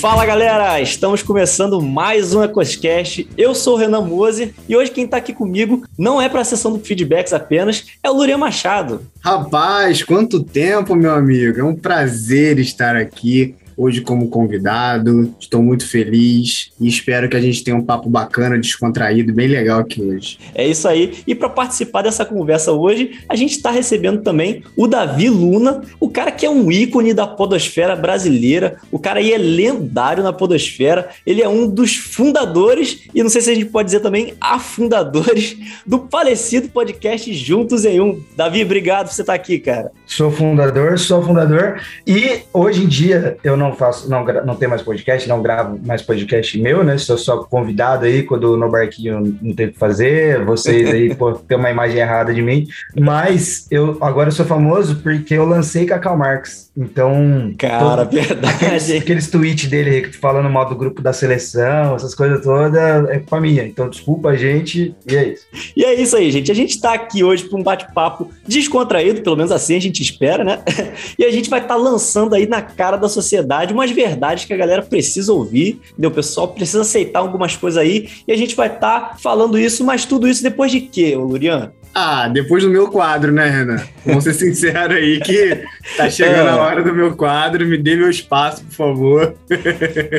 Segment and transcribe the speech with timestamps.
[0.00, 3.26] Fala galera, estamos começando mais um EcosCast.
[3.36, 6.44] Eu sou o Renan Moser e hoje quem está aqui comigo não é para a
[6.44, 9.00] sessão do feedbacks apenas, é o Lurian Machado.
[9.20, 11.60] Rapaz, quanto tempo, meu amigo!
[11.60, 15.34] É um prazer estar aqui hoje como convidado.
[15.38, 19.80] Estou muito feliz e espero que a gente tenha um papo bacana, descontraído, bem legal
[19.80, 20.38] aqui hoje.
[20.54, 21.18] É isso aí.
[21.26, 26.08] E para participar dessa conversa hoje, a gente está recebendo também o Davi Luna, o
[26.08, 28.78] cara que é um ícone da podosfera brasileira.
[28.90, 31.10] O cara aí é lendário na podosfera.
[31.26, 35.56] Ele é um dos fundadores e não sei se a gente pode dizer também afundadores
[35.86, 38.22] do falecido podcast Juntos em Um.
[38.36, 39.90] Davi, obrigado por você estar aqui, cara.
[40.06, 44.70] Sou fundador, sou fundador e hoje em dia eu não não faço, não, não tenho
[44.70, 46.98] mais podcast, não gravo mais podcast meu, né?
[46.98, 51.32] Sou só convidado aí quando no barquinho não tem o que fazer, vocês aí pô,
[51.46, 52.66] tem uma imagem errada de mim.
[52.98, 56.66] Mas eu agora eu sou famoso porque eu lancei Cacau Marx.
[56.76, 57.54] Então.
[57.56, 58.64] Cara, todo, verdade.
[58.64, 63.40] Aqueles, aqueles tweets dele falando mal do grupo da seleção, essas coisas todas, é pra
[63.40, 63.64] minha.
[63.64, 65.46] Então, desculpa a gente, e é isso.
[65.74, 66.52] E é isso aí, gente.
[66.52, 70.44] A gente tá aqui hoje para um bate-papo descontraído, pelo menos assim a gente espera,
[70.44, 70.62] né?
[71.18, 74.44] E a gente vai estar tá lançando aí na cara da sociedade verdade, umas verdades
[74.44, 76.10] que a galera precisa ouvir, entendeu?
[76.10, 79.84] O pessoal precisa aceitar algumas coisas aí e a gente vai estar tá falando isso,
[79.84, 81.72] mas tudo isso depois de quê, Lurian?
[81.94, 83.82] Ah, depois do meu quadro, né, Renan?
[84.04, 85.64] Vamos ser sinceros aí que
[85.96, 86.50] tá chegando é.
[86.50, 89.34] a hora do meu quadro, me dê meu espaço, por favor.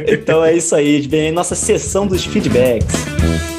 [0.07, 3.56] então é isso aí, vem nossa sessão dos feedbacks.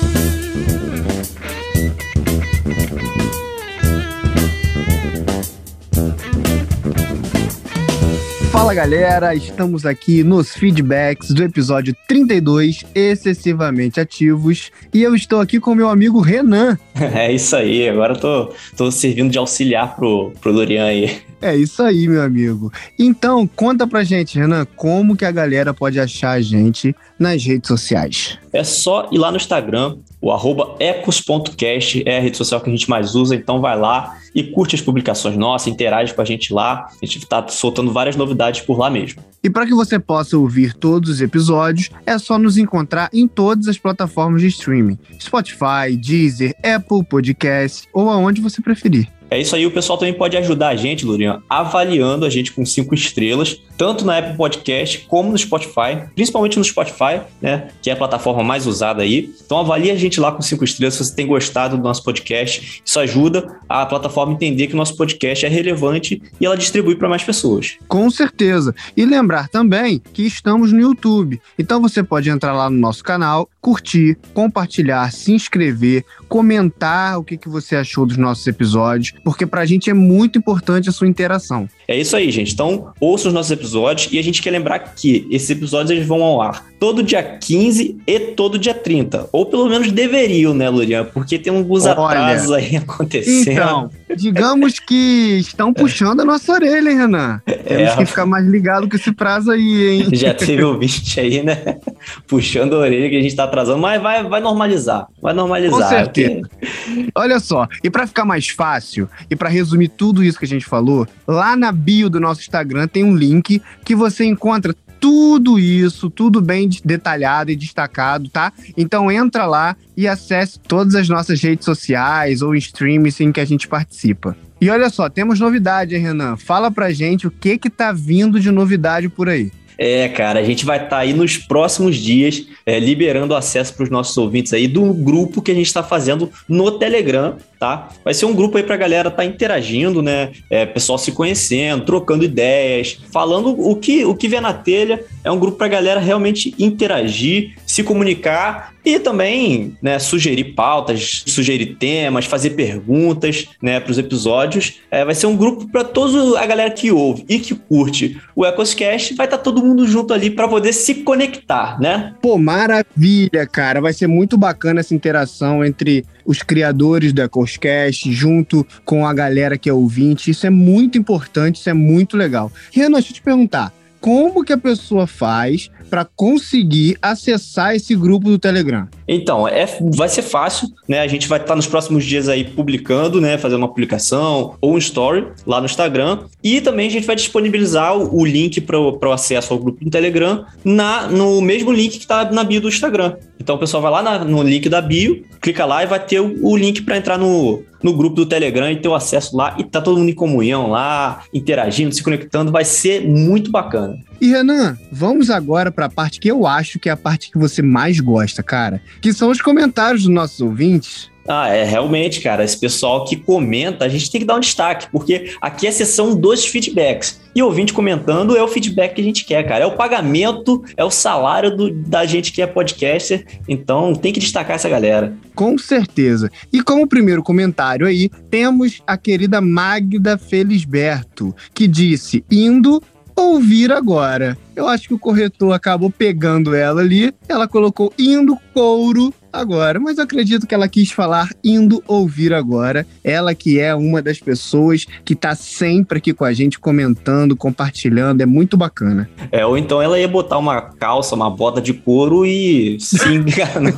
[8.58, 15.60] Fala galera, estamos aqui nos feedbacks do episódio 32, Excessivamente Ativos, e eu estou aqui
[15.60, 16.76] com meu amigo Renan.
[17.14, 21.22] É isso aí, agora eu tô, tô servindo de auxiliar pro, pro Lorian aí.
[21.40, 22.72] É isso aí, meu amigo.
[22.98, 27.68] Então, conta pra gente, Renan, como que a galera pode achar a gente nas redes
[27.68, 28.38] sociais?
[28.52, 32.72] É só ir lá no Instagram, o arroba ecos.cast é a rede social que a
[32.72, 36.52] gente mais usa, então vai lá e curte as publicações nossas, interage com a gente
[36.52, 36.88] lá.
[37.00, 39.22] A gente está soltando várias novidades por lá mesmo.
[39.42, 43.68] E para que você possa ouvir todos os episódios, é só nos encontrar em todas
[43.68, 49.08] as plataformas de streaming: Spotify, Deezer, Apple Podcast ou aonde você preferir.
[49.30, 52.64] É isso aí, o pessoal também pode ajudar a gente, Lurian, avaliando a gente com
[52.64, 57.68] cinco estrelas, tanto na Apple Podcast como no Spotify, principalmente no Spotify, né?
[57.82, 59.30] Que é a plataforma mais usada aí.
[59.44, 62.82] Então avalie a gente lá com cinco estrelas se você tem gostado do nosso podcast.
[62.84, 66.96] Isso ajuda a plataforma a entender que o nosso podcast é relevante e ela distribui
[66.96, 67.76] para mais pessoas.
[67.86, 68.74] Com certeza.
[68.96, 71.40] E lembrar também que estamos no YouTube.
[71.58, 77.36] Então você pode entrar lá no nosso canal, curtir, compartilhar, se inscrever, comentar o que,
[77.36, 81.08] que você achou dos nossos episódios porque para a gente é muito importante a sua
[81.08, 81.68] interação.
[81.90, 82.52] É isso aí, gente.
[82.52, 86.22] Então, ouça os nossos episódios e a gente quer lembrar que esses episódios eles vão
[86.22, 89.30] ao ar todo dia 15 e todo dia 30.
[89.32, 91.06] Ou pelo menos deveriam, né, Lurian?
[91.06, 93.50] Porque tem alguns Olha, atrasos aí acontecendo.
[93.52, 97.40] Então, digamos que estão puxando a nossa orelha, hein, Renan?
[97.46, 100.08] Temos é, que ficar mais ligado com esse prazo aí, hein?
[100.12, 101.78] Já teve ouvinte aí, né?
[102.28, 105.06] Puxando a orelha que a gente tá atrasando, mas vai, vai normalizar.
[105.22, 105.80] Vai normalizar.
[105.80, 106.42] Com certeza.
[106.48, 107.08] Porque...
[107.14, 110.66] Olha só, e para ficar mais fácil, e para resumir tudo isso que a gente
[110.66, 116.10] falou, lá na bio do nosso Instagram tem um link que você encontra tudo isso,
[116.10, 118.52] tudo bem detalhado e destacado, tá?
[118.76, 123.44] Então entra lá e acesse todas as nossas redes sociais ou streams em que a
[123.44, 124.36] gente participa.
[124.60, 126.36] E olha só, temos novidade, hein, Renan?
[126.36, 129.52] Fala pra gente o que que tá vindo de novidade por aí.
[129.80, 133.84] É, cara, a gente vai estar tá aí nos próximos dias é, liberando acesso para
[133.84, 137.88] os nossos ouvintes aí do grupo que a gente está fazendo no Telegram, tá?
[138.04, 140.30] Vai ser um grupo aí para a galera tá interagindo, né?
[140.48, 145.04] É, pessoal se conhecendo, trocando ideias, falando o que, o que vê na telha.
[145.24, 151.24] É um grupo para a galera realmente interagir, se comunicar e também né, sugerir pautas,
[151.26, 154.80] sugerir temas, fazer perguntas né, para os episódios.
[154.90, 158.46] É, vai ser um grupo para toda a galera que ouve e que curte o
[158.46, 159.14] Ecoscast.
[159.14, 162.14] Vai estar tá todo mundo junto ali para poder se conectar, né?
[162.22, 163.80] Pô, maravilha, cara.
[163.80, 169.56] Vai ser muito bacana essa interação entre os criadores do Ecoscast junto com a galera
[169.56, 170.30] que é ouvinte.
[170.30, 172.52] Isso é muito importante, isso é muito legal.
[172.70, 178.28] Renan, deixa eu te perguntar como que a pessoa faz para conseguir acessar esse grupo
[178.28, 178.86] do Telegram?
[179.06, 181.00] Então, é, vai ser fácil, né?
[181.00, 183.38] A gente vai estar nos próximos dias aí publicando, né?
[183.38, 186.20] Fazendo uma publicação ou um story lá no Instagram.
[186.44, 189.90] E também a gente vai disponibilizar o, o link para o acesso ao grupo do
[189.90, 193.16] Telegram na, no mesmo link que está na bio do Instagram.
[193.40, 196.20] Então o pessoal vai lá na, no link da bio, clica lá e vai ter
[196.20, 199.54] o, o link para entrar no, no grupo do Telegram e ter o acesso lá
[199.58, 203.98] e tá todo mundo em comunhão lá, interagindo, se conectando, vai ser muito bacana.
[204.20, 207.38] E Renan, vamos agora para a parte que eu acho que é a parte que
[207.38, 211.10] você mais gosta, cara, que são os comentários dos nossos ouvintes.
[211.28, 212.42] Ah, é realmente, cara.
[212.42, 215.72] Esse pessoal que comenta, a gente tem que dar um destaque, porque aqui é a
[215.72, 217.20] sessão dos feedbacks.
[217.34, 219.64] E ouvinte comentando é o feedback que a gente quer, cara.
[219.64, 223.26] É o pagamento, é o salário do, da gente que é podcaster.
[223.46, 225.14] Então tem que destacar essa galera.
[225.34, 226.30] Com certeza.
[226.50, 232.82] E como primeiro comentário aí, temos a querida Magda Felisberto, que disse: indo
[233.14, 234.38] ouvir agora.
[234.54, 237.12] Eu acho que o corretor acabou pegando ela ali.
[237.28, 242.86] Ela colocou indo couro agora, mas eu acredito que ela quis falar indo ouvir agora.
[243.02, 248.20] Ela que é uma das pessoas que tá sempre aqui com a gente comentando, compartilhando,
[248.20, 249.08] é muito bacana.
[249.30, 253.72] É, ou então ela ia botar uma calça, uma bota de couro e se enganou.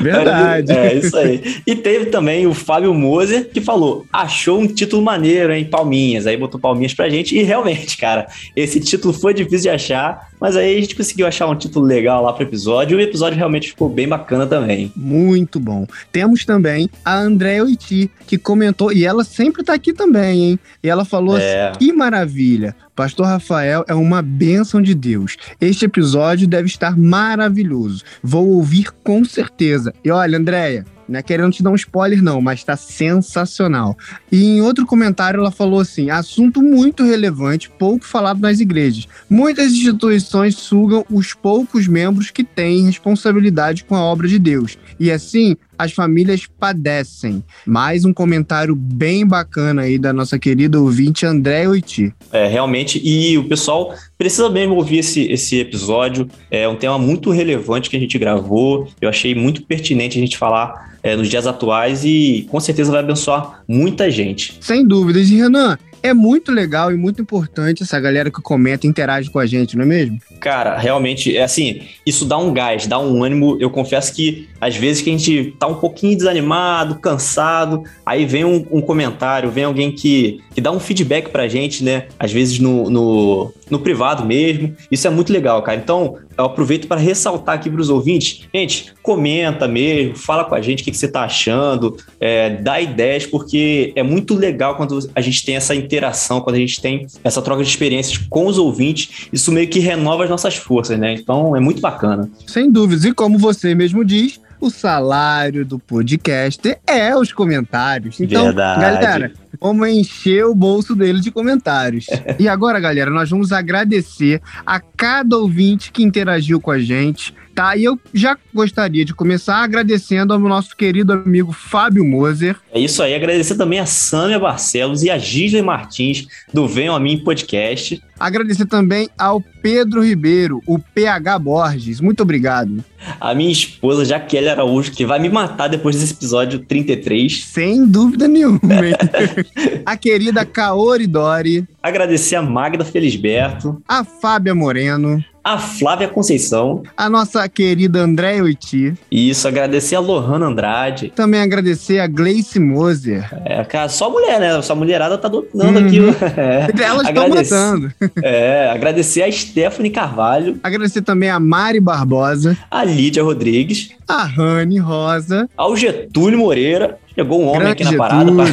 [0.00, 0.72] Verdade.
[0.72, 1.42] É, isso aí.
[1.66, 5.64] E teve também o Fábio Moser que falou: achou um título maneiro, hein?
[5.64, 6.26] Palminhas.
[6.26, 7.36] Aí botou palminhas pra gente.
[7.36, 11.46] E realmente, cara, esse título foi difícil de achar, mas aí a gente conseguiu achar
[11.46, 12.98] um título legal lá pro episódio.
[12.98, 14.90] E o episódio realmente ficou bem bacana também.
[14.96, 15.86] Muito bom.
[16.10, 20.58] Temos também a Andréa Oiti, que comentou, e ela sempre tá aqui também, hein?
[20.82, 21.68] E ela falou É.
[21.70, 22.74] assim: que maravilha!
[23.00, 25.38] Pastor Rafael é uma bênção de Deus.
[25.58, 28.04] Este episódio deve estar maravilhoso.
[28.22, 29.94] Vou ouvir com certeza.
[30.04, 33.96] E olha, Andréia, não é querendo te dar um spoiler, não, mas tá sensacional.
[34.30, 39.08] E em outro comentário ela falou assim: assunto muito relevante, pouco falado nas igrejas.
[39.30, 44.76] Muitas instituições sugam os poucos membros que têm responsabilidade com a obra de Deus.
[45.00, 47.42] E assim, as famílias padecem.
[47.66, 52.12] Mais um comentário bem bacana aí da nossa querida ouvinte André Oiti.
[52.30, 53.00] É, realmente.
[53.02, 56.28] E o pessoal precisa mesmo ouvir esse, esse episódio.
[56.50, 58.88] É um tema muito relevante que a gente gravou.
[59.00, 63.00] Eu achei muito pertinente a gente falar é, nos dias atuais e com certeza vai
[63.00, 64.58] abençoar muita gente.
[64.60, 65.30] Sem dúvidas.
[65.30, 69.38] E Renan, é muito legal e muito importante essa galera que comenta e interage com
[69.38, 70.18] a gente, não é mesmo?
[70.40, 73.56] Cara, realmente, é assim, isso dá um gás, dá um ânimo.
[73.60, 78.44] Eu confesso que às vezes que a gente tá um pouquinho desanimado, cansado, aí vem
[78.44, 82.06] um, um comentário, vem alguém que, que dá um feedback pra gente, né?
[82.18, 84.74] Às vezes no, no, no privado mesmo.
[84.90, 85.78] Isso é muito legal, cara.
[85.78, 88.48] Então, eu aproveito para ressaltar aqui para os ouvintes.
[88.54, 92.80] Gente, comenta mesmo, fala com a gente o que, que você tá achando, é, dá
[92.80, 97.06] ideias, porque é muito legal quando a gente tem essa interação, quando a gente tem
[97.22, 99.28] essa troca de experiências com os ouvintes.
[99.32, 101.14] Isso meio que renova as nossas forças, né?
[101.14, 102.30] Então, é muito bacana.
[102.46, 103.04] Sem dúvidas.
[103.04, 108.20] E como você mesmo diz, o salário do podcast é os comentários.
[108.20, 108.80] Então, Verdade.
[108.80, 112.06] galera, vamos encher o bolso dele de comentários.
[112.38, 117.34] e agora, galera, nós vamos agradecer a cada ouvinte que interagiu com a gente.
[117.60, 122.80] Tá, e eu já gostaria de começar agradecendo ao nosso querido amigo Fábio Moser, É
[122.80, 127.18] isso aí, agradecer também a Sâmia Barcelos e a Gisele Martins do Venham a Mim
[127.18, 128.02] Podcast.
[128.18, 132.00] Agradecer também ao Pedro Ribeiro, o PH Borges.
[132.00, 132.84] Muito obrigado.
[133.18, 137.44] A minha esposa, Jaqueline Araújo, que vai me matar depois desse episódio 33.
[137.44, 138.60] Sem dúvida nenhuma.
[138.74, 138.94] hein?
[139.86, 146.82] a querida Kaori Dori, Agradecer a Magda Felisberto, a Fábia Moreno, a Flávia Conceição.
[146.96, 148.94] a nossa querida Andréia Oiti.
[149.10, 151.12] Isso, agradecer a Lohana Andrade.
[151.14, 153.28] Também agradecer a Gleice Moser.
[153.44, 154.60] É, cara, só mulher, né?
[154.62, 155.86] Só mulherada tá dominando Uhum.
[155.86, 156.00] aqui.
[156.40, 156.82] É.
[156.82, 157.92] Elas estão matando.
[158.22, 164.78] É, agradecer a Stephanie Carvalho, Agradecer também a Mari Barbosa, a Lídia Rodrigues, a Rani
[164.78, 166.98] Rosa, ao Getúlio Moreira.
[167.20, 168.44] Chegou um homem grande aqui na parada pra.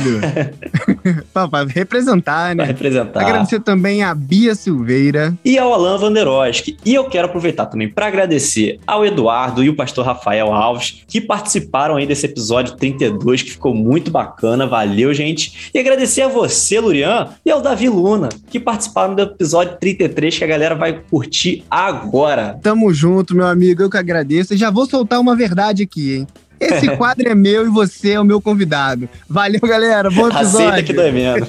[1.33, 2.63] Pra- pra representar, pra né?
[2.65, 3.21] representar.
[3.21, 6.75] Agradecer também a Bia Silveira, e ao Alan Vanderoski.
[6.83, 11.21] E eu quero aproveitar também para agradecer ao Eduardo e o pastor Rafael Alves, que
[11.21, 14.67] participaram aí desse episódio 32, que ficou muito bacana.
[14.67, 15.69] Valeu, gente.
[15.73, 20.43] E agradecer a você, Lurian, e ao Davi Luna, que participaram do episódio 33, que
[20.43, 22.59] a galera vai curtir agora.
[22.61, 23.81] Tamo junto, meu amigo.
[23.83, 24.53] Eu que agradeço.
[24.53, 26.27] E já vou soltar uma verdade aqui, hein?
[26.59, 29.07] Esse quadro é meu e você é o meu convidado.
[29.27, 30.09] Valeu, galera.
[30.09, 30.67] Bom episódio.
[30.69, 31.47] Aceita que dói menos.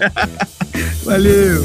[1.04, 1.64] Valeu.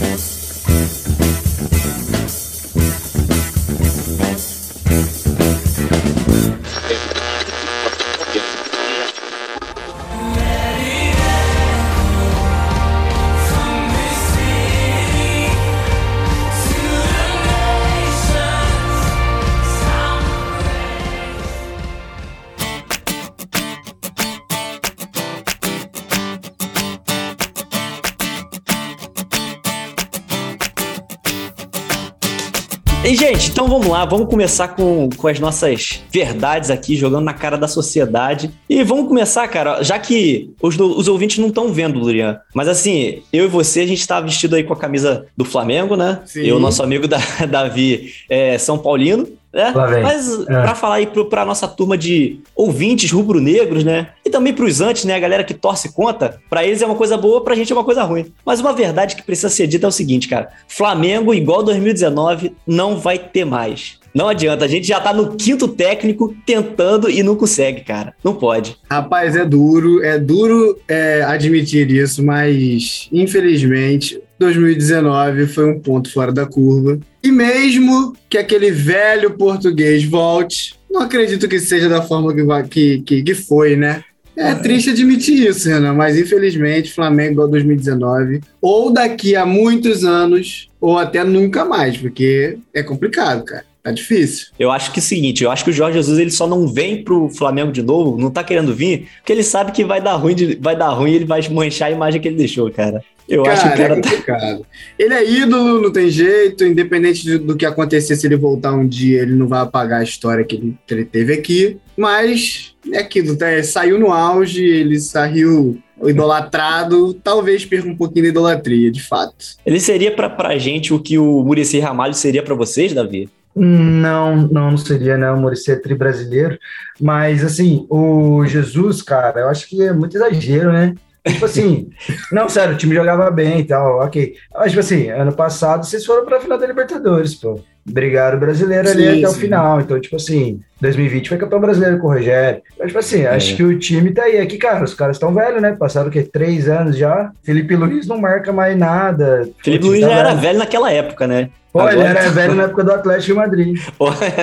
[33.73, 38.51] Vamos lá, vamos começar com, com as nossas verdades aqui, jogando na cara da sociedade.
[38.69, 43.23] E vamos começar, cara, já que os, os ouvintes não estão vendo, Lurian, mas assim,
[43.33, 46.21] eu e você, a gente tá vestido aí com a camisa do Flamengo, né?
[46.25, 46.41] Sim.
[46.41, 47.17] Eu, nosso amigo da,
[47.49, 49.27] Davi, é São Paulino.
[49.53, 49.71] Né?
[50.01, 50.45] Mas é.
[50.45, 54.09] para falar aí para nossa turma de ouvintes rubro-negros, né?
[54.25, 55.15] E também para os antes, né?
[55.15, 57.83] A galera que torce conta, para eles é uma coisa boa, pra gente é uma
[57.83, 58.33] coisa ruim.
[58.43, 62.97] Mas uma verdade que precisa ser dita é o seguinte, cara: Flamengo, igual 2019, não
[62.97, 63.99] vai ter mais.
[64.13, 68.13] Não adianta, a gente já tá no quinto técnico tentando e não consegue, cara.
[68.23, 68.77] Não pode.
[68.89, 76.31] Rapaz, é duro, é duro é, admitir isso, mas infelizmente 2019 foi um ponto fora
[76.31, 76.99] da curva.
[77.23, 82.33] E mesmo que aquele velho português volte, não acredito que seja da forma
[82.69, 84.03] que, que, que foi, né?
[84.35, 90.69] É triste admitir isso, Renan, mas infelizmente Flamengo igual 2019, ou daqui a muitos anos,
[90.81, 93.63] ou até nunca mais, porque é complicado, cara.
[93.83, 94.47] Tá difícil.
[94.57, 96.65] Eu acho que é o seguinte, eu acho que o Jorge Jesus ele só não
[96.65, 100.13] vem pro Flamengo de novo, não tá querendo vir, porque ele sabe que vai dar
[100.13, 103.03] ruim, de, vai dar ruim e ele vai manchar a imagem que ele deixou, cara.
[103.27, 104.59] Eu cara, acho que o cara é complicado.
[104.59, 104.65] Tá...
[104.97, 109.21] Ele é ídolo, não tem jeito, independente do que acontecer, se ele voltar um dia,
[109.21, 111.77] ele não vai apagar a história que ele, que ele teve aqui.
[111.97, 113.61] Mas é aquilo, tá?
[113.63, 119.57] saiu no auge, ele saiu idolatrado, talvez perca um pouquinho da idolatria, de fato.
[119.65, 123.29] Ele seria pra, pra gente o que o Murici Ramalho seria para vocês, Davi?
[123.55, 125.31] Não, não, seria, né?
[125.31, 126.57] O Muricy é tri brasileiro.
[126.99, 130.95] Mas, assim, o Jesus, cara, eu acho que é muito exagero, né?
[131.25, 131.89] Tipo assim,
[132.31, 134.35] não, sério, o time jogava bem e tal, ok.
[134.53, 137.59] Mas, tipo assim, ano passado vocês foram pra final da Libertadores, pô.
[137.85, 139.37] Brigaram o brasileiro ali sim, até sim.
[139.37, 139.81] o final.
[139.81, 142.61] Então, tipo assim, 2020 foi campeão brasileiro com o Rogério.
[142.77, 143.27] Mas, tipo assim, é.
[143.27, 144.39] acho que o time tá aí.
[144.39, 145.73] Aqui, cara, os caras estão velhos, né?
[145.73, 146.23] Passaram o quê?
[146.23, 147.31] Três anos já.
[147.43, 149.49] Felipe Luiz não marca mais nada.
[149.61, 150.27] Felipe Luiz tá já velho.
[150.27, 151.49] era velho naquela época, né?
[151.73, 151.95] Pô, Agora...
[151.95, 153.81] ele era velho na época do Atlético de Madrid.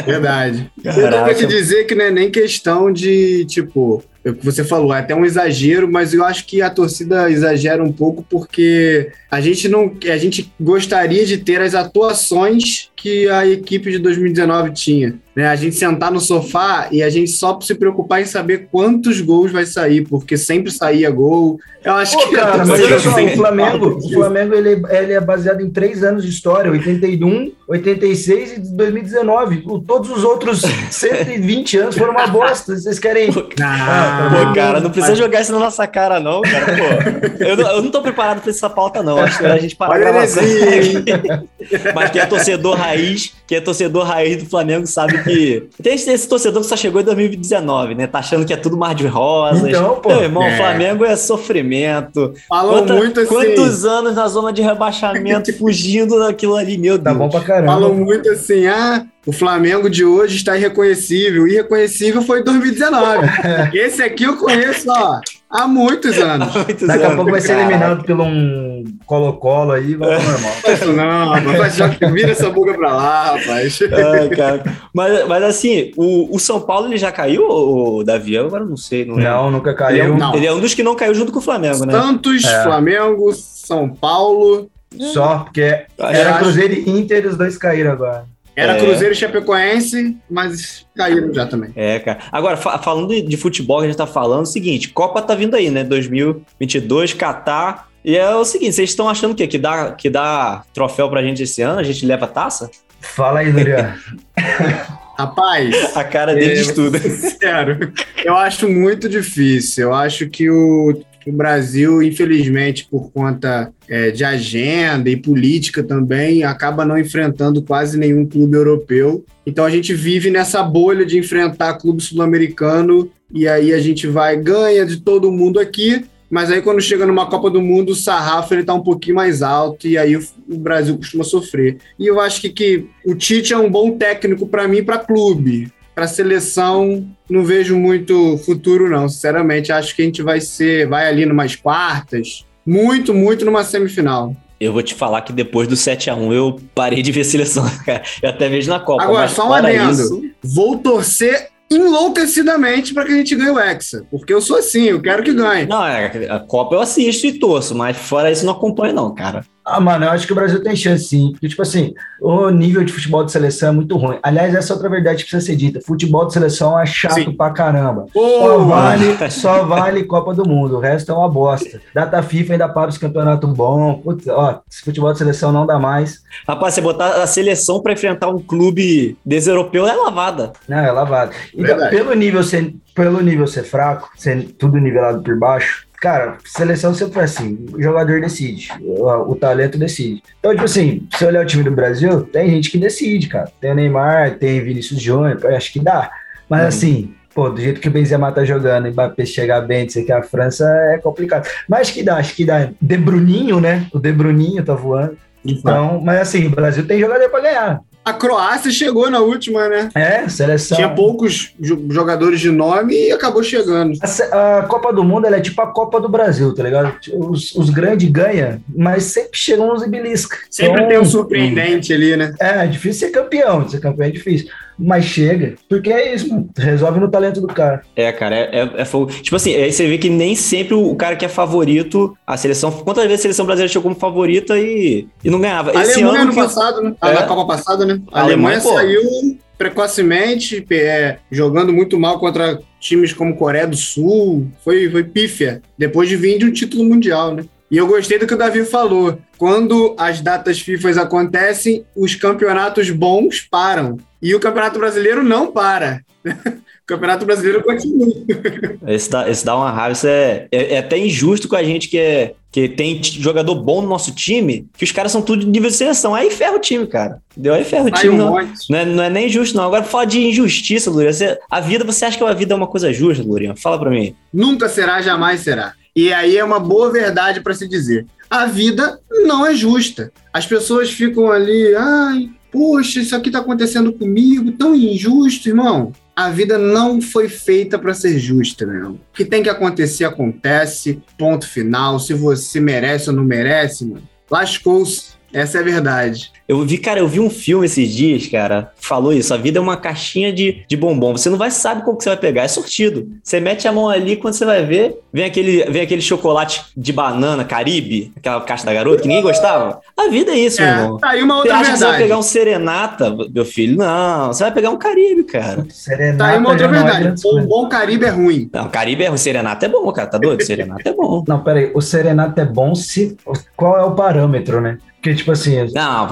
[0.05, 0.71] Verdade.
[0.83, 1.17] Caraca.
[1.17, 4.65] Eu tenho que dizer que não é nem questão de, tipo, é o que você
[4.65, 9.13] falou, é até um exagero, mas eu acho que a torcida exagera um pouco porque
[9.31, 14.73] a gente não, a gente gostaria de ter as atuações que a equipe de 2019
[14.73, 15.19] tinha.
[15.35, 15.47] Né?
[15.47, 19.50] A gente sentar no sofá e a gente só se preocupar em saber quantos gols
[19.50, 21.59] vai sair, porque sempre saía gol.
[21.83, 25.21] Eu acho Pô, que cara, mas olha só, o Flamengo, o Flamengo ele, ele é
[25.21, 29.64] baseado em três anos de história: 81, 86 e 2019.
[29.87, 32.76] Todos os outros 120 anos foram uma bosta.
[32.76, 33.30] Vocês querem.
[33.62, 36.66] Ah, pô, cara, não precisa jogar isso na nossa cara, não, cara.
[36.76, 39.16] Pô, eu, não, eu não tô preparado para essa pauta, não.
[39.19, 40.42] Acho que a gente parar a gravação.
[41.95, 45.69] Mas quem é torcedor raiz, quem é torcedor raiz do Flamengo sabe que.
[45.83, 48.07] Tem esse torcedor que só chegou em 2019, né?
[48.07, 49.69] Tá achando que é tudo mar de rosas.
[49.69, 50.09] Então, pô.
[50.11, 50.57] Meu irmão, é.
[50.57, 52.33] Flamengo é sofrimento.
[52.49, 53.29] Falam Quanta, muito assim.
[53.29, 57.05] Quantos anos na zona de rebaixamento fugindo daquilo ali, meu Deus.
[57.05, 57.73] Tá bom pra caramba.
[57.73, 61.47] Falam muito assim, ah, o Flamengo de hoje está irreconhecível.
[61.47, 63.29] Irreconhecível foi em 2019.
[63.77, 66.57] Esse aqui eu conheço, ó, há muitos anos.
[66.57, 67.12] Há muitos Daqui anos.
[67.12, 70.53] a pouco vai ser eliminado por um Colo-Colo aí, vai normal.
[70.73, 73.79] Isso não, rapaz, já vira essa boca pra lá, rapaz.
[73.93, 74.62] Ai, cara.
[74.95, 78.35] Mas, mas assim, o, o São Paulo ele já caiu, o Davi?
[78.35, 79.05] Eu agora não sei.
[79.05, 79.99] Não, não nunca caiu.
[79.99, 80.35] Ele é, um, não.
[80.35, 81.93] ele é, um, dos que não caiu junto com o Flamengo, né?
[81.93, 82.62] Santos, é.
[82.62, 84.71] Flamengo, São Paulo.
[85.12, 88.25] Só, porque era Cruzeiro e Inter, os dois caíram agora.
[88.61, 88.81] Era é.
[88.81, 91.71] Cruzeiro e Chapecoense, mas caíram já também.
[91.75, 92.19] É, cara.
[92.31, 95.35] Agora, fa falando de, futebol que a gente tá falando, é o seguinte, Copa tá
[95.35, 95.83] vindo aí, né?
[95.85, 97.88] 2022, Catar.
[98.05, 99.47] E é o seguinte, vocês estão achando o quê?
[99.47, 101.79] Que dá, que dá troféu pra gente esse ano?
[101.79, 102.71] A gente leva taça?
[103.00, 103.95] Fala aí, Dorian.
[105.19, 105.97] Rapaz.
[105.97, 106.99] A cara dele de tudo.
[106.99, 107.93] Sincero,
[108.25, 109.88] eu acho muito difícil.
[109.88, 116.45] Eu acho que o, o Brasil, infelizmente, por conta é, de agenda e política também,
[116.45, 119.25] acaba não enfrentando quase nenhum clube europeu.
[119.47, 124.37] Então a gente vive nessa bolha de enfrentar clube sul-americano e aí a gente vai,
[124.37, 128.55] ganha de todo mundo aqui, mas aí quando chega numa Copa do Mundo, o sarrafo
[128.55, 131.79] ele tá um pouquinho mais alto e aí o, o Brasil costuma sofrer.
[131.99, 135.69] E eu acho que, que o Tite é um bom técnico para mim para clube.
[136.00, 139.07] Para seleção, não vejo muito futuro, não.
[139.07, 144.35] Sinceramente, acho que a gente vai ser, vai ali numas quartas, muito, muito numa semifinal.
[144.59, 147.71] Eu vou te falar que depois do 7 a 1 eu parei de ver seleção,
[147.85, 148.02] cara.
[148.23, 149.02] Eu até vejo na Copa.
[149.02, 149.90] Agora, só um adendo.
[149.90, 150.23] Isso...
[150.42, 154.07] Vou torcer enlouquecidamente para que a gente ganhe o Hexa.
[154.11, 155.66] Porque eu sou assim, eu quero que ganhe.
[155.66, 159.45] Não, é, a Copa eu assisto e torço, mas fora isso não acompanho, não, cara.
[159.71, 161.31] Ah, mano, eu acho que o Brasil tem chance, sim.
[161.33, 164.19] Porque, tipo assim, o nível de futebol de seleção é muito ruim.
[164.23, 165.81] Aliás, essa é outra verdade que precisa ser dita.
[165.81, 167.33] Futebol de seleção é chato sim.
[167.33, 168.07] pra caramba.
[168.12, 170.77] Só, vale, só vale Copa do Mundo.
[170.77, 171.81] O resto é uma bosta.
[171.95, 174.03] Data FIFA ainda para os campeonatos bons.
[174.03, 176.23] Putz, ó, esse futebol de seleção não dá mais.
[176.47, 180.53] Rapaz, você botar a seleção para enfrentar um clube deseuropeu é lavada.
[180.69, 181.33] Não, é lavada.
[181.55, 186.95] Então, pelo nível ser, pelo nível ser fraco, ser tudo nivelado por baixo, cara, seleção
[186.95, 190.23] sempre foi assim, o jogador decide, o, o, talento decide.
[190.38, 193.50] Então, tipo assim, se olhar o time do Brasil, tem gente que decide, cara.
[193.61, 196.11] Tem o Neymar, tem Vinícius Júnior, acho que dá.
[196.49, 196.69] Mas uhum.
[196.69, 200.12] assim, pô, do jeito que o Benzema tá jogando, e Mbappé chegar bem, dizer que
[200.12, 201.49] a França é complicado.
[201.69, 202.71] Mas acho que dá, acho que dá.
[202.80, 203.87] De Bruninho, né?
[203.92, 205.16] O De Bruninho tá voando.
[205.45, 207.80] Então, mas assim, o Brasil tem jogador para ganhar.
[208.11, 209.88] A Croácia chegou na última, né?
[209.95, 210.76] É, seleção.
[210.76, 211.55] Tinha poucos
[211.90, 213.97] jogadores de nome e acabou chegando.
[214.02, 216.93] A, a Copa do Mundo é tipo a Copa do Brasil, tá ligado?
[217.14, 220.37] Os, os grandes ganham, mas sempre chegam uns e belisca.
[220.50, 222.35] Sempre então, tem um surpreendente ali, né?
[222.40, 223.69] É, é difícil ser campeão.
[223.69, 224.50] Ser campeão é difícil
[224.81, 225.55] mas chega.
[225.69, 226.49] Porque é isso, mano.
[226.57, 227.83] Resolve no talento do cara.
[227.95, 229.13] É, cara, é, é, é fogo.
[229.13, 232.73] Tipo assim, aí você vê que nem sempre o, cara que é favorito, a seleção.
[232.73, 235.77] Quantas vezes a seleção brasileira chegou como favorita e, e não ganhava?
[235.77, 236.37] A Esse Alemanha ano, que...
[236.37, 236.95] passado, né?
[237.03, 237.13] É.
[237.13, 238.01] Na Copa passada, né?
[238.11, 243.77] A, a Alemanha, Alemanha saiu precocemente, é, jogando muito mal contra times como Coreia do
[243.77, 244.49] Sul.
[244.65, 245.61] Foi, foi pífia.
[245.77, 247.45] Depois de vir de um título mundial, né?
[247.71, 249.19] E eu gostei do que o Davi falou.
[249.39, 253.97] Quando as datas FIFA acontecem, os campeonatos bons param.
[254.21, 256.03] E o Campeonato Brasileiro não para.
[256.25, 258.12] o Campeonato Brasileiro continua.
[258.89, 259.93] Esse dá, esse dá uma raiva.
[259.93, 263.81] Isso é, é, é, até injusto com a gente que, é, que tem jogador bom
[263.81, 266.15] no nosso time, que os caras são tudo de nível de seleção.
[266.15, 267.23] Aí ferra o time, cara.
[267.37, 268.15] Deu aí ferra o time.
[268.15, 269.65] Um não, não, é, não é nem justo, não.
[269.65, 270.91] Agora, falar de injustiça.
[270.91, 273.55] Você, a vida, você acha que a vida é uma coisa justa, Lurinha?
[273.55, 274.15] Fala pra mim.
[274.35, 275.75] Nunca será, jamais será.
[276.00, 278.07] E aí é uma boa verdade para se dizer.
[278.30, 280.11] A vida não é justa.
[280.33, 285.92] As pessoas ficam ali, ai, Poxa, isso aqui está acontecendo comigo, tão injusto, irmão.
[286.16, 288.92] A vida não foi feita para ser justa, meu.
[288.92, 291.02] O que tem que acontecer, acontece.
[291.19, 292.00] Ponto final.
[292.00, 295.20] Se você merece ou não merece, mano, lascou-se.
[295.33, 296.33] Essa é a verdade.
[296.49, 299.33] Eu vi, cara, eu vi um filme esses dias, cara, falou isso.
[299.33, 301.17] A vida é uma caixinha de, de bombom.
[301.17, 303.09] Você não vai saber qual que você vai pegar, é sortido.
[303.23, 306.93] Você mete a mão ali, quando você vai ver, vem aquele, vem aquele chocolate de
[306.93, 309.81] banana Caribe, aquela caixa da garota que ninguém gostava.
[309.97, 310.99] A vida é isso, é, meu irmão.
[310.99, 311.78] Tá aí uma outra você acha verdade.
[311.78, 313.76] que você vai pegar um Serenata, meu filho?
[313.76, 315.65] Não, você vai pegar um Caribe, cara.
[315.69, 317.07] Serenata tá aí uma outra é verdade.
[317.07, 318.50] É um bom Caribe é ruim.
[318.52, 319.19] Não, Caribe é ruim.
[319.19, 320.09] Serenata é bom, cara.
[320.09, 320.43] Tá doido?
[320.43, 321.25] Serenata é bom.
[321.28, 321.71] Não, peraí.
[321.75, 323.17] O Serenata é bom se.
[323.57, 324.78] Qual é o parâmetro, né?
[325.00, 325.56] Porque, tipo assim.
[325.73, 326.06] Não,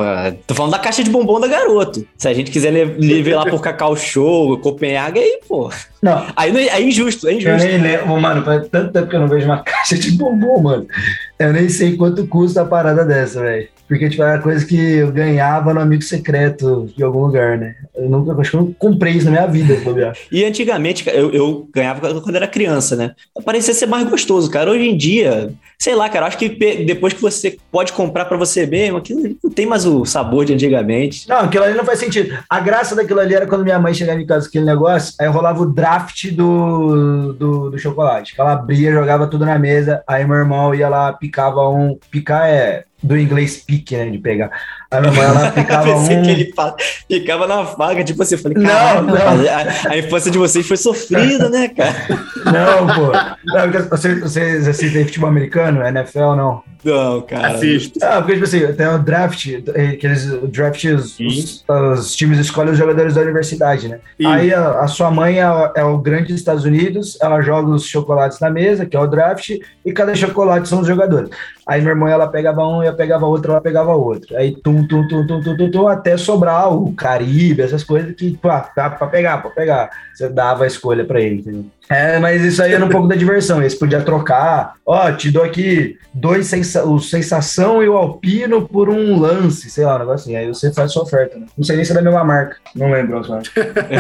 [0.47, 2.07] tô falando da caixa de bombom da garoto.
[2.17, 5.71] Se a gente quiser nivelar por Cacau Show, Copenhague, aí, pô.
[6.01, 6.25] Não.
[6.35, 7.67] Aí, aí é injusto, é injusto.
[7.67, 10.63] Eu nem lembro, mano, faz tanto tempo que eu não vejo uma caixa de bombom,
[10.63, 10.87] mano.
[11.39, 13.69] Eu nem sei quanto custa a parada dessa, velho.
[13.89, 17.75] Porque, tipo, era coisa que eu ganhava no amigo secreto de algum lugar, né?
[17.97, 20.15] Eu nunca, acho que eu não comprei isso na minha vida, bobear.
[20.31, 23.15] E antigamente, eu, eu ganhava quando era criança, né?
[23.45, 24.71] Parecia ser mais gostoso, cara.
[24.71, 26.49] Hoje em dia, sei lá, cara, acho que
[26.85, 30.53] depois que você pode comprar para você mesmo, aquilo não tem mais o sabor de
[30.53, 31.27] antigamente.
[31.27, 32.37] Não, aquilo ali não faz sentido.
[32.49, 35.29] A graça daquilo ali era quando minha mãe chegava em casa com aquele negócio, aí
[35.29, 38.35] rolava o draft do, do, do chocolate.
[38.37, 41.99] Ela abria, jogava tudo na mesa, aí meu irmão ia lá, picava um.
[42.11, 44.11] Picar é do inglês pique, né?
[44.11, 44.51] De pegar.
[44.91, 46.07] A minha mãe, ela ficava um...
[46.07, 46.55] que ele
[47.09, 49.17] ficava na faca, tipo assim, eu falei, não, não.
[49.17, 51.95] A, a, infância de vocês foi sofrida, né, cara?
[52.47, 53.13] Não, pô.
[53.45, 56.63] Não, vocês, vocês assistem futebol americano, NFL, não?
[56.85, 57.49] Não, cara.
[57.49, 57.99] Assisto.
[58.03, 59.47] Ah, porque, tipo assim, tem o draft,
[59.93, 61.19] aqueles draft, os,
[61.69, 64.01] os, times escolhem os jogadores da universidade, né?
[64.17, 64.27] Sim.
[64.27, 68.39] Aí a, a, sua mãe é, é, o grande Estados Unidos, ela joga os chocolates
[68.41, 69.51] na mesa, que é o draft,
[69.85, 71.31] e cada chocolate são os jogadores.
[71.67, 74.37] Aí minha irmã, ela pegava um, eu pegava outro, ela pegava outro.
[74.37, 78.37] Aí tum, tum, tum, tum, tum, tum, tum até sobrar o Caribe, essas coisas que,
[78.37, 79.91] pá, dá pra pegar, pra pegar.
[80.15, 81.67] Você dava a escolha pra ele, entendeu?
[81.89, 83.61] É, mas isso aí era um pouco da diversão.
[83.61, 84.75] Eles podiam trocar.
[84.85, 89.85] Ó, te dou aqui dois sensa o Sensação e o Alpino por um lance, sei
[89.85, 90.37] lá, um negócio assim.
[90.37, 91.47] Aí você faz sua oferta, né?
[91.57, 92.57] Não sei nem se é da mesma marca.
[92.75, 93.39] Não lembro só.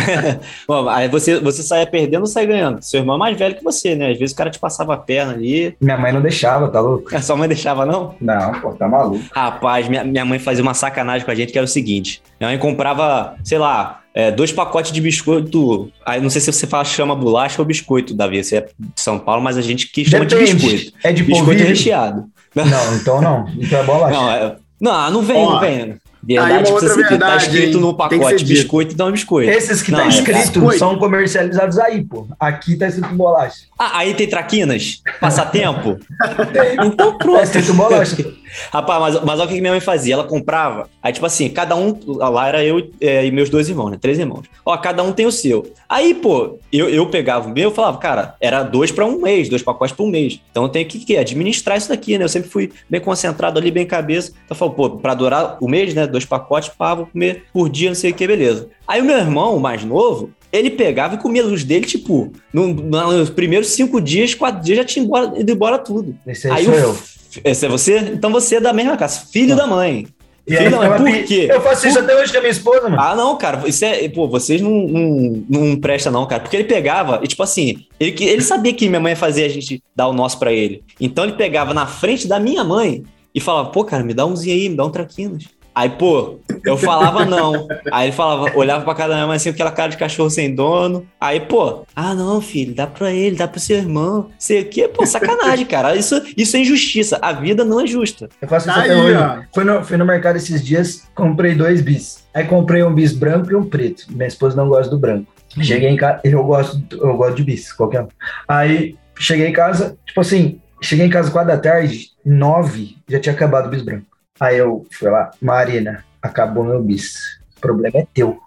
[0.66, 2.82] Bom, aí você, você saia perdendo ou sai ganhando.
[2.82, 4.10] Seu irmão é mais velho que você, né?
[4.10, 5.76] Às vezes o cara te passava a perna ali.
[5.80, 7.14] Minha mãe não deixava, tá louco?
[7.14, 8.14] A sua mãe deixava, não?
[8.20, 9.24] Não, pô, tá maluco.
[9.32, 12.50] Rapaz, minha, minha mãe fazia uma sacanagem com a gente que era o seguinte: minha
[12.50, 15.92] mãe comprava, sei lá, é, dois pacotes de biscoito.
[16.04, 18.42] Aí não sei se você fala chama bolacha ou biscoito, Davi.
[18.42, 20.54] Você é de São Paulo, mas a gente que chama Depende.
[20.54, 20.92] de biscoito.
[21.04, 21.68] É de biscoito polvilho?
[21.68, 22.24] recheado.
[22.52, 23.48] Não, então não.
[23.56, 24.18] Então é bolacha.
[24.18, 24.56] Não, é...
[24.80, 25.96] não, não vem, Ó, não vem.
[26.28, 27.80] Verdade, tá verdade, tá escrito hein?
[27.80, 29.50] no pacote biscoito, então é biscoito.
[29.50, 32.26] Esses que não, tá é escrito é, são comercializados aí, pô.
[32.38, 33.62] Aqui tá escrito bolacha.
[33.78, 35.02] Ah, aí tem traquinas?
[35.20, 35.98] passatempo?
[36.84, 37.40] então pronto.
[37.40, 38.16] É feito bolacha.
[38.72, 40.14] Rapaz, mas, mas olha o que minha mãe fazia.
[40.14, 40.88] Ela comprava.
[41.02, 41.98] Aí, tipo assim, cada um.
[42.06, 43.98] Lá era eu é, e meus dois irmãos, né?
[44.00, 44.46] Três irmãos.
[44.64, 45.72] Ó, cada um tem o seu.
[45.88, 49.48] Aí, pô, eu, eu pegava o meu e falava, cara, era dois para um mês,
[49.48, 50.40] dois pacotes por um mês.
[50.50, 52.24] Então eu tenho que, que administrar isso daqui, né?
[52.24, 54.30] Eu sempre fui bem concentrado ali, bem cabeça.
[54.30, 56.06] Então eu falo, pô, pra durar o mês, né?
[56.18, 58.68] Dois pacotes, pá, vou comer por dia, não sei o que, beleza.
[58.86, 62.68] Aí o meu irmão, o mais novo, ele pegava e comia os dele, tipo, no,
[62.74, 66.16] nos primeiros cinco dias, quatro dias já tinha embora, ido embora tudo.
[66.26, 66.98] Esse aí, sou eu.
[67.44, 67.98] Esse é você?
[67.98, 69.56] Então você é da mesma casa, filho não.
[69.56, 70.08] da mãe.
[70.46, 71.48] E filho aí, da mãe, por quê?
[71.50, 72.04] Eu faço isso por...
[72.04, 73.00] até hoje com a minha esposa, mano.
[73.00, 76.64] Ah, não, cara, isso é, pô, vocês não, não, não prestam não, cara, porque ele
[76.64, 80.08] pegava e, tipo assim, ele, ele sabia que minha mãe ia fazer a gente dar
[80.08, 80.82] o nosso para ele.
[81.00, 83.04] Então ele pegava na frente da minha mãe
[83.34, 85.44] e falava, pô, cara, me dá umzinho aí, me dá um traquinas.
[85.78, 87.68] Aí, pô, eu falava não.
[87.92, 91.06] Aí ele falava, olhava pra cada uma assim, aquela cara de cachorro sem dono.
[91.20, 94.28] Aí, pô, ah, não, filho, dá pra ele, dá pro seu irmão.
[94.40, 95.94] Sei o quê, pô, sacanagem, cara.
[95.94, 97.20] Isso, isso é injustiça.
[97.22, 98.28] A vida não é justa.
[98.42, 99.46] Eu faço isso tá até aí, hoje.
[99.54, 102.24] Fui no, fui no mercado esses dias, comprei dois bis.
[102.34, 104.06] Aí comprei um bis branco e um preto.
[104.10, 105.32] Minha esposa não gosta do branco.
[105.62, 108.08] Cheguei em casa, eu gosto, eu gosto de bis, qualquer um.
[108.48, 113.32] Aí cheguei em casa, tipo assim, cheguei em casa quatro da tarde, nove, já tinha
[113.32, 114.17] acabado o bis branco.
[114.40, 117.38] Aí eu fui lá, Marina, acabou meu bis.
[117.58, 118.38] O problema é teu.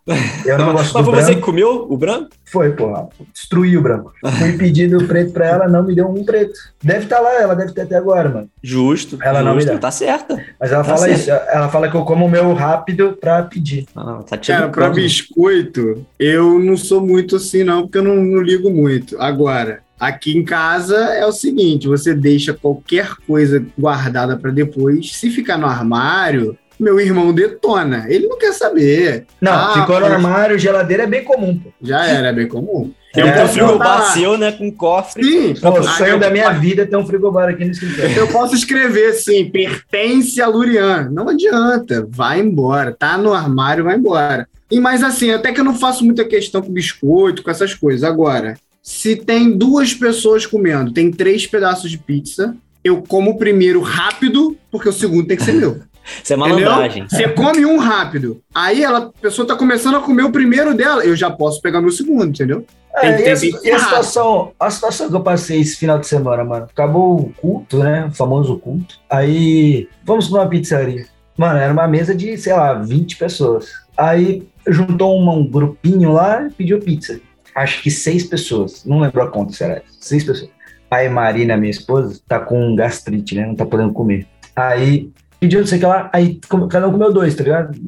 [0.45, 1.21] Eu não gosto Mas foi branco.
[1.21, 2.29] você que comeu o branco?
[2.45, 3.09] Foi, porra.
[3.33, 4.13] Destruí o branco.
[4.39, 6.57] Fui pedindo preto pra ela, não me deu um preto.
[6.81, 8.49] Deve estar tá lá, ela deve ter até agora, mano.
[8.63, 9.17] Justo.
[9.21, 9.77] Ela justo, não me dá.
[9.77, 10.41] Tá certa.
[10.57, 11.19] Mas ela tá fala certo.
[11.19, 11.29] isso.
[11.29, 13.85] Ela fala que eu como o meu rápido pra pedir.
[13.93, 18.41] Ah, tá Cara, pra biscoito, eu não sou muito assim, não, porque eu não, não
[18.41, 19.21] ligo muito.
[19.21, 25.15] Agora, Aqui em casa é o seguinte: você deixa qualquer coisa guardada para depois.
[25.15, 28.07] Se ficar no armário, meu irmão detona.
[28.09, 29.27] Ele não quer saber.
[29.39, 31.55] Não, ah, ficou no armário, geladeira é bem comum.
[31.55, 31.69] Pô.
[31.83, 32.91] Já era, é bem comum.
[33.13, 34.51] Tem um frigobar seu, né?
[34.53, 35.23] Com cofre.
[35.23, 35.53] Sim.
[35.61, 38.17] Pô, o sonho da minha vida é ter um frigobar aqui no escritório.
[38.17, 41.09] Eu posso escrever assim, pertence a Lurian.
[41.11, 42.07] Não adianta.
[42.09, 42.91] Vai embora.
[42.91, 44.47] Tá no armário, vai embora.
[44.71, 48.03] E mais assim, até que eu não faço muita questão com biscoito, com essas coisas.
[48.03, 53.81] Agora, se tem duas pessoas comendo, tem três pedaços de pizza, eu como o primeiro
[53.81, 55.79] rápido, porque o segundo tem que ser meu.
[56.23, 57.05] Isso é malandragem.
[57.07, 58.41] Você come um rápido.
[58.55, 61.79] Aí ela, a pessoa tá começando a comer o primeiro dela, eu já posso pegar
[61.79, 62.65] meu segundo, entendeu?
[62.95, 65.99] É, tem, tem, e, a, e a, situação, a situação que eu passei esse final
[65.99, 66.67] de semana, mano.
[66.69, 68.07] Acabou o culto, né?
[68.07, 68.99] O famoso culto.
[69.09, 71.05] Aí, vamos pra uma pizzaria.
[71.37, 73.69] Mano, era uma mesa de, sei lá, 20 pessoas.
[73.95, 77.21] Aí juntou uma, um grupinho lá e pediu pizza
[77.55, 79.81] acho que seis pessoas, não lembro a conta, será?
[79.99, 80.49] Seis pessoas.
[80.89, 83.45] Aí Marina, minha esposa, tá com gastrite, né?
[83.45, 84.27] Não tá podendo comer.
[84.55, 85.09] Aí
[85.39, 87.79] pediu não sei o que lá, aí cada um comeu dois, tá ligado?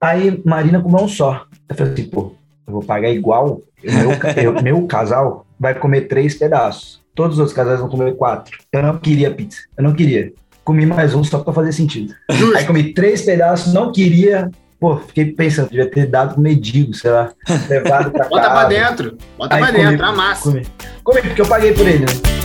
[0.00, 1.46] Aí Marina comeu um só.
[1.68, 2.34] Eu falei assim, pô,
[2.66, 3.62] eu vou pagar igual.
[3.82, 4.10] Meu,
[4.42, 7.02] eu, meu casal vai comer três pedaços.
[7.14, 8.58] Todos os outros casais vão comer quatro.
[8.72, 9.60] Eu não queria pizza.
[9.76, 10.32] Eu não queria.
[10.64, 12.14] Comi mais um só pra fazer sentido.
[12.56, 14.50] Aí comi três pedaços, não queria.
[14.84, 17.32] Pô, fiquei pensando, devia ter dado medigo, sei lá,
[17.70, 18.54] levado pra Bota casa.
[18.54, 20.42] pra dentro, bota Aí pra comi, dentro, amassa.
[20.50, 20.66] Comi.
[21.02, 22.43] comi, porque eu paguei por ele, né?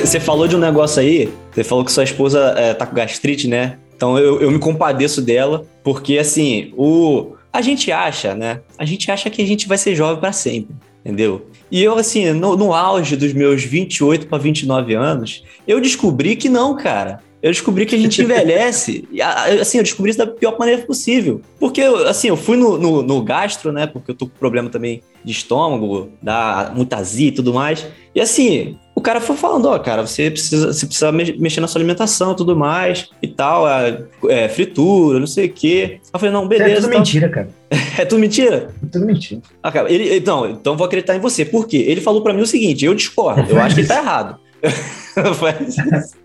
[0.00, 3.46] Você falou de um negócio aí, você falou que sua esposa é, tá com gastrite,
[3.46, 3.78] né?
[3.94, 7.32] Então eu, eu me compadeço dela, porque assim, o.
[7.52, 8.60] A gente acha, né?
[8.78, 10.74] A gente acha que a gente vai ser jovem para sempre,
[11.04, 11.46] entendeu?
[11.70, 16.48] E eu, assim, no, no auge dos meus 28 para 29 anos, eu descobri que
[16.48, 19.04] não, cara eu descobri que a gente envelhece.
[19.60, 21.40] assim, eu descobri isso da pior maneira possível.
[21.58, 23.84] Porque, assim, eu fui no, no, no, gastro, né?
[23.84, 27.84] Porque eu tô com problema também de estômago, da muita azia e tudo mais.
[28.14, 31.80] E assim, o cara foi falando, ó, cara, você precisa, você precisa mexer na sua
[31.80, 35.98] alimentação tudo mais e tal, é, é, fritura, não sei o quê.
[36.12, 36.70] Eu falei, não, beleza.
[36.70, 36.98] É tudo então...
[37.00, 37.48] mentira, cara.
[37.98, 38.68] é tudo mentira?
[38.82, 39.40] É tudo mentira.
[39.60, 41.44] Ah, cara, ele, então, então vou acreditar em você.
[41.44, 41.78] Por quê?
[41.88, 44.38] Ele falou para mim o seguinte, eu discordo, eu acho que ele tá errado.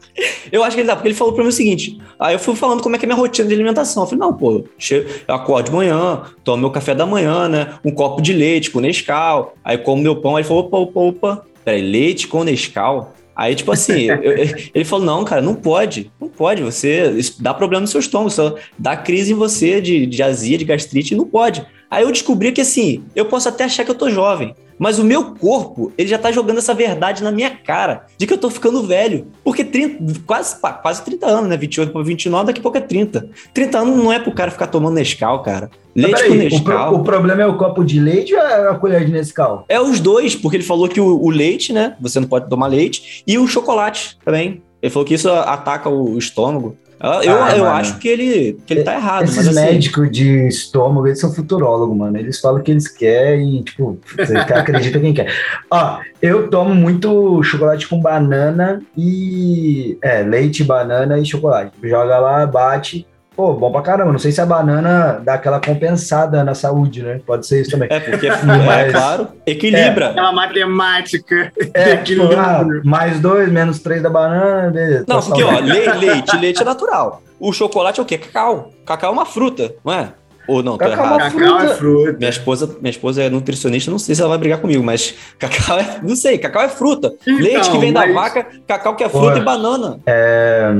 [0.51, 1.99] Eu acho que ele dá, porque ele falou para mim o seguinte.
[2.19, 4.03] Aí eu fui falando como é que é minha rotina de alimentação.
[4.03, 7.75] Eu falei, não, pô, eu acordo de manhã, tomo meu café da manhã, né?
[7.83, 9.55] Um copo de leite com Nescau.
[9.63, 10.35] Aí como meu pão.
[10.35, 11.45] Aí ele falou, opa, opa, opa.
[11.63, 13.13] Peraí, leite com Nescau?
[13.37, 14.33] Aí, tipo assim, eu,
[14.73, 16.63] ele falou: não, cara, não pode, não pode.
[16.63, 17.19] Você.
[17.39, 21.13] Dá problema no seu estômago, só dá crise em você de, de azia, de gastrite,
[21.13, 21.63] não pode.
[21.89, 25.03] Aí eu descobri que assim, eu posso até achar que eu tô jovem, mas o
[25.03, 28.49] meu corpo, ele já tá jogando essa verdade na minha cara, de que eu tô
[28.49, 29.27] ficando velho.
[29.43, 31.57] Porque 30, quase, quase 30 anos, né?
[31.57, 33.29] 28 para 29, daqui a pouco é 30.
[33.53, 35.71] 30 anos não é pro cara ficar tomando Nescau, cara.
[35.95, 36.59] Leite com Nescau.
[36.59, 39.65] O, pro, o, problema é o copo de leite ou é a colher de Nescau?
[39.67, 41.95] É os dois, porque ele falou que o, o leite, né?
[41.99, 44.61] Você não pode tomar leite, e o chocolate também.
[44.79, 46.77] Ele falou que isso ataca o estômago.
[46.99, 49.25] Eu, ah, eu acho que ele, que ele tá errado.
[49.25, 49.65] Esses mas, assim...
[49.65, 52.17] médicos de estômago, eles são futurólogos, mano.
[52.17, 55.31] Eles falam o que eles querem e, tipo, você acredita quem quer.
[55.69, 59.97] Ó, eu tomo muito chocolate com banana e.
[60.01, 61.71] É, leite, banana e chocolate.
[61.83, 63.05] Joga lá, bate.
[63.37, 64.11] Pô, bom pra caramba.
[64.11, 67.21] Não sei se a banana dá aquela compensada na saúde, né?
[67.23, 67.87] Pode ser isso também.
[67.91, 70.05] É, porque, é Mas, é claro, equilibra.
[70.17, 71.51] É, uma matemática.
[71.71, 72.39] É, equilíbrio.
[72.39, 75.05] Ah, mais dois, menos três da banana, beleza.
[75.07, 77.21] Não, porque, ó, leite, leite, leite é natural.
[77.39, 78.17] O chocolate é o quê?
[78.17, 78.71] Cacau.
[78.83, 80.13] Cacau é uma fruta, não é?
[80.47, 81.21] Ou não, cacau, tô errado.
[81.21, 82.17] É cacau é fruta.
[82.17, 85.77] Minha esposa, minha esposa é nutricionista, não sei se ela vai brigar comigo, mas cacau
[85.77, 85.99] é.
[86.01, 87.13] Não sei, cacau é fruta.
[87.21, 88.07] Então, Leite que vem mas...
[88.07, 89.99] da vaca, cacau que é fruta Pô, e banana.
[90.07, 90.73] É.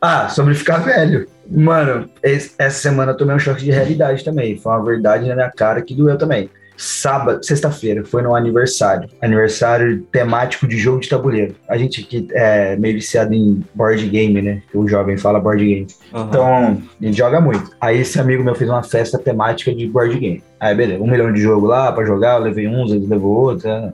[0.00, 1.28] Ah, sobre ficar velho.
[1.50, 4.56] Mano, essa semana eu tomei um choque de realidade também.
[4.56, 6.50] Foi uma verdade na minha cara que doeu também.
[6.76, 9.08] Sábado, sexta-feira, foi no aniversário.
[9.22, 11.54] Aniversário temático de jogo de tabuleiro.
[11.66, 14.62] A gente aqui é meio viciado em board game, né?
[14.74, 15.86] O jovem fala board game.
[16.12, 16.22] Uhum.
[16.24, 17.70] Então, a gente joga muito.
[17.80, 20.42] Aí esse amigo meu fez uma festa temática de board game.
[20.60, 23.64] Aí, beleza, um milhão de jogo lá pra jogar, eu levei uns, ele levou outros.
[23.64, 23.92] Né?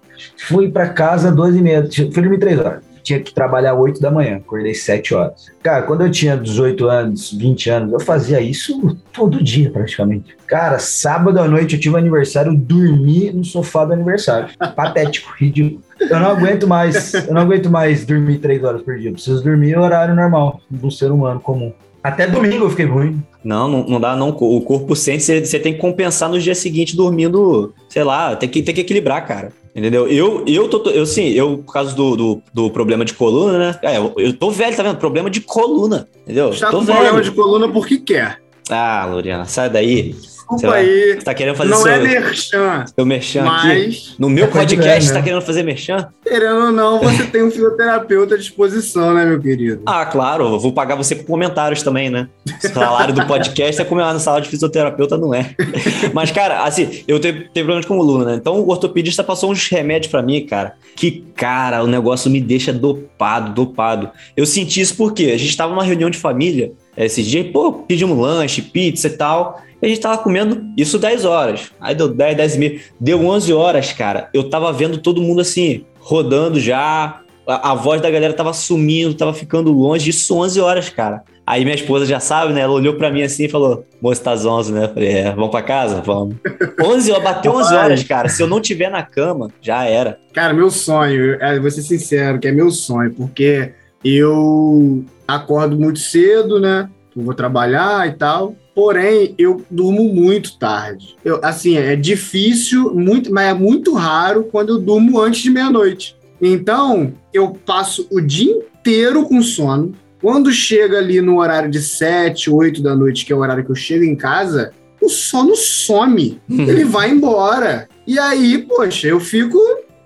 [0.48, 4.10] Fui pra casa duas e meia, fui dormir três horas tinha que trabalhar 8 da
[4.10, 5.46] manhã, acordei 7 horas.
[5.62, 10.36] Cara, quando eu tinha 18 anos, 20 anos, eu fazia isso todo dia praticamente.
[10.46, 14.48] Cara, sábado à noite eu tive um aniversário, dormi no sofá do aniversário.
[14.74, 15.82] Patético, ridículo.
[16.00, 19.10] Eu não aguento mais, eu não aguento mais dormir 3 horas por dia.
[19.10, 21.72] Eu preciso dormir no horário normal, do ser humano comum.
[22.02, 23.22] Até domingo eu fiquei ruim.
[23.44, 24.28] Não, não, não dá, não.
[24.28, 28.48] O corpo sente, você, você tem que compensar no dia seguinte dormindo, sei lá, tem
[28.48, 29.52] que, tem que equilibrar, cara.
[29.74, 30.06] Entendeu?
[30.06, 33.78] Eu, eu tô, eu sim, eu, por causa do, do, do, problema de coluna, né?
[33.82, 34.98] É, eu, eu tô velho, tá vendo?
[34.98, 36.50] Problema de coluna, entendeu?
[36.50, 36.98] Está tô com velho.
[36.98, 38.38] problema de coluna porque quer.
[38.68, 40.14] Ah, Loriana, sai daí.
[40.54, 41.14] Desculpa aí.
[41.14, 42.84] Você tá querendo fazer Não seu, é merchan.
[42.94, 43.70] Seu merchan mas...
[43.70, 44.14] aqui?
[44.18, 46.08] No meu é podcast, você tá querendo fazer merchan?
[46.22, 49.82] Querendo ou não, você tem um fisioterapeuta à disposição, né, meu querido?
[49.86, 50.44] Ah, claro.
[50.44, 52.28] Eu vou pagar você com comentários também, né?
[52.46, 55.54] O salário do podcast é como lá no salário de fisioterapeuta, não é.
[56.12, 58.34] Mas, cara, assim, eu tenho, tenho problemas com coluna, né?
[58.36, 60.74] Então o ortopedista passou uns remédios para mim, cara.
[60.96, 64.10] Que, cara, o negócio me deixa dopado, dopado.
[64.36, 68.18] Eu senti isso porque a gente tava numa reunião de família esses dias, pô, pedimos
[68.18, 69.62] lanche, pizza e tal.
[69.82, 71.72] A gente tava comendo isso 10 horas.
[71.80, 72.80] Aí deu 10, 10 e meia.
[73.00, 74.28] Deu 11 horas, cara.
[74.32, 77.20] Eu tava vendo todo mundo assim, rodando já.
[77.44, 80.10] A, a, voz da galera tava sumindo, tava ficando longe.
[80.10, 81.24] Isso 11 horas, cara.
[81.44, 82.60] Aí minha esposa já sabe, né?
[82.60, 84.84] Ela olhou pra mim assim e falou: Moço, tá às 11, né?
[84.84, 86.00] Eu falei: É, vamos pra casa?
[86.00, 86.36] Vamos.
[86.80, 88.28] 11 horas, bateu 11 horas, cara.
[88.28, 90.16] Se eu não tiver na cama, já era.
[90.32, 93.72] Cara, meu sonho, é, vou ser sincero, que é meu sonho, porque
[94.04, 96.88] eu acordo muito cedo, né?
[97.16, 98.54] Eu vou trabalhar e tal.
[98.74, 101.16] Porém, eu durmo muito tarde.
[101.24, 106.16] Eu, assim, é difícil, muito, mas é muito raro quando eu durmo antes de meia-noite.
[106.40, 109.92] Então, eu passo o dia inteiro com sono.
[110.20, 113.70] Quando chega ali no horário de 7, 8 da noite, que é o horário que
[113.70, 116.40] eu chego em casa, o sono some.
[116.48, 116.62] Hum.
[116.62, 117.88] Ele vai embora.
[118.06, 119.58] E aí, poxa, eu fico,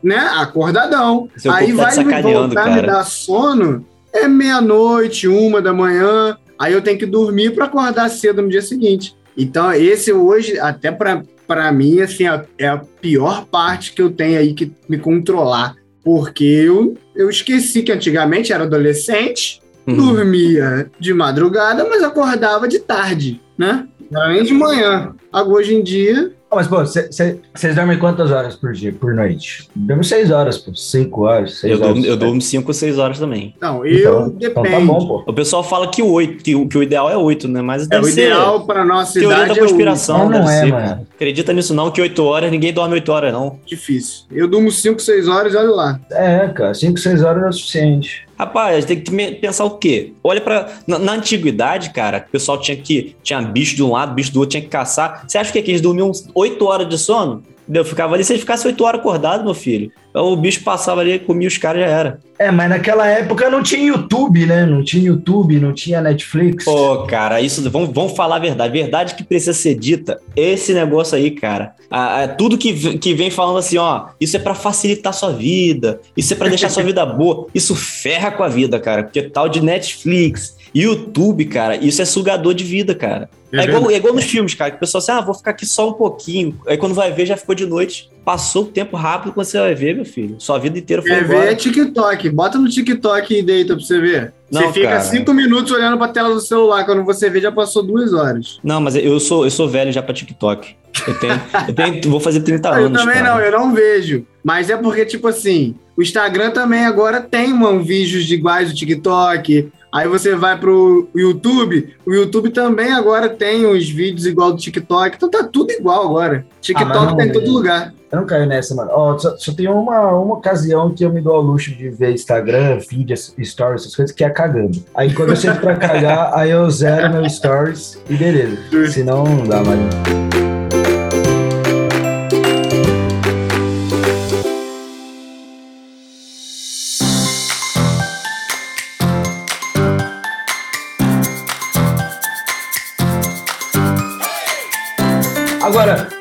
[0.02, 1.28] né, acordadão.
[1.36, 2.74] Seu aí tá vai me voltar cara.
[2.74, 8.08] me dar sono, é meia-noite, uma da manhã, aí eu tenho que dormir para acordar
[8.08, 9.16] cedo no dia seguinte.
[9.36, 12.24] Então, esse hoje, até para mim, assim,
[12.58, 15.76] é a pior parte que eu tenho aí que me controlar.
[16.02, 19.96] Porque eu, eu esqueci que antigamente era adolescente, uhum.
[19.96, 23.86] dormia de madrugada, mas acordava de tarde, né?
[24.10, 25.14] Não era nem de manhã.
[25.32, 29.68] Agora, hoje em dia, mas, pô, vocês dormem quantas horas por dia, por noite?
[29.74, 30.74] Dormo seis horas, pô.
[30.74, 31.94] Cinco horas, seis eu horas.
[31.94, 33.54] Durmo, eu durmo cinco ou seis horas também.
[33.60, 34.46] Não, eu então, depende.
[34.46, 35.24] Então tá bom, pô.
[35.26, 37.60] O pessoal fala que o oito, que, o, que o ideal é oito, né?
[37.60, 40.66] Mas é o ideal para nossa teoria idade da conspiração, é não, não é, ser,
[40.66, 41.06] mano.
[41.14, 43.58] Acredita nisso não, que oito horas, ninguém dorme oito horas, não.
[43.66, 44.24] Difícil.
[44.30, 46.00] Eu durmo cinco, seis horas e olha lá.
[46.10, 48.25] É, cara, cinco, seis horas é o suficiente.
[48.38, 50.12] Rapaz, tem que pensar o quê?
[50.22, 54.14] Olha para na, na, antiguidade, cara, o pessoal tinha que tinha bicho de um lado,
[54.14, 55.24] bicho do outro, tinha que caçar.
[55.26, 57.42] Você acha que, é que eles dormiam 8 horas de sono?
[57.72, 61.02] Eu ficava ali, se ele ficasse 8 horas acordado, meu filho, então, o bicho passava
[61.02, 62.18] ali, comia os caras já era.
[62.38, 64.64] É, mas naquela época não tinha YouTube, né?
[64.64, 66.64] Não tinha YouTube, não tinha Netflix.
[66.64, 68.72] Pô, cara, isso, vamos, vamos falar a verdade.
[68.72, 70.18] Verdade que precisa ser dita.
[70.34, 71.74] Esse negócio aí, cara.
[71.90, 76.00] Ah, é tudo que, que vem falando assim, ó, isso é para facilitar sua vida,
[76.16, 77.48] isso é para deixar sua vida boa.
[77.54, 79.02] Isso ferra com a vida, cara.
[79.02, 83.30] Porque tal de Netflix, YouTube, cara, isso é sugador de vida, cara.
[83.50, 85.52] É, é igual, é igual nos filmes, cara, que o pessoal assim, ah, vou ficar
[85.52, 86.60] aqui só um pouquinho.
[86.66, 88.10] Aí quando vai ver, já ficou de noite.
[88.24, 90.36] Passou o tempo rápido quando você vai ver, meu filho.
[90.38, 92.28] Sua vida inteira foi Quer ver é TikTok.
[92.30, 94.34] Bota no TikTok e deita pra você ver.
[94.50, 95.00] Não, você fica cara.
[95.00, 96.84] cinco minutos olhando pra tela do celular.
[96.84, 98.58] Quando você vê, já passou duas horas.
[98.62, 100.74] Não, mas eu sou, eu sou velho já pra TikTok.
[101.06, 103.00] Eu tenho, eu tenho vou fazer 30 anos.
[103.00, 103.34] Eu também cara.
[103.34, 104.26] não, eu não vejo.
[104.42, 109.70] Mas é porque, tipo assim, o Instagram também agora tem um, vídeos iguais do TikTok.
[109.96, 115.16] Aí você vai pro YouTube, o YouTube também agora tem os vídeos igual do TikTok,
[115.16, 116.46] então tá tudo igual agora.
[116.60, 117.94] TikTok ah, não, tá em todo lugar.
[118.12, 118.90] Eu não caio nessa, mano.
[118.94, 122.12] Oh, só, só tem uma, uma ocasião que eu me dou ao luxo de ver
[122.12, 124.84] Instagram, feed, stories, essas coisas, que é cagando.
[124.94, 128.58] Aí quando eu sento pra cagar, aí eu zero meu stories e beleza.
[128.92, 130.45] Senão não dá mais.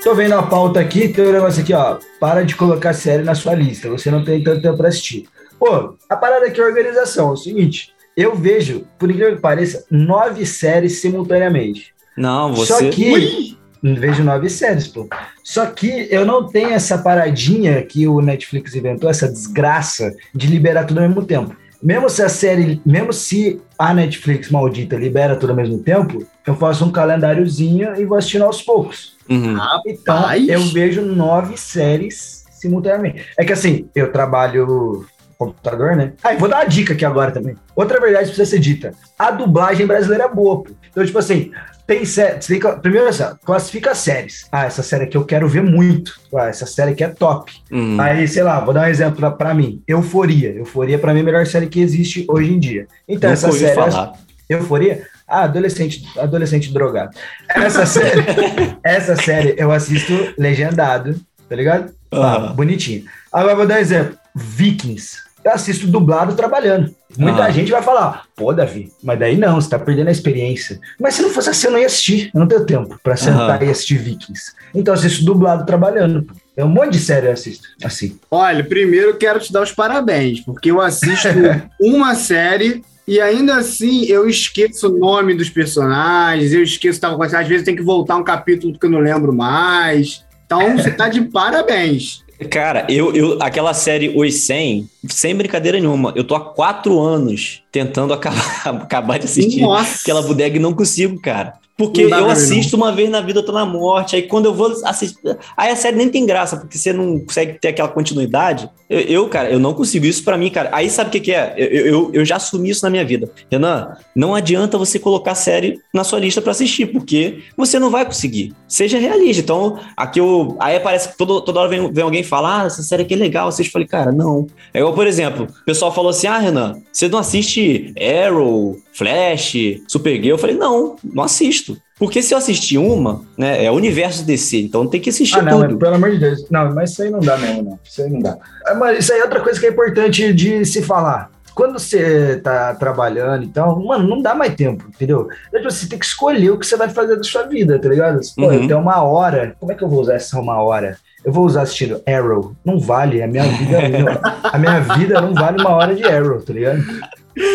[0.05, 1.97] Tô vendo a pauta aqui, tem um negócio aqui, ó.
[2.19, 5.27] Para de colocar série na sua lista, você não tem tanto tempo pra assistir.
[5.57, 7.29] Pô, a parada aqui é organização.
[7.29, 11.91] É o seguinte, eu vejo, por incrível que pareça, nove séries simultaneamente.
[12.15, 12.71] Não, você.
[12.71, 13.11] Só que.
[13.13, 13.57] Ui!
[13.81, 15.09] Vejo nove séries, pô.
[15.43, 20.85] Só que eu não tenho essa paradinha que o Netflix inventou, essa desgraça de liberar
[20.85, 21.55] tudo ao mesmo tempo.
[21.81, 26.55] Mesmo se a série, mesmo se a Netflix maldita libera tudo ao mesmo tempo, eu
[26.55, 29.14] faço um calendáriozinho e vou assistindo aos poucos.
[29.29, 29.57] Uhum.
[29.85, 33.25] Então, eu vejo nove séries simultaneamente.
[33.37, 35.05] É que assim, eu trabalho
[35.37, 36.13] computador, né?
[36.23, 37.55] Ah, vou dar uma dica aqui agora também.
[37.75, 38.93] Outra verdade precisa ser dita.
[39.19, 40.71] A dublagem brasileira é boa, pô.
[40.89, 41.51] Então, tipo assim,
[41.85, 42.47] tem séries.
[42.81, 44.47] Primeiro, assim, classifica séries.
[44.51, 46.19] Ah, essa série aqui eu quero ver muito.
[46.33, 47.51] Ah, essa série aqui é top.
[47.71, 47.99] Uhum.
[47.99, 49.81] Aí, sei lá, vou dar um exemplo pra, pra mim.
[49.87, 50.51] Euforia.
[50.51, 52.87] Euforia, pra mim, é a melhor série que existe hoje em dia.
[53.07, 53.75] Então, Não essa série.
[53.75, 54.13] Falar.
[54.49, 55.05] Euforia?
[55.27, 57.15] Ah, adolescente, adolescente drogado.
[57.49, 58.23] Essa série,
[58.83, 61.93] essa série eu assisto legendado, tá ligado?
[62.11, 63.05] Ah, bonitinho.
[63.31, 64.17] Agora vou dar um exemplo.
[64.35, 65.25] Vikings.
[65.43, 66.93] Eu assisto dublado trabalhando.
[67.17, 67.51] Muita ah.
[67.51, 70.79] gente vai falar, pô, Davi, mas daí não, você tá perdendo a experiência.
[70.99, 72.31] Mas se não fosse assim, eu não ia assistir.
[72.33, 74.53] Eu não tenho tempo pra sentar e assistir Vikings.
[74.73, 76.27] Então eu assisto dublado trabalhando.
[76.57, 78.17] É um monte de série eu assisto, assim.
[78.31, 81.27] Olha, primeiro eu quero te dar os parabéns, porque eu assisto
[81.79, 87.39] uma série e ainda assim, eu esqueço o nome dos personagens, eu esqueço tal coisa.
[87.39, 90.25] Às vezes tem que voltar um capítulo que eu não lembro mais.
[90.45, 92.23] Então, você tá de parabéns.
[92.49, 97.63] Cara, eu, eu aquela série Os 100, sem brincadeira nenhuma, eu tô há quatro anos
[97.71, 100.01] tentando acabar, acabar de assistir Nossa.
[100.01, 101.53] aquela bodega e não consigo, cara.
[101.77, 104.15] Porque eu assisto uma vez na vida, eu tô na morte.
[104.15, 105.19] Aí quando eu vou assistir.
[105.57, 108.69] Aí a série nem tem graça, porque você não consegue ter aquela continuidade.
[108.89, 110.05] Eu, eu cara, eu não consigo.
[110.05, 110.69] Isso para mim, cara.
[110.71, 111.53] Aí sabe o que, que é?
[111.57, 113.29] Eu, eu, eu, já assumi isso na minha vida.
[113.51, 118.05] Renan, não adianta você colocar série na sua lista para assistir, porque você não vai
[118.05, 118.53] conseguir.
[118.67, 119.41] Seja realista.
[119.41, 120.55] Então, aqui eu.
[120.59, 123.17] Aí parece que todo, toda hora vem, vem alguém falar, ah, essa série aqui é
[123.17, 123.51] legal.
[123.51, 124.47] Vocês falei, cara, não.
[124.73, 129.55] É igual, por exemplo, o pessoal falou assim: ah, Renan, você não assiste Arrow, Flash,
[129.87, 130.35] Supergirl?
[130.35, 131.64] Eu falei, não, não assisto.
[131.97, 135.43] Porque se eu assistir uma, né, é o universo DC, então tem que assistir ah,
[135.43, 135.77] não, tudo.
[135.77, 136.45] pelo amor de Deus.
[136.49, 137.79] Não, mas isso aí não dá mesmo, não.
[137.83, 138.37] Isso aí não dá.
[138.67, 141.31] É, mas isso aí é outra coisa que é importante de se falar.
[141.55, 145.29] Quando você tá trabalhando, então, mano, não dá mais tempo, entendeu?
[145.47, 147.87] Então, tipo, você tem que escolher o que você vai fazer da sua vida, tá
[147.87, 148.19] ligado?
[148.35, 148.53] Pô, uhum.
[148.53, 150.97] eu tenho uma hora, como é que eu vou usar essa uma hora?
[151.23, 152.53] Eu vou usar assistindo Arrow.
[152.63, 156.51] Não vale, a minha vida, a minha vida não vale uma hora de Arrow, tá
[156.51, 156.83] ligado?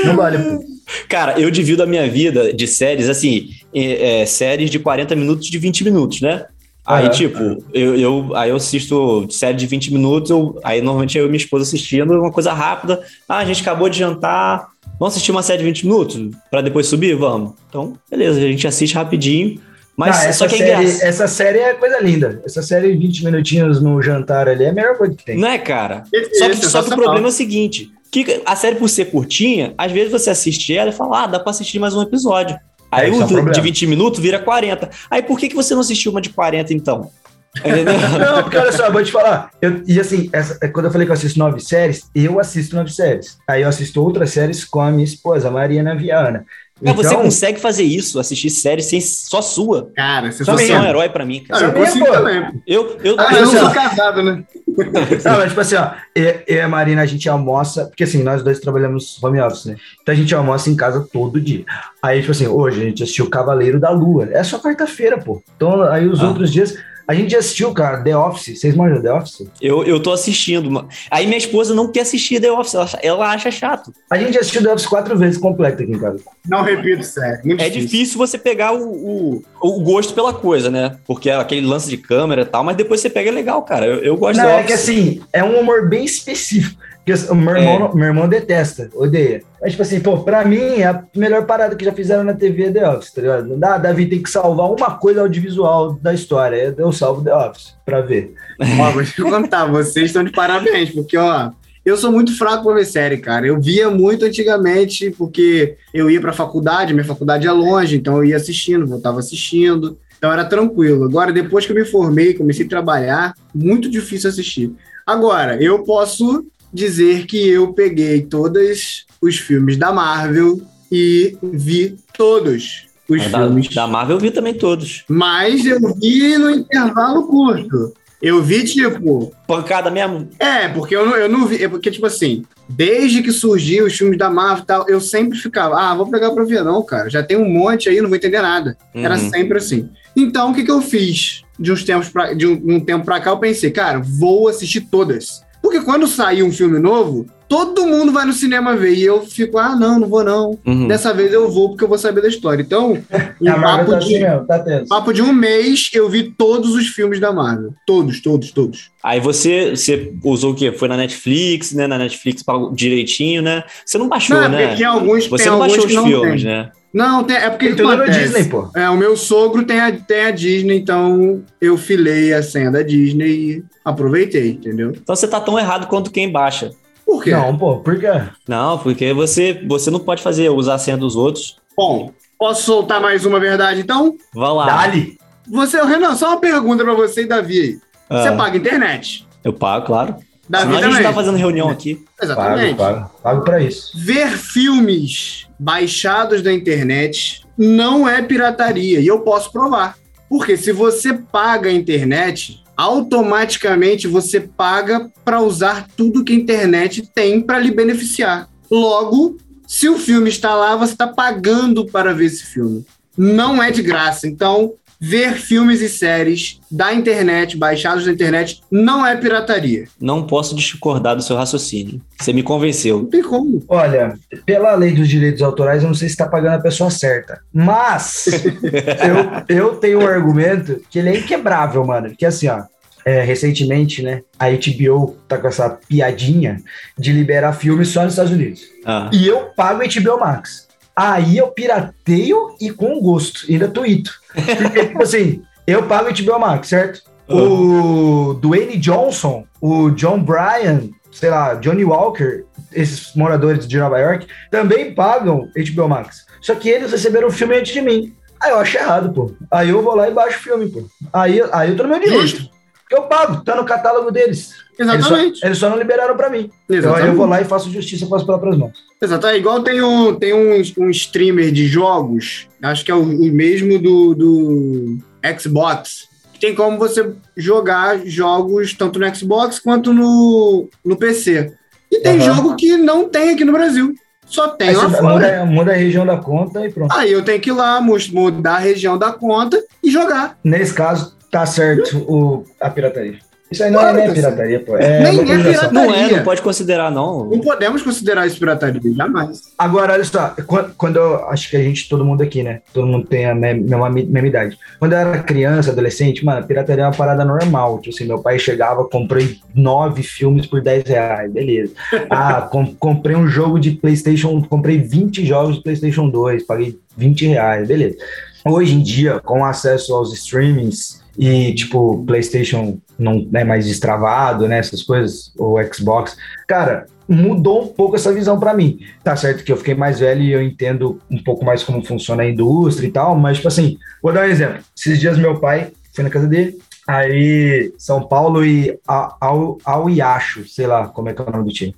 [0.07, 0.65] Não vale, pô.
[1.09, 5.59] Cara, eu divido a minha vida de séries, assim, é, séries de 40 minutos de
[5.59, 6.47] 20 minutos, né?
[6.87, 7.11] Aí, uhum.
[7.11, 11.29] tipo, eu, eu, aí eu assisto série de 20 minutos, eu, aí normalmente eu e
[11.29, 13.01] minha esposa assistindo, uma coisa rápida.
[13.29, 16.87] Ah, a gente acabou de jantar, vamos assistir uma série de 20 minutos para depois
[16.87, 17.15] subir?
[17.15, 17.53] Vamos.
[17.69, 19.61] Então, beleza, a gente assiste rapidinho.
[19.97, 22.41] Mas só que é série, Essa série é coisa linda.
[22.45, 25.37] Essa série 20 minutinhos no jantar ali é a melhor coisa que tem.
[25.37, 26.05] Não é, cara?
[26.39, 29.75] Só que, só que o problema é o seguinte: que a série, por ser curtinha,
[29.79, 32.59] às vezes você assiste ela e fala, ah, dá pra assistir mais um episódio.
[32.91, 34.91] Aí é, o é de 20 minutos vira 40.
[35.11, 37.11] Aí por que, que você não assistiu uma de 40, então?
[37.65, 39.51] Não, porque olha só, vou te falar.
[39.61, 42.77] Eu, e assim, essa, é, quando eu falei que eu assisto nove séries, eu assisto
[42.77, 43.39] nove séries.
[43.49, 46.47] Aí eu assisto outras séries com a minha esposa, Mariana Viana.
[46.81, 49.91] Então, você consegue fazer isso, assistir série sem só sua.
[49.95, 51.67] Cara, você, você é um herói pra mim, cara.
[51.67, 52.13] Ah, eu consigo pô.
[52.13, 52.63] também.
[52.67, 54.45] Eu, eu, ah, eu, eu sou casado, né?
[55.25, 58.43] Não, mas tipo assim, ó, eu e a Marina, a gente almoça, porque assim, nós
[58.43, 59.77] dois trabalhamos home office, né?
[60.01, 61.65] Então a gente almoça em casa todo dia.
[62.03, 64.29] Aí, tipo assim, hoje a gente assistiu Cavaleiro da Lua.
[64.33, 65.43] É só quarta-feira, pô.
[65.57, 66.29] Então, aí os ah.
[66.29, 66.75] outros dias
[67.11, 68.61] A gente assistiu, cara, The Office.
[68.61, 69.49] Vocês manjam The Office?
[69.61, 70.87] Eu, eu tô assistindo.
[71.11, 73.93] Aí minha esposa não quer assistir The Office, ela, acha- ela acha chato.
[74.09, 76.21] A gente assistiu The Office quatro vezes completo aqui em casa.
[76.49, 77.41] Não repito, sério.
[77.45, 80.99] Muito É difícil você pegar o, o, o gosto pela coisa, né?
[81.05, 83.87] Porque é aquele lance de câmera e tal, mas depois você pega é legal, cara.
[83.87, 84.67] Eu, eu gosto Não, é Office.
[84.69, 86.81] que assim, é um humor bem específico.
[87.11, 89.43] Que o meu irmão, meu irmão detesta, odeia.
[89.61, 92.71] Mas, tipo assim, pô, pra mim, a melhor parada que já fizeram na TV é
[92.71, 93.59] The Office, tá ligado?
[93.63, 96.73] Ah, Davi tem que salvar uma coisa audiovisual da história.
[96.79, 98.33] Eu salvo The Office pra ver.
[98.81, 101.51] Ó, vou te contar, vocês estão de parabéns, porque, ó,
[101.85, 103.47] eu sou muito fraco pra ver série, cara.
[103.47, 108.25] Eu via muito antigamente, porque eu ia pra faculdade, minha faculdade é longe, então eu
[108.25, 109.99] ia assistindo, voltava assistindo.
[110.17, 111.05] Então era tranquilo.
[111.05, 114.71] Agora, depois que eu me formei, comecei a trabalhar, muito difícil assistir.
[115.07, 120.61] Agora, eu posso dizer que eu peguei todos os filmes da Marvel
[120.91, 125.05] e vi todos os Mas Da, filmes da Marvel eu vi também todos.
[125.09, 127.93] mas eu vi no intervalo curto.
[128.23, 129.33] Eu vi, tipo.
[129.47, 130.29] Pancada mesmo?
[130.39, 131.65] É, porque eu não, eu não vi.
[131.65, 135.39] É porque, tipo assim, desde que surgiu os filmes da Marvel e tal, eu sempre
[135.39, 137.09] ficava, ah, vou pegar pra ver, não, cara.
[137.09, 138.77] Já tem um monte aí, não vou entender nada.
[138.95, 139.31] Era Uhum.
[139.31, 139.89] sempre assim.
[140.15, 141.45] Então, o que, que eu fiz?
[141.59, 144.83] De uns tempos pra, de um, um tempo pra cá, eu pensei, cara, vou assistir
[144.83, 145.43] todas.
[145.71, 148.93] Porque quando sair um filme novo, todo mundo vai no cinema ver.
[148.93, 150.59] E eu fico, ah, não, não vou não.
[150.67, 150.89] Uhum.
[150.89, 152.61] Dessa vez eu vou porque eu vou saber da história.
[152.61, 153.01] Então,
[153.41, 154.89] em Marvel papo tá de, assim mesmo, tá tenso.
[154.89, 157.73] Papo de um mês, eu vi todos os filmes da Marvel.
[157.87, 158.91] Todos, todos, todos.
[159.01, 160.73] Aí você, você usou o quê?
[160.73, 161.87] Foi na Netflix, né?
[161.87, 163.63] Na Netflix pagou direitinho, né?
[163.87, 164.77] Você não baixou, não, é né?
[164.77, 166.51] tem alguns, Você tem não alguns baixou os filmes, tem.
[166.51, 166.73] né?
[166.93, 168.21] Não, tem, é porque Tem que tudo no acontece?
[168.21, 168.69] Disney, pô.
[168.75, 172.83] É, o meu sogro tem a, tem a Disney, então eu filei a senha da
[172.83, 174.91] Disney e aproveitei, entendeu?
[174.91, 176.73] Então você tá tão errado quanto quem baixa.
[177.07, 177.31] Por quê?
[177.31, 178.11] Não, pô, por quê?
[178.49, 181.57] Não, porque você, você não pode fazer, usar a senha dos outros.
[181.77, 184.17] Bom, posso soltar mais uma verdade, então?
[184.35, 184.67] Vai lá.
[184.67, 185.19] Dali.
[185.49, 187.79] Você, Renan, só uma pergunta pra você e Davi aí.
[188.09, 189.27] Ah, Você paga internet?
[189.43, 190.17] Eu pago, claro.
[190.49, 191.07] Davi Senão a gente também.
[191.09, 191.95] tá fazendo reunião aqui.
[191.95, 192.77] Pago, Exatamente.
[192.77, 193.11] pago.
[193.23, 193.93] Pago pra isso.
[193.97, 199.99] Ver filmes baixados da internet não é pirataria e eu posso provar.
[200.27, 207.11] Porque se você paga a internet, automaticamente você paga para usar tudo que a internet
[207.15, 208.49] tem para lhe beneficiar.
[208.71, 209.37] Logo,
[209.67, 212.87] se o filme está lá, você está pagando para ver esse filme.
[213.19, 214.27] Não é de graça.
[214.27, 219.87] Então, ver filmes e séries da internet, baixados da internet, não é pirataria.
[219.99, 222.01] Não posso discordar do seu raciocínio.
[222.21, 222.99] Você me convenceu.
[222.99, 223.65] Não tem como.
[223.67, 227.41] Olha, pela lei dos direitos autorais, eu não sei se está pagando a pessoa certa.
[227.53, 228.27] Mas
[229.49, 232.15] eu, eu tenho um argumento que ele é inquebrável, mano.
[232.17, 232.65] Que assim, ó.
[233.05, 234.21] é, recentemente, né?
[234.39, 236.59] A HBO tá com essa piadinha
[236.99, 238.61] de liberar filmes só nos Estados Unidos.
[238.85, 240.69] Ah, E eu pago HBO Max.
[240.95, 244.13] Aí eu pirateio e com gosto, ainda tuito.
[244.35, 247.03] Porque, tipo assim, eu pago HBO Max, certo?
[247.29, 254.27] O Dwayne Johnson, o John Bryan, sei lá, Johnny Walker, esses moradores de Nova York,
[254.51, 256.27] também pagam HBO Max.
[256.41, 258.15] Só que eles receberam o filme antes de mim.
[258.43, 259.33] Aí eu acho errado, pô.
[259.51, 260.83] Aí eu vou lá e baixo o filme, pô.
[261.13, 262.51] Aí, aí eu tô no meu direito.
[262.91, 263.03] Justo.
[263.03, 264.55] Eu pago, tá no catálogo deles.
[264.79, 265.47] Eles só, Exatamente.
[265.47, 266.51] eles só não liberaram pra mim.
[266.65, 267.09] Então aí Exatamente.
[267.09, 268.73] eu vou lá e faço justiça com as próprias mãos.
[269.01, 273.03] Exato, é igual tem um, tem um, um streamer de jogos, acho que é o,
[273.03, 274.99] o mesmo do, do
[275.39, 281.53] Xbox, que tem como você jogar jogos tanto no Xbox quanto no, no PC.
[281.91, 282.35] E tem Aham.
[282.35, 283.95] jogo que não tem aqui no Brasil,
[284.27, 285.03] só tem Aí lá fora.
[285.03, 286.95] muda, muda a região da conta e pronto.
[286.95, 290.39] Aí eu tenho que ir lá mudar a região da conta e jogar.
[290.45, 293.19] Nesse caso, tá certo o, a pirataria.
[293.51, 294.15] Isso aí não Claro é a sim.
[294.15, 294.77] pirataria, pô.
[294.77, 295.73] É Nem é pirataria.
[295.73, 297.25] não é, não pode considerar, não.
[297.29, 299.41] Não podemos considerar isso pirataria, jamais.
[299.59, 302.61] Agora, olha só, quando, quando eu acho que a gente, todo mundo aqui, né?
[302.73, 304.57] Todo mundo tem a me- mesma, mesma idade.
[304.79, 307.81] Quando eu era criança, adolescente, mano, pirataria é uma parada normal.
[307.81, 311.73] Tipo assim, meu pai chegava, comprei nove filmes por 10 reais, beleza.
[312.09, 317.27] Ah, com- comprei um jogo de PlayStation, comprei 20 jogos de PlayStation 2, paguei 20
[317.27, 317.97] reais, beleza.
[318.45, 324.59] Hoje em dia, com acesso aos streamings e, tipo, PlayStation não é mais destravado, né?
[324.59, 326.17] Essas coisas, ou Xbox,
[326.47, 328.81] cara, mudou um pouco essa visão pra mim.
[329.03, 332.23] Tá certo que eu fiquei mais velho e eu entendo um pouco mais como funciona
[332.23, 334.63] a indústria e tal, mas, tipo assim, vou dar um exemplo.
[334.77, 340.49] Esses dias meu pai foi na casa dele, aí São Paulo e Ao, Ao Iacho,
[340.49, 341.75] sei lá como é que é o nome do time.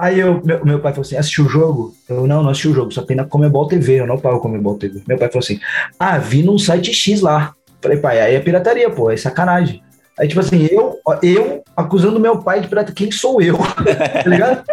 [0.00, 1.94] Aí eu, meu, meu pai falou assim: assistiu o jogo?
[2.08, 4.78] Eu não, não assisti o jogo, só tem na Comebol TV, eu não pago Comebol
[4.78, 5.02] TV.
[5.06, 5.60] Meu pai falou assim:
[5.98, 7.52] ah, vi num site X lá.
[7.82, 9.82] Falei, pai, aí é pirataria, pô, é sacanagem.
[10.18, 13.56] Aí, tipo assim, eu, eu acusando meu pai de pirata, quem sou eu?
[14.24, 14.64] tá ligado?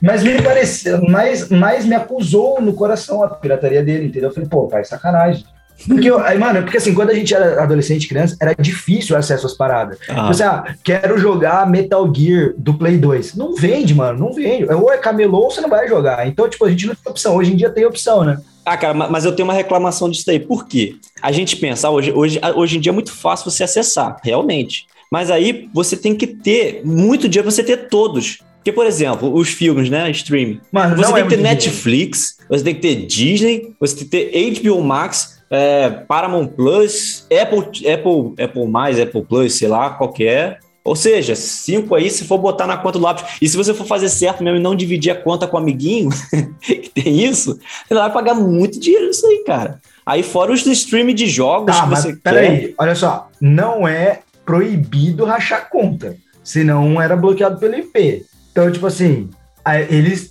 [0.00, 4.30] Mas me pareceu, mas, mas me acusou no coração a pirataria dele, entendeu?
[4.30, 5.44] Eu falei, pô, pai, sacanagem.
[5.86, 9.54] Porque, mano, porque assim, quando a gente era adolescente, criança, era difícil o acesso às
[9.54, 9.98] paradas.
[10.08, 10.26] Ah.
[10.28, 13.34] Você, ah, quero jogar Metal Gear do Play 2.
[13.34, 14.64] Não vende, mano, não vende.
[14.72, 16.26] Ou é camelô ou você não vai jogar.
[16.26, 17.36] Então, tipo, a gente não tem opção.
[17.36, 18.38] Hoje em dia tem opção, né?
[18.64, 20.38] Ah, cara, ma- mas eu tenho uma reclamação disso aí.
[20.38, 20.96] Por quê?
[21.22, 24.16] A gente pensa, ah, hoje, hoje, ah, hoje em dia é muito fácil você acessar,
[24.22, 24.86] realmente.
[25.10, 28.38] Mas aí você tem que ter muito dinheiro pra você ter todos.
[28.58, 30.10] Porque, por exemplo, os filmes, né?
[30.10, 30.60] Streaming.
[30.70, 34.10] Mano, Você tem é que ter Netflix, você tem que ter Disney, você tem que
[34.10, 40.60] ter HBO Max, é, Paramount Plus, Apple, Apple, Apple mais, Apple Plus, sei lá, qualquer.
[40.82, 43.24] Ou seja, cinco aí se for botar na conta do lápis.
[43.42, 46.08] E se você for fazer certo mesmo e não dividir a conta com o amiguinho,
[46.62, 49.80] que tem isso, você vai pagar muito dinheiro nisso aí, cara.
[50.06, 52.20] Aí fora os streaming de jogos Tá, que mas você quer.
[52.22, 58.24] peraí, olha só, não é proibido rachar conta, senão era bloqueado pelo IP.
[58.50, 59.28] Então, tipo assim,
[59.90, 60.28] eles.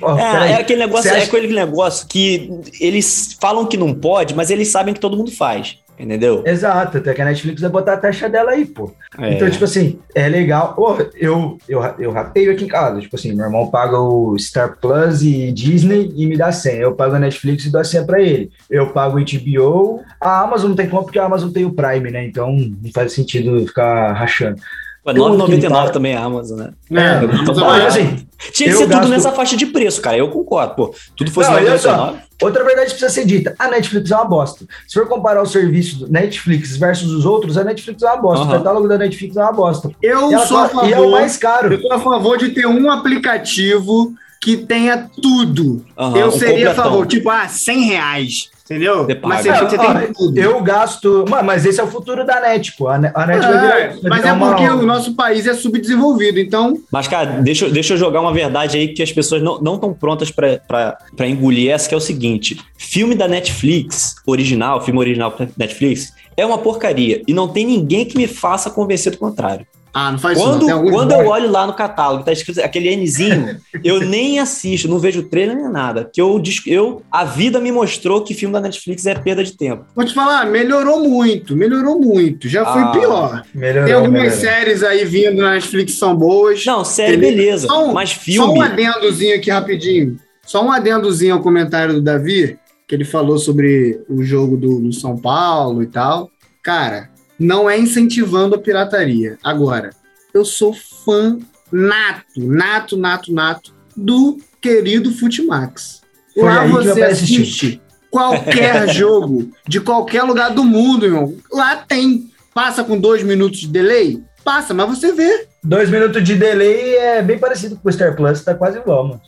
[0.00, 0.52] ó, É, peraí.
[0.52, 4.68] é aquele negócio, é acha- aquele negócio que eles falam que não pode, mas eles
[4.68, 5.78] sabem que todo mundo faz.
[5.98, 6.42] Entendeu?
[6.44, 8.90] Exato, até que a Netflix vai botar a taxa dela aí, pô.
[9.20, 9.34] É.
[9.34, 10.74] Então, tipo assim, é legal.
[10.74, 13.00] Pô, eu, eu, eu rateio aqui em casa.
[13.00, 16.76] Tipo assim, meu irmão paga o Star Plus e Disney e me dá 100.
[16.78, 18.50] Eu pago a Netflix e dou a 100 pra ele.
[18.68, 20.00] Eu pago o HBO.
[20.20, 22.24] A Amazon não tem como, porque a Amazon tem o Prime, né?
[22.24, 24.56] Então não faz sentido ficar rachando.
[25.04, 26.70] Em 9,99 casa- também a Amazon, né?
[26.92, 30.16] É, Olha, olha, assim, Tinha que ser tudo gasto- nessa faixa de preço, cara.
[30.16, 30.74] Eu concordo.
[30.76, 31.90] Pô, tudo fosse Não, olha só.
[31.96, 32.18] 9,99.
[32.42, 33.54] outra verdade precisa ser dita.
[33.58, 34.64] A Netflix é uma bosta.
[34.86, 38.44] Se for comparar o serviço do Netflix versus os outros, a Netflix é uma bosta.
[38.44, 38.54] Aham.
[38.54, 39.90] O catálogo da Netflix é uma bosta.
[40.00, 41.10] eu E, sou a tá- e é o favor.
[41.10, 41.72] mais caro.
[41.74, 45.84] Eu sou a favor de ter um aplicativo que tenha tudo.
[45.96, 48.50] Aham, eu um seria a favor, tipo, ah, 100 reais.
[48.64, 49.04] Entendeu?
[49.04, 49.18] Você.
[49.22, 50.38] Mas você, você tem tudo.
[50.38, 51.24] Eu gasto.
[51.28, 52.88] Mano, mas esse é o futuro da net, pô.
[52.88, 56.40] A net, vai virar- É, vai mas virar é porque o nosso país é subdesenvolvido,
[56.40, 59.74] então Mas, cara, deixa, eu- deixa eu jogar uma verdade aí que as pessoas não
[59.74, 60.96] estão prontas pra
[61.28, 66.44] engolir essa, que é o seguinte: filme da Netflix, original, filme original da Netflix, é
[66.46, 67.22] uma porcaria.
[67.28, 69.66] E não tem ninguém que me faça convencer do contrário.
[69.94, 70.46] Ah, não faz isso.
[70.46, 70.66] Quando, não.
[70.66, 74.88] Tem alguns quando eu olho lá no catálogo, tá escrito aquele Nzinho, eu nem assisto,
[74.88, 76.08] não vejo trailer nem nada.
[76.10, 79.84] Que eu, eu, a vida me mostrou que filme da Netflix é perda de tempo.
[79.94, 82.48] Vou te falar, melhorou muito, melhorou muito.
[82.48, 83.42] Já foi Ah, pior.
[83.54, 84.40] Melhorou, Tem algumas melhorou.
[84.40, 86.64] séries aí vindo na Netflix que são boas.
[86.64, 87.36] Não, série, Entendeu?
[87.36, 87.66] beleza.
[87.66, 88.62] Só um- mas Só um filme.
[88.62, 90.16] adendozinho aqui rapidinho.
[90.46, 94.92] Só um adendozinho ao comentário do Davi, que ele falou sobre o jogo do, do
[94.92, 96.30] São Paulo e tal.
[96.62, 99.38] Cara, não é incentivando a pirataria.
[99.42, 99.90] Agora,
[100.32, 101.38] eu sou fã
[101.70, 106.02] nato, nato, nato, nato do querido Futimax.
[106.34, 107.80] Foi Lá você assiste
[108.10, 111.36] qualquer jogo de qualquer lugar do mundo, irmão.
[111.50, 112.30] Lá tem.
[112.54, 114.22] Passa com dois minutos de delay?
[114.44, 115.46] Passa, mas você vê.
[115.64, 119.20] Dois minutos de delay é bem parecido com o Star Plus, tá quase igual, mano.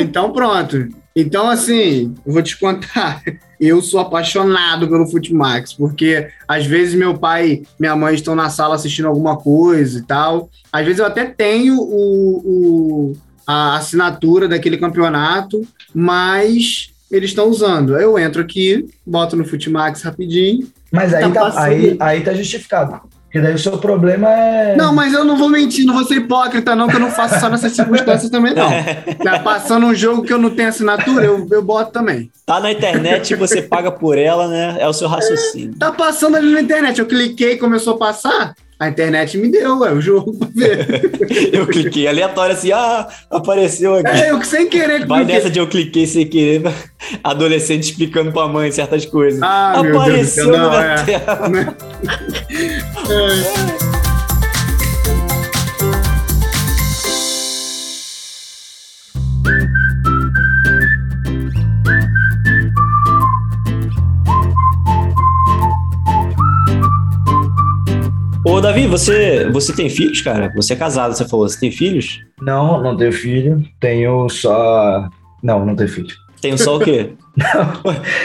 [0.00, 0.88] Então pronto.
[1.14, 3.22] Então, assim, eu vou te contar.
[3.60, 8.50] Eu sou apaixonado pelo Futimax, porque às vezes meu pai e minha mãe estão na
[8.50, 10.50] sala assistindo alguma coisa e tal.
[10.72, 12.38] Às vezes eu até tenho o,
[13.12, 15.62] o- a assinatura daquele campeonato,
[15.94, 17.96] mas eles estão usando.
[17.96, 20.66] Eu entro aqui, boto no Futimax rapidinho.
[20.90, 23.00] Mas aí Tá tá, aí, aí tá justificado.
[23.32, 24.76] Porque daí o seu problema é.
[24.76, 27.40] Não, mas eu não vou mentir, não vou ser hipócrita, não, que eu não faço
[27.40, 28.68] só nessas circunstâncias também, não.
[29.24, 32.30] Tá passando um jogo que eu não tenho assinatura, eu, eu boto também.
[32.44, 34.76] Tá na internet e você paga por ela, né?
[34.78, 35.74] É o seu raciocínio.
[35.78, 36.98] Tá passando ali na internet.
[36.98, 38.54] Eu cliquei, começou a passar.
[38.82, 41.12] A internet me deu, ué, o jogo pra ver.
[41.54, 44.10] Eu cliquei aleatório assim, ah, apareceu aqui.
[44.10, 45.36] É, eu sem querer Vai cliquei.
[45.36, 46.62] nessa de eu cliquei sem querer,
[47.22, 49.40] adolescente explicando pra mãe certas coisas.
[49.40, 51.04] Ah, meu Deus do Apareceu céu, não, na é.
[51.04, 51.76] tela.
[53.06, 54.01] Ô,
[68.62, 70.52] Davi, você, você tem filhos, cara?
[70.54, 71.48] Você é casado, você falou.
[71.48, 72.20] Você tem filhos?
[72.40, 73.60] Não, não tenho filho.
[73.80, 75.08] Tenho só.
[75.42, 76.14] Não, não tenho filho.
[76.42, 77.12] Tem só o quê?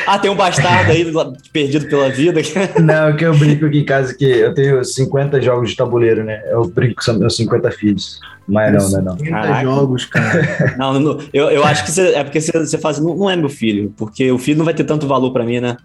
[0.07, 1.05] ah, tem um bastardo aí
[1.53, 2.41] perdido pela vida.
[2.81, 6.41] Não, que eu brinco aqui em casa que eu tenho 50 jogos de tabuleiro, né?
[6.49, 8.19] Eu brinco que são meus 50 filhos.
[8.47, 9.15] Mas não, não é não.
[9.17, 9.61] 30 Caraca.
[9.63, 10.75] jogos, cara.
[10.79, 12.97] Não, não, eu, eu acho que você, é porque você, você faz.
[12.97, 15.59] Não, não é meu filho, porque o filho não vai ter tanto valor pra mim,
[15.59, 15.75] né?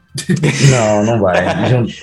[0.70, 1.44] Não, não vai.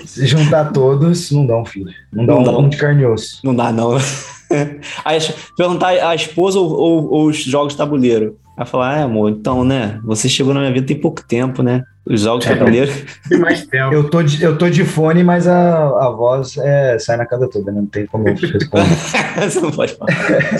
[0.06, 1.90] Se juntar todos, não dá um filho.
[2.12, 2.58] Não dá Não um, dá.
[2.58, 3.40] um de carne e osso.
[3.42, 3.96] Não dá, não.
[5.04, 5.18] Aí
[5.56, 8.36] perguntar a esposa ou, ou- ou os jogos de tabuleiro.
[8.56, 10.00] Ela falar, ah, amor, então, né?
[10.04, 11.84] Você chegou na minha vida tem pouco tempo, né?
[12.06, 13.36] Os jogos de É.
[13.38, 13.92] mais tempo.
[13.94, 17.46] Eu tô de, eu tô de fone, mas a, a voz é, sai na casa
[17.48, 17.78] toda, né?
[17.80, 18.84] Não tem como responder.
[19.38, 20.10] você não pode falar.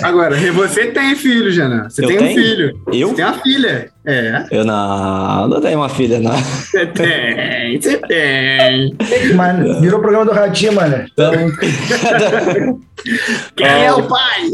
[0.03, 1.89] Agora, você tem filho, Jana.
[1.89, 2.31] Você Eu tem tenho?
[2.31, 2.81] um filho.
[2.93, 3.09] Eu?
[3.09, 3.89] Você tem uma filha.
[4.05, 4.45] É.
[4.51, 6.31] Eu não, não tenho uma filha, não.
[6.35, 8.95] Você tem, você tem.
[9.35, 11.05] Mano, virou o programa do Ratinho, mano.
[11.11, 11.31] Então,
[13.55, 14.47] Quem é o pai?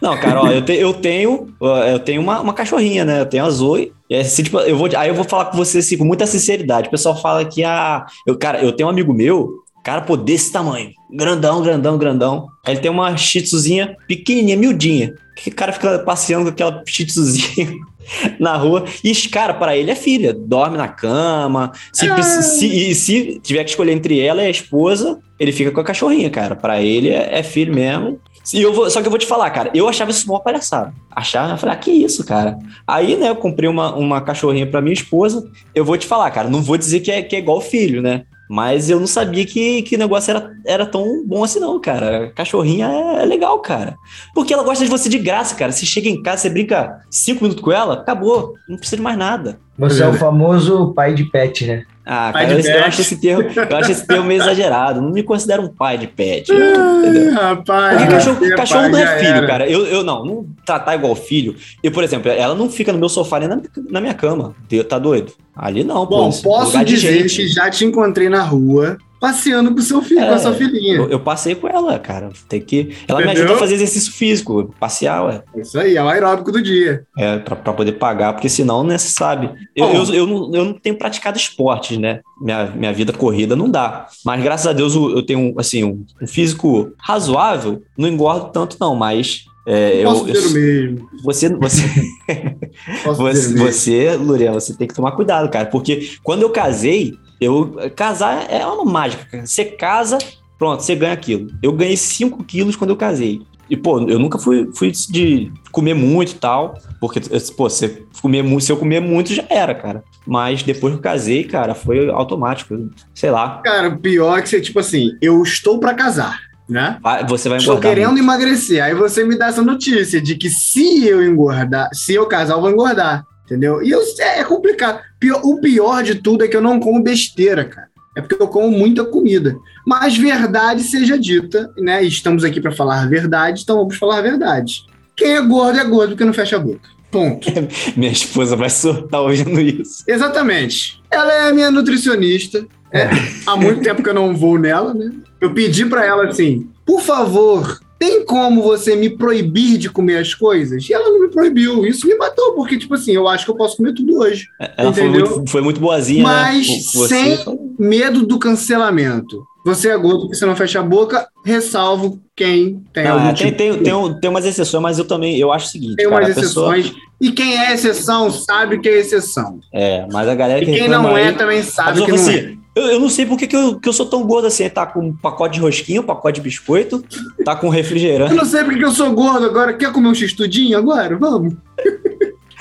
[0.00, 1.48] Não, cara, ó, eu, te- eu tenho,
[1.90, 3.20] eu tenho uma, uma cachorrinha, né?
[3.20, 3.92] Eu tenho a Zoe.
[4.10, 6.88] E assim, tipo, eu vou, aí eu vou falar com você assim, com muita sinceridade.
[6.88, 8.04] O pessoal fala que a.
[8.26, 10.90] Eu, cara, eu tenho um amigo meu, cara, pô, desse tamanho.
[11.12, 12.48] Grandão, grandão, grandão.
[12.66, 15.14] Aí ele tem uma shih tzuzinha pequenininha, miudinha.
[15.36, 17.72] Que o cara fica passeando com aquela shih tzuzinha
[18.40, 18.84] na rua.
[19.04, 20.32] E, cara, para ele é filha.
[20.34, 21.70] Dorme na cama.
[21.92, 22.20] Se, Ah.
[22.22, 25.84] se, e se tiver que escolher entre ela e a esposa, ele fica com a
[25.84, 26.56] cachorrinha, cara.
[26.56, 28.18] Para ele é, é filho mesmo.
[28.52, 30.92] Eu vou, só que eu vou te falar, cara, eu achava isso uma palhaçada.
[31.10, 32.58] Achava, eu falei, ah, que isso, cara.
[32.86, 35.48] Aí, né, eu comprei uma, uma cachorrinha pra minha esposa.
[35.74, 38.24] Eu vou te falar, cara, não vou dizer que é, que é igual filho, né?
[38.50, 42.32] Mas eu não sabia que, que o negócio era, era tão bom assim, não, cara.
[42.34, 43.94] Cachorrinha é, é legal, cara.
[44.34, 45.70] Porque ela gosta de você de graça, cara.
[45.70, 48.54] Você chega em casa, você brinca cinco minutos com ela, acabou.
[48.68, 49.60] Não precisa de mais nada.
[49.80, 51.84] Você é o famoso pai de pet, né?
[52.04, 52.88] Ah, Pai cara, de eu, eu pet.
[52.88, 55.00] acho esse termo, eu acho esse termo meio exagerado.
[55.00, 56.50] Não me considero um pai de pet.
[56.52, 57.98] Ah, rapaz.
[57.98, 59.46] Porque cachorro, cachorro pai, não é filho, era.
[59.46, 59.68] cara.
[59.68, 61.54] Eu, eu não, não tratar igual filho.
[61.82, 63.60] Eu, por exemplo, ela não fica no meu sofá nem na,
[63.90, 64.54] na minha cama.
[64.88, 65.32] Tá doido?
[65.54, 66.18] Ali não, pô.
[66.18, 67.36] Bom, posso dizer gente.
[67.36, 70.96] que já te encontrei na rua passeando com seu filho, É, com a sua filhinha.
[70.96, 72.30] Eu, eu passei com ela, cara.
[72.48, 72.90] Tem que.
[73.06, 73.42] Ela me Entendeu?
[73.44, 75.42] ajuda a fazer exercício físico, passear, ué.
[75.56, 77.04] Isso aí, é o aeróbico do dia.
[77.18, 79.50] É, pra, pra poder pagar, porque senão, né, você sabe.
[79.76, 82.20] Eu, eu, eu, não, eu não tenho praticado esportes, né?
[82.40, 84.06] Minha, minha vida corrida não dá.
[84.24, 87.82] Mas graças a Deus eu, eu tenho, assim, um, um físico razoável.
[87.98, 89.44] Não engordo tanto, não, mas.
[89.66, 91.08] É, eu, Posso eu- o mesmo.
[91.22, 91.82] você, você,
[93.04, 93.58] Você, mesmo.
[93.58, 95.66] você, Luriel, você tem que tomar cuidado, cara.
[95.66, 99.46] Porque quando eu casei, eu casar é uma mágica, cara.
[99.46, 100.18] Você casa,
[100.58, 101.48] pronto, você ganha aquilo.
[101.62, 103.42] Eu ganhei 5 quilos quando eu casei.
[103.68, 106.74] E, pô, eu nunca fui, fui de comer muito e tal.
[107.00, 107.20] Porque,
[107.56, 110.02] pô, você comer, se eu comer muito, já era, cara.
[110.26, 112.76] Mas depois que eu casei, cara, foi automático.
[113.14, 113.60] Sei lá.
[113.64, 116.98] Cara, o pior é que você, tipo assim, eu estou pra casar, né?
[117.00, 117.92] vai- Você vai Estou engordar.
[117.94, 118.24] querendo muito.
[118.24, 118.82] emagrecer.
[118.82, 122.60] Aí você me dá essa notícia de que se eu engordar, se eu casar, eu
[122.60, 123.24] vou engordar.
[123.50, 123.82] Entendeu?
[123.82, 125.00] E eu, é, é complicado.
[125.18, 127.88] Pior- o pior de tudo é que eu não como besteira, cara.
[128.16, 129.56] É porque eu como muita comida.
[129.84, 132.04] Mas verdade seja dita, né?
[132.04, 134.82] E Estamos aqui para falar a verdade, então vamos falar a verdade.
[135.16, 136.88] Quem é gordo é gordo porque não fecha a boca.
[137.10, 137.48] Ponto.
[137.96, 140.04] Minha esposa vai surtar ouvindo isso.
[140.06, 141.02] Exatamente.
[141.10, 142.64] Ela é a minha nutricionista.
[142.92, 143.08] É,
[143.46, 145.10] há muito tempo que eu não vou nela, né?
[145.40, 150.32] Eu pedi pra ela assim: por favor, tem como você me proibir de comer as
[150.34, 150.88] coisas?
[150.88, 151.84] E ela não me proibiu.
[151.84, 154.46] Isso me matou, porque, tipo assim, eu acho que eu posso comer tudo hoje.
[154.74, 155.30] Ela foi Entendeu?
[155.36, 156.74] muito, foi muito boazinha, Mas né?
[156.74, 157.58] com- com sem- você.
[157.78, 159.44] Medo do cancelamento.
[159.66, 163.34] Você é gordo porque você não fecha a boca, ressalvo quem tem Não, algum tem,
[163.34, 166.08] tipo tem, tem, um- tem umas exceções, mas eu também eu acho o seguinte, tem
[166.08, 167.02] cara, umas a pessoa- exceções.
[167.20, 169.60] E quem é exceção sabe que é exceção.
[169.74, 172.16] é, mas a galera E que quem reclama não é aí, também sabe que não
[172.30, 172.54] é.
[172.74, 174.86] Eu, eu não sei por que, que, eu, que eu sou tão gordo assim, tá
[174.86, 177.04] com um pacote de rosquinha, um pacote de biscoito,
[177.44, 178.34] tá com Eu refrigerante.
[178.34, 179.72] não sei porque que eu sou gordo agora.
[179.74, 181.16] Quer comer um x-tudinho agora?
[181.16, 181.54] Vamos.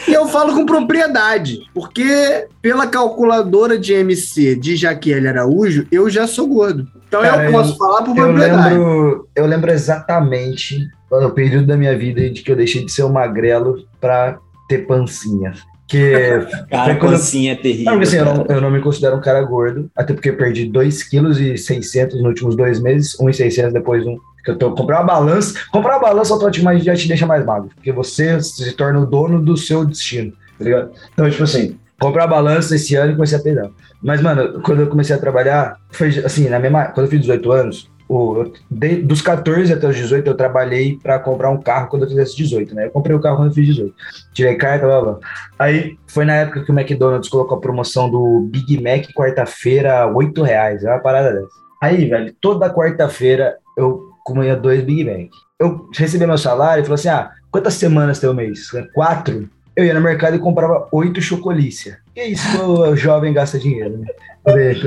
[0.07, 6.26] e eu falo com propriedade, porque pela calculadora de MC de Jaqueline Araújo, eu já
[6.26, 6.88] sou gordo.
[7.07, 8.70] Então Cara, eu posso falar por Eu propriedade.
[8.76, 13.03] lembro, eu lembro exatamente o período da minha vida de que eu deixei de ser
[13.03, 14.38] um magrelo pra
[14.68, 15.53] ter pancinha.
[15.90, 16.14] Que
[16.70, 17.94] Cara, quando- pancinha é terrível.
[17.94, 20.70] Não, assim, eu não, eu não me considero um cara gordo, até porque eu perdi
[20.70, 24.18] 2,6 kg nos últimos dois meses, 1,600 depois um.
[24.46, 25.60] Que eu tô comprar uma balança.
[25.72, 29.42] Comprar uma balança automaticamente já te deixa mais magro, porque você se torna o dono
[29.42, 30.92] do seu destino, tá ligado?
[31.12, 33.70] Então, tipo assim, comprar a balança esse ano e comecei a pesar.
[34.02, 36.86] Mas, mano, quando eu comecei a trabalhar, foi assim, na mesma.
[36.86, 41.20] Quando eu fiz 18 anos, o, de- dos 14 até os 18, eu trabalhei pra
[41.20, 42.88] comprar um carro quando eu fizesse 18, né?
[42.88, 43.93] Eu comprei o carro quando eu fiz 18.
[44.34, 45.20] Tirei carta, blá blá.
[45.60, 50.41] Aí foi na época que o McDonald's colocou a promoção do Big Mac quarta-feira, 8
[50.43, 50.84] reais.
[50.84, 51.47] É uma parada dessa.
[51.82, 55.30] Aí, velho, toda quarta-feira eu comia dois Big Mac.
[55.60, 58.70] Eu recebia meu salário e falei assim: ah, quantas semanas tem o mês?
[58.93, 59.47] Quatro?
[59.76, 61.99] Eu ia no mercado e comprava oito chocolícia.
[62.14, 64.07] Que isso que o jovem gasta dinheiro, né?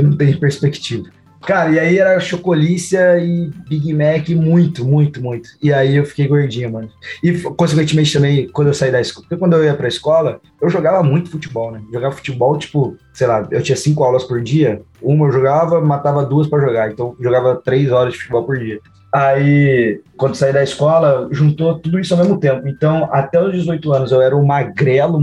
[0.02, 1.04] Não tenho perspectiva.
[1.42, 5.48] Cara, e aí era chocolícia e Big Mac muito, muito, muito.
[5.60, 6.88] E aí eu fiquei gordinho, mano.
[7.22, 10.68] E, consequentemente, também, quando eu saí da escola, porque quando eu ia pra escola, eu
[10.68, 11.82] jogava muito futebol, né?
[11.92, 14.82] Jogava futebol, tipo, sei lá, eu tinha cinco aulas por dia.
[15.00, 16.90] Uma eu jogava, matava duas pra jogar.
[16.90, 18.78] Então, jogava três horas de futebol por dia.
[19.12, 22.66] Aí, quando saí da escola, juntou tudo isso ao mesmo tempo.
[22.68, 25.20] Então, até os 18 anos, eu era o magrelo,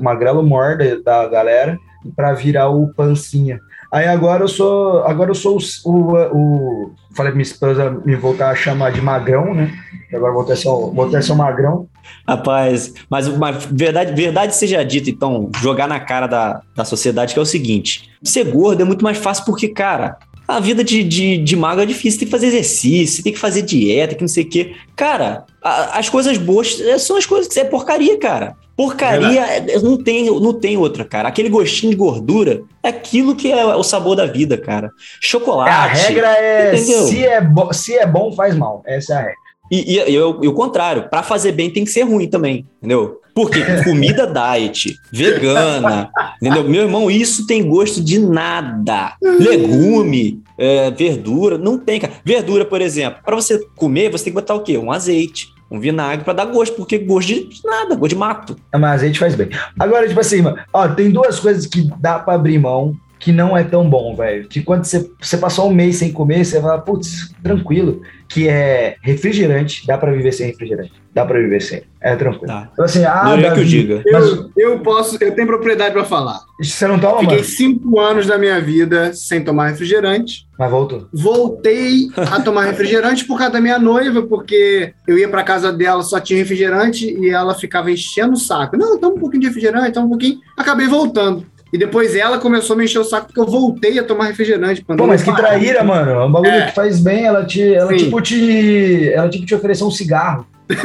[0.00, 1.76] magrelo mor da, da galera,
[2.14, 3.58] pra virar o pancinha.
[3.96, 8.14] Aí agora eu sou, agora eu sou o, o, o falei pra minha esposa me
[8.14, 9.72] voltar a chamar de magrão, né?
[10.12, 11.88] Agora a ser, voltei a ser um magrão.
[12.28, 17.38] Rapaz, mas uma verdade, verdade seja dita, então, jogar na cara da, da sociedade que
[17.38, 21.38] é o seguinte: ser gordo é muito mais fácil porque, cara, a vida de, de,
[21.38, 24.44] de mago é difícil, tem que fazer exercício, tem que fazer dieta, que não sei
[24.44, 24.76] o quê.
[24.94, 28.56] Cara, a, as coisas boas são as coisas que é porcaria, cara.
[28.76, 31.28] Porcaria é, não tem, não tem outra, cara.
[31.28, 34.90] Aquele gostinho de gordura é aquilo que é o sabor da vida, cara.
[35.20, 35.70] Chocolate.
[35.70, 38.82] A regra é se é, se é bom, faz mal.
[38.86, 39.45] Essa é a regra.
[39.70, 43.20] E, e, e, o contrário, para fazer bem tem que ser ruim também, entendeu?
[43.34, 46.10] Porque comida diet, vegana,
[46.40, 46.64] entendeu?
[46.64, 49.14] Meu irmão, isso tem gosto de nada.
[49.22, 52.14] Legume, é, verdura, não tem, cara.
[52.24, 54.78] Verdura, por exemplo, para você comer, você tem que botar o quê?
[54.78, 58.56] Um azeite, um vinagre para dar gosto, porque gosto de nada, gosto de mato.
[58.72, 59.50] É, mas azeite faz bem.
[59.78, 60.42] Agora, tipo assim,
[60.72, 64.48] ó, tem duas coisas que dá para abrir mão que não é tão bom, velho.
[64.48, 68.02] Que quando você, você passou um mês sem comer, você fala, putz, tranquilo.
[68.28, 70.92] Que é refrigerante, dá para viver sem refrigerante.
[71.14, 71.82] Dá para viver sem.
[72.00, 72.46] É tranquilo.
[72.46, 72.68] Tá.
[72.72, 74.02] Então, assim, ah, não é que eu diga.
[74.04, 76.40] Eu, eu posso, eu tenho propriedade para falar.
[76.60, 77.48] Você não toma, Fiquei mano?
[77.48, 80.46] cinco anos da minha vida sem tomar refrigerante.
[80.58, 81.08] Mas voltou.
[81.12, 86.02] Voltei a tomar refrigerante por causa da minha noiva, porque eu ia para casa dela,
[86.02, 88.76] só tinha refrigerante e ela ficava enchendo o saco.
[88.76, 90.38] Não, toma um pouquinho de refrigerante, toma um pouquinho.
[90.56, 91.46] Acabei voltando.
[91.72, 94.84] E depois ela começou a me encher o saco porque eu voltei a tomar refrigerante.
[94.84, 96.10] Pô, mas que traíra, mano.
[96.12, 96.66] É um bagulho é.
[96.66, 97.24] que faz bem.
[97.24, 99.10] Ela, te, ela tipo te.
[99.12, 100.46] Ela tipo te ofereceu um cigarro.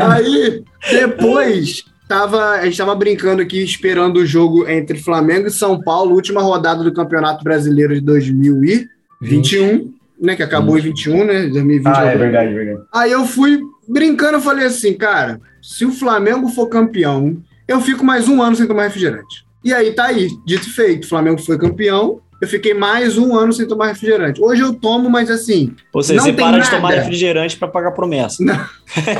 [0.00, 5.80] Aí, depois, tava, a gente tava brincando aqui, esperando o jogo entre Flamengo e São
[5.80, 9.94] Paulo, última rodada do Campeonato Brasileiro de 2021, 20.
[10.20, 10.36] né?
[10.36, 10.84] Que acabou 20.
[10.84, 11.46] em 21, né?
[11.48, 11.86] 2020.
[11.86, 12.86] Ah, é verdade, é verdade.
[12.92, 18.04] Aí eu fui brincando, eu falei assim, cara, se o Flamengo for campeão, eu fico
[18.04, 19.46] mais um ano sem tomar refrigerante.
[19.64, 21.04] E aí tá aí, dito e feito.
[21.04, 24.42] O Flamengo foi campeão, eu fiquei mais um ano sem tomar refrigerante.
[24.42, 25.72] Hoje eu tomo, mas assim.
[25.92, 26.64] Ou seja, você para nada.
[26.64, 28.42] de tomar refrigerante para pagar promessa.
[28.42, 28.56] Não,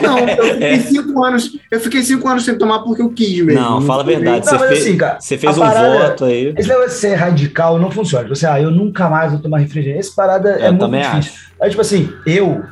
[0.02, 0.80] não eu fiquei é.
[0.80, 1.56] cinco anos.
[1.70, 3.60] Eu fiquei cinco anos sem tomar porque eu quis mesmo.
[3.60, 4.44] Não, fala a verdade.
[4.44, 6.52] Não, você, fez, assim, cara, você fez um parada, voto aí.
[6.58, 8.28] Esse negócio de ser radical não funciona.
[8.28, 10.00] Você, ah, eu nunca mais vou tomar refrigerante.
[10.00, 11.32] Essa parada é, é muito difícil.
[11.32, 11.52] Acho.
[11.60, 12.64] Aí, tipo assim, eu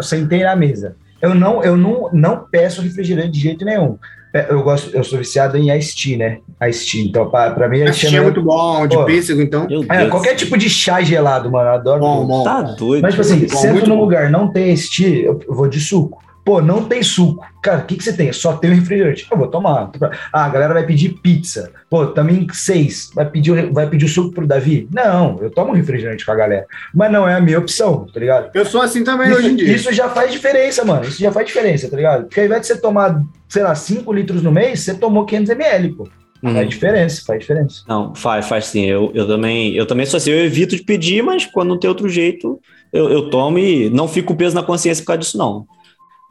[0.00, 0.94] sentei na mesa.
[1.20, 3.98] Eu não, eu não, não peço refrigerante de jeito nenhum.
[4.32, 6.38] É, eu gosto, eu sou viciado em Ice Tea, né?
[6.68, 7.04] Ice Tea.
[7.04, 9.66] Então, para mim, Ice Tea é muito bom, de pêssego, então.
[9.88, 11.68] É, qualquer tipo de chá gelado, mano.
[11.68, 12.00] Eu adoro.
[12.00, 12.44] Bom, bom.
[12.44, 13.02] Tá doido.
[13.02, 16.22] Mas, tipo assim, bom, sento num lugar, não tem Ice Tea, eu vou de suco.
[16.44, 17.44] Pô, não tem suco.
[17.62, 18.32] Cara, o que, que você tem?
[18.32, 19.26] Só tem o refrigerante.
[19.30, 19.90] Eu vou tomar.
[20.32, 21.70] Ah, a galera vai pedir pizza.
[21.88, 23.10] Pô, também seis.
[23.14, 24.88] Vai pedir, vai pedir o suco pro Davi?
[24.90, 26.66] Não, eu tomo refrigerante com a galera.
[26.94, 28.50] Mas não é a minha opção, tá ligado?
[28.54, 29.72] Eu sou assim também isso, hoje em dia.
[29.74, 31.04] Isso já faz diferença, mano.
[31.04, 32.24] Isso já faz diferença, tá ligado?
[32.24, 35.50] Porque ao invés de você tomar, sei lá, 5 litros no mês, você tomou 500
[35.50, 36.08] ml, pô.
[36.42, 36.54] Hum.
[36.54, 37.82] Faz diferença, faz diferença.
[37.86, 38.86] Não, faz, faz sim.
[38.86, 41.88] Eu, eu, também, eu também sou assim, eu evito de pedir, mas quando não tem
[41.88, 42.58] outro jeito,
[42.92, 45.66] eu, eu tomo e não fico peso na consciência por causa disso, não.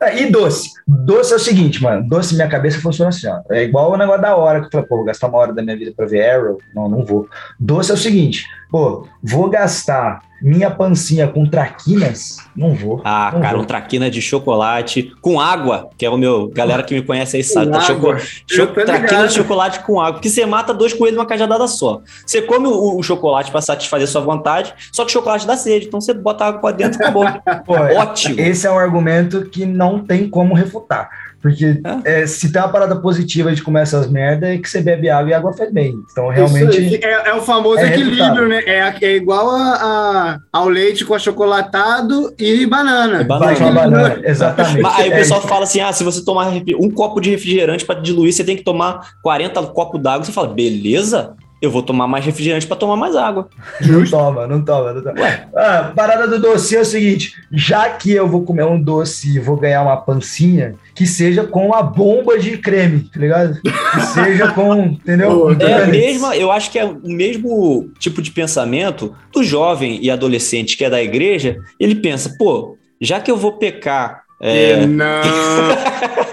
[0.02, 0.70] É, e doce.
[0.88, 2.08] Doce é o seguinte, mano.
[2.08, 3.42] Doce, minha cabeça funciona assim, ó.
[3.50, 5.62] É igual o negócio da hora, que eu falei, pô, vou gastar uma hora da
[5.62, 6.58] minha vida pra ver Arrow.
[6.74, 7.28] Não, não vou.
[7.60, 12.38] Doce é o seguinte, pô, vou gastar minha pancinha com traquinas?
[12.56, 13.02] Não vou.
[13.04, 13.64] Ah, não cara, vou.
[13.64, 16.50] um traquina de chocolate com água, que é o meu.
[16.50, 17.72] Galera que me conhece aí sabe.
[17.72, 18.16] Tá choco,
[18.48, 20.14] cho, traquina de chocolate com água.
[20.14, 22.02] Porque você mata dois coelhos numa cajadada só.
[22.26, 25.88] Você come o, o chocolate para satisfazer sua vontade, só que o chocolate dá sede.
[25.88, 27.26] Então você bota água pra dentro e acabou.
[27.66, 28.40] Pô, Ótimo.
[28.40, 31.10] Esse é um argumento que não tem como refutar.
[31.42, 32.22] Porque é.
[32.22, 35.30] É, se tem uma parada positiva de comer essas merda é que você bebe água
[35.30, 35.96] e água faz bem.
[36.12, 37.04] Então, realmente.
[37.04, 38.62] É, é, o famoso é equilíbrio, né?
[38.66, 43.24] É, é igual a, a, ao leite com achocolatado e banana.
[43.24, 43.58] banana.
[43.58, 44.22] Uma banana.
[44.24, 44.82] Exatamente.
[44.82, 48.00] Mas aí o pessoal fala assim: ah, se você tomar um copo de refrigerante para
[48.00, 50.26] diluir, você tem que tomar 40 copos d'água.
[50.26, 51.36] Você fala, beleza?
[51.62, 53.50] Eu vou tomar mais refrigerante para tomar mais água.
[53.82, 55.16] Não toma, não toma, não toma.
[55.56, 59.40] Ah, parada do doce é o seguinte: já que eu vou comer um doce e
[59.40, 63.62] vou ganhar uma pancinha, que seja com a bomba de creme, tá ligado?
[63.62, 65.56] Que seja com, entendeu?
[65.60, 70.10] É a mesma, eu acho que é o mesmo tipo de pensamento do jovem e
[70.10, 71.58] adolescente que é da igreja.
[71.80, 74.24] Ele pensa, pô, já que eu vou pecar.
[74.42, 74.86] É...
[74.86, 75.22] Não.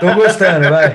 [0.00, 0.94] Tô gostando, vai.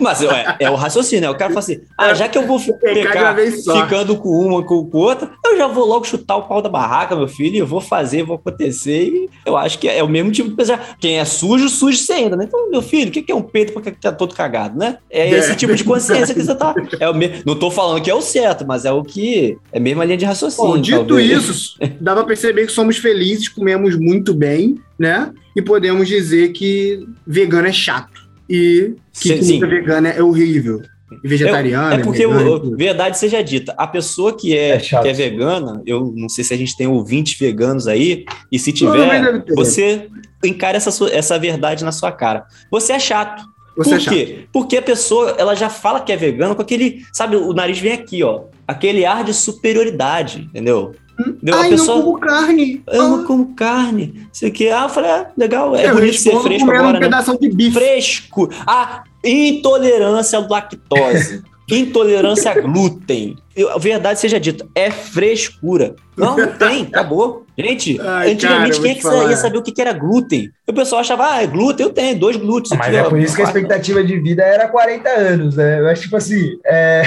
[0.00, 1.30] Mas é, é o raciocínio, né?
[1.30, 4.98] O cara fala assim: ah, já que eu vou ficar ficando com uma, com, com
[4.98, 8.22] outra, eu já vou logo chutar o pau da barraca, meu filho, eu vou fazer,
[8.22, 9.04] vou acontecer.
[9.04, 10.96] E eu acho que é o mesmo tipo de pensar.
[10.98, 12.44] Quem é sujo, sujo se ainda, né?
[12.46, 14.98] Então, meu filho, o que é um peito porque tá todo cagado, né?
[15.10, 16.74] É, é esse tipo de consciência que você tá.
[16.98, 19.58] É o mesmo, não tô falando que é o certo, mas é o que.
[19.72, 20.72] É a mesma linha de raciocínio.
[20.72, 21.30] Bom, dito talvez.
[21.30, 25.32] isso, dá pra perceber que somos felizes, comemos muito bem, né?
[25.56, 28.20] E podemos dizer que vegano é chato.
[28.52, 30.82] e que Sim, comida vegana é horrível.
[31.24, 31.94] E vegetariana.
[31.94, 35.02] É, é porque, o- verdade seja dita, a pessoa que é, É chato.
[35.04, 38.72] que é vegana, eu não sei se a gente tem ouvintes veganos aí, e se
[38.72, 40.08] tiver, você
[40.44, 42.44] encara essa, sua- essa verdade na sua cara.
[42.70, 43.42] Você é chato.
[43.76, 44.14] Você Por é chato.
[44.14, 44.38] quê?
[44.52, 47.92] Porque a pessoa, ela já fala que é vegana com aquele, sabe, o nariz vem
[47.92, 50.92] aqui, ó, aquele ar de superioridade, entendeu?
[51.20, 51.54] Entendeu?
[51.54, 52.82] Ai, pessoa, não como carne.
[52.86, 56.18] eu Ah, não como carne, isso aqui, ah, eu falei, ah, legal, é eu bonito
[56.18, 57.00] ser fresco agora, um né?
[57.00, 57.72] pedaço de bife.
[57.72, 58.48] Fresco.
[58.66, 61.42] Ah, intolerância à lactose.
[61.70, 63.36] intolerância a glúten.
[63.54, 65.94] Eu- A verdade seja dita, é frescura.
[66.16, 67.46] Não, não tem, acabou.
[67.56, 69.30] Gente, Ai, antigamente cara, quem é que falar.
[69.30, 70.50] ia saber o que que era glúten?
[70.66, 72.76] O pessoal achava, ah, é glúten, eu tenho dois glúteos.
[72.76, 73.08] Mas aqui, é ó.
[73.08, 75.78] por isso que a expectativa de vida era 40 anos, né?
[75.80, 77.02] Eu acho tipo assim, é...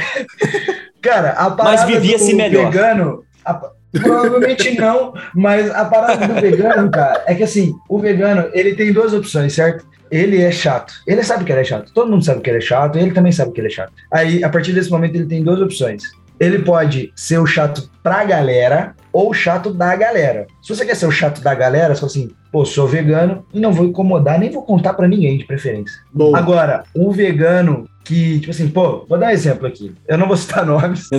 [1.01, 2.71] cara, a parada vivia-se do melhor.
[2.71, 3.71] vegano, a-
[4.01, 8.91] provavelmente não, mas a parada do vegano, cara, é que assim, o vegano, ele tem
[8.91, 9.85] duas opções, certo?
[10.11, 10.93] Ele é chato.
[11.07, 11.91] Ele sabe que ele é chato.
[11.93, 13.93] Todo mundo sabe que ele é chato, ele também sabe que ele é chato.
[14.11, 16.03] Aí, a partir desse momento, ele tem duas opções.
[16.39, 20.47] Ele pode ser o chato pra galera ou o chato da galera.
[20.61, 23.59] Se você quer ser o chato da galera, você fala assim, pô, sou vegano e
[23.59, 25.95] não vou incomodar, nem vou contar pra ninguém de preferência.
[26.11, 29.93] Bom, Agora, um vegano que, tipo assim, pô, vou dar um exemplo aqui.
[30.07, 31.09] Eu não vou citar nomes.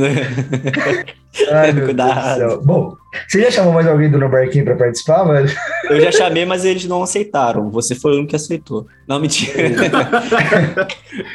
[1.51, 2.39] Ai, meu Cuidado.
[2.39, 2.62] Deus do céu.
[2.62, 2.97] Bom,
[3.28, 5.51] você já chamou mais alguém do No Barquinho pra participar, velho?
[5.85, 7.70] Eu já chamei, mas eles não aceitaram.
[7.70, 8.87] Você foi o único que aceitou.
[9.09, 9.53] Não, mentira.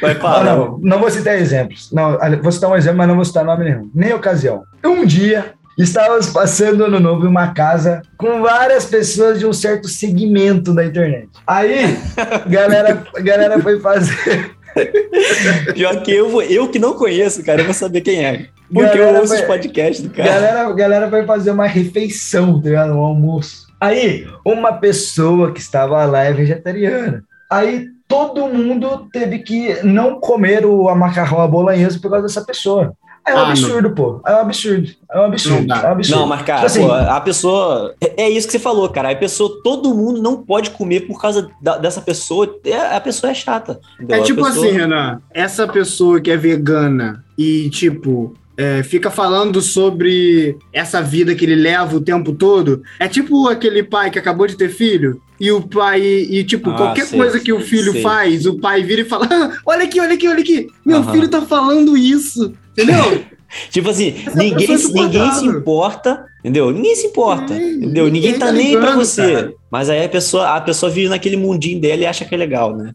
[0.00, 0.44] Vai falar.
[0.44, 1.90] não, não vou citar exemplos.
[1.92, 3.90] Não, vou citar um exemplo, mas não vou citar nome nenhum.
[3.94, 4.62] Nem ocasião.
[4.84, 9.88] Um dia, estávamos passando ano novo em uma casa com várias pessoas de um certo
[9.88, 11.28] segmento da internet.
[11.46, 11.98] Aí,
[12.46, 14.56] galera, galera foi fazer.
[15.74, 18.46] Pior que eu, vou- eu que não conheço, cara, eu vou saber quem é.
[18.72, 20.28] Porque Galera, eu ouço os vai- podcasts do cara.
[20.30, 22.92] Galera, galera foi fazer uma refeição, tá ligado?
[22.92, 23.66] Um almoço.
[23.80, 27.24] Aí, uma pessoa que estava lá é vegetariana.
[27.50, 32.44] Aí, todo mundo teve que não comer o a macarrão à bolonhesa por causa dessa
[32.44, 32.92] pessoa.
[33.30, 33.50] É um Ah, não.
[33.50, 34.20] absurdo, pô.
[34.26, 34.88] É um absurdo.
[35.12, 35.66] É um absurdo.
[35.66, 35.76] Não.
[35.76, 36.20] É um absurdo.
[36.20, 37.94] Não, mas cara, Tipo assim, pô, a pessoa.
[38.00, 39.10] É é isso que você falou, cara.
[39.10, 42.58] A pessoa, todo mundo não pode comer por causa da- dessa pessoa.
[42.64, 43.80] É- a pessoa é chata.
[43.96, 44.16] entendeu?
[44.18, 49.60] É tipo pessoa- assim, Renan, essa pessoa que é vegana e, tipo, é, fica falando
[49.62, 54.46] sobre essa vida que ele leva o tempo todo, é tipo aquele pai que acabou
[54.46, 57.92] de ter filho e o pai, e, tipo, Ah, qualquer sei, coisa que o filho
[57.92, 58.02] sei.
[58.02, 61.28] faz, o pai vira e fala: "Ah, olha aqui, olha aqui, olha aqui, meu filho
[61.28, 63.24] tá falando isso, entendeu?
[63.70, 66.70] Tipo assim, Essa ninguém, é ninguém se importa, entendeu?
[66.70, 68.04] Ninguém se importa, É, entendeu?
[68.06, 69.32] Ninguém ninguém tá tá nem pra ligando, você.
[69.34, 69.52] cara.
[69.70, 72.76] Mas aí a pessoa, a pessoa vive naquele mundinho dela e acha que é legal,
[72.76, 72.92] né?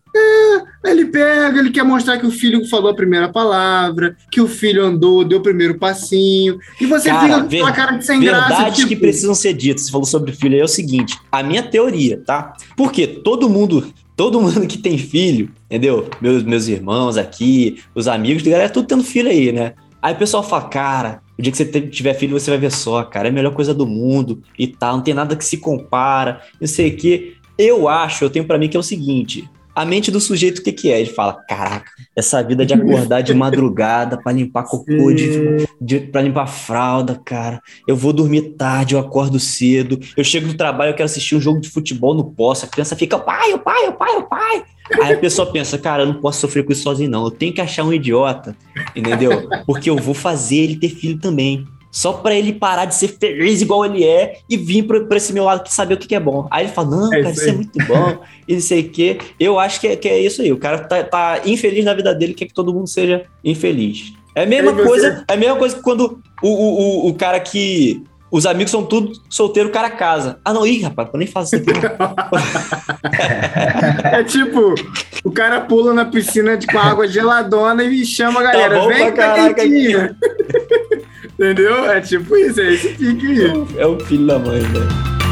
[0.84, 4.84] Ele pega, ele quer mostrar que o filho falou a primeira palavra, que o filho
[4.86, 8.20] andou, deu o primeiro passinho, e você Cara, fica com ver- aquela cara de sem
[8.20, 9.86] graça, Verdades tipo, que precisam ser ditas.
[9.86, 12.53] Você falou sobre filho aí é o seguinte: a minha teoria, tá?
[12.78, 16.08] Porque todo mundo, todo mundo que tem filho, entendeu?
[16.22, 19.74] Meus, meus irmãos aqui, os amigos, a galera, tudo tendo filho aí, né?
[20.06, 23.03] Aí o pessoal fala, cara, o dia que você tiver filho, você vai ver só,
[23.03, 26.43] cara, é a melhor coisa do mundo e tal, não tem nada que se compara,
[26.62, 27.38] não sei o quê.
[27.58, 29.49] Eu acho, eu tenho pra mim que é o seguinte.
[29.76, 31.02] A mente do sujeito, o que, que é?
[31.02, 36.22] Ele fala: Caraca, essa vida de acordar de madrugada pra limpar cocô, de, de, pra
[36.22, 37.62] limpar fralda, cara.
[37.86, 40.00] Eu vou dormir tarde, eu acordo cedo.
[40.16, 42.66] Eu chego do trabalho, eu quero assistir um jogo de futebol, não posso.
[42.66, 44.64] A criança fica, pai, o pai, o pai, o pai.
[45.02, 47.26] Aí a pessoa pensa, cara, eu não posso sofrer com isso sozinho, não.
[47.26, 48.56] Eu tenho que achar um idiota,
[48.96, 49.50] entendeu?
[49.66, 51.66] Porque eu vou fazer ele ter filho também.
[51.96, 55.32] Só pra ele parar de ser feliz igual ele é e vir pra, pra esse
[55.32, 56.46] meu lado que saber o que, que é bom.
[56.52, 58.89] Aí ele fala, não, É cara, isso isso é muito bom, e não sei o
[58.89, 59.18] quê.
[59.39, 60.52] Eu acho que é, que é isso aí.
[60.52, 64.12] O cara tá, tá infeliz na vida dele, quer que todo mundo seja infeliz.
[64.36, 67.39] É a mesma coisa, é a mesma coisa que quando o, o, o, o cara
[67.39, 68.04] que.
[68.36, 70.40] Os amigos são tudo solteiro, cara casa.
[70.44, 71.80] Ah, não, ih, rapaz, eu nem faço isso aqui.
[74.12, 74.76] É tipo,
[75.24, 78.76] o cara pula na piscina de, com água geladona e chama a galera.
[78.76, 80.18] Tá bom Vem pra tá quentinha.
[81.40, 81.90] Entendeu?
[81.90, 83.66] É tipo isso, é esse pique aí.
[83.78, 85.25] É o filho da mãe, velho.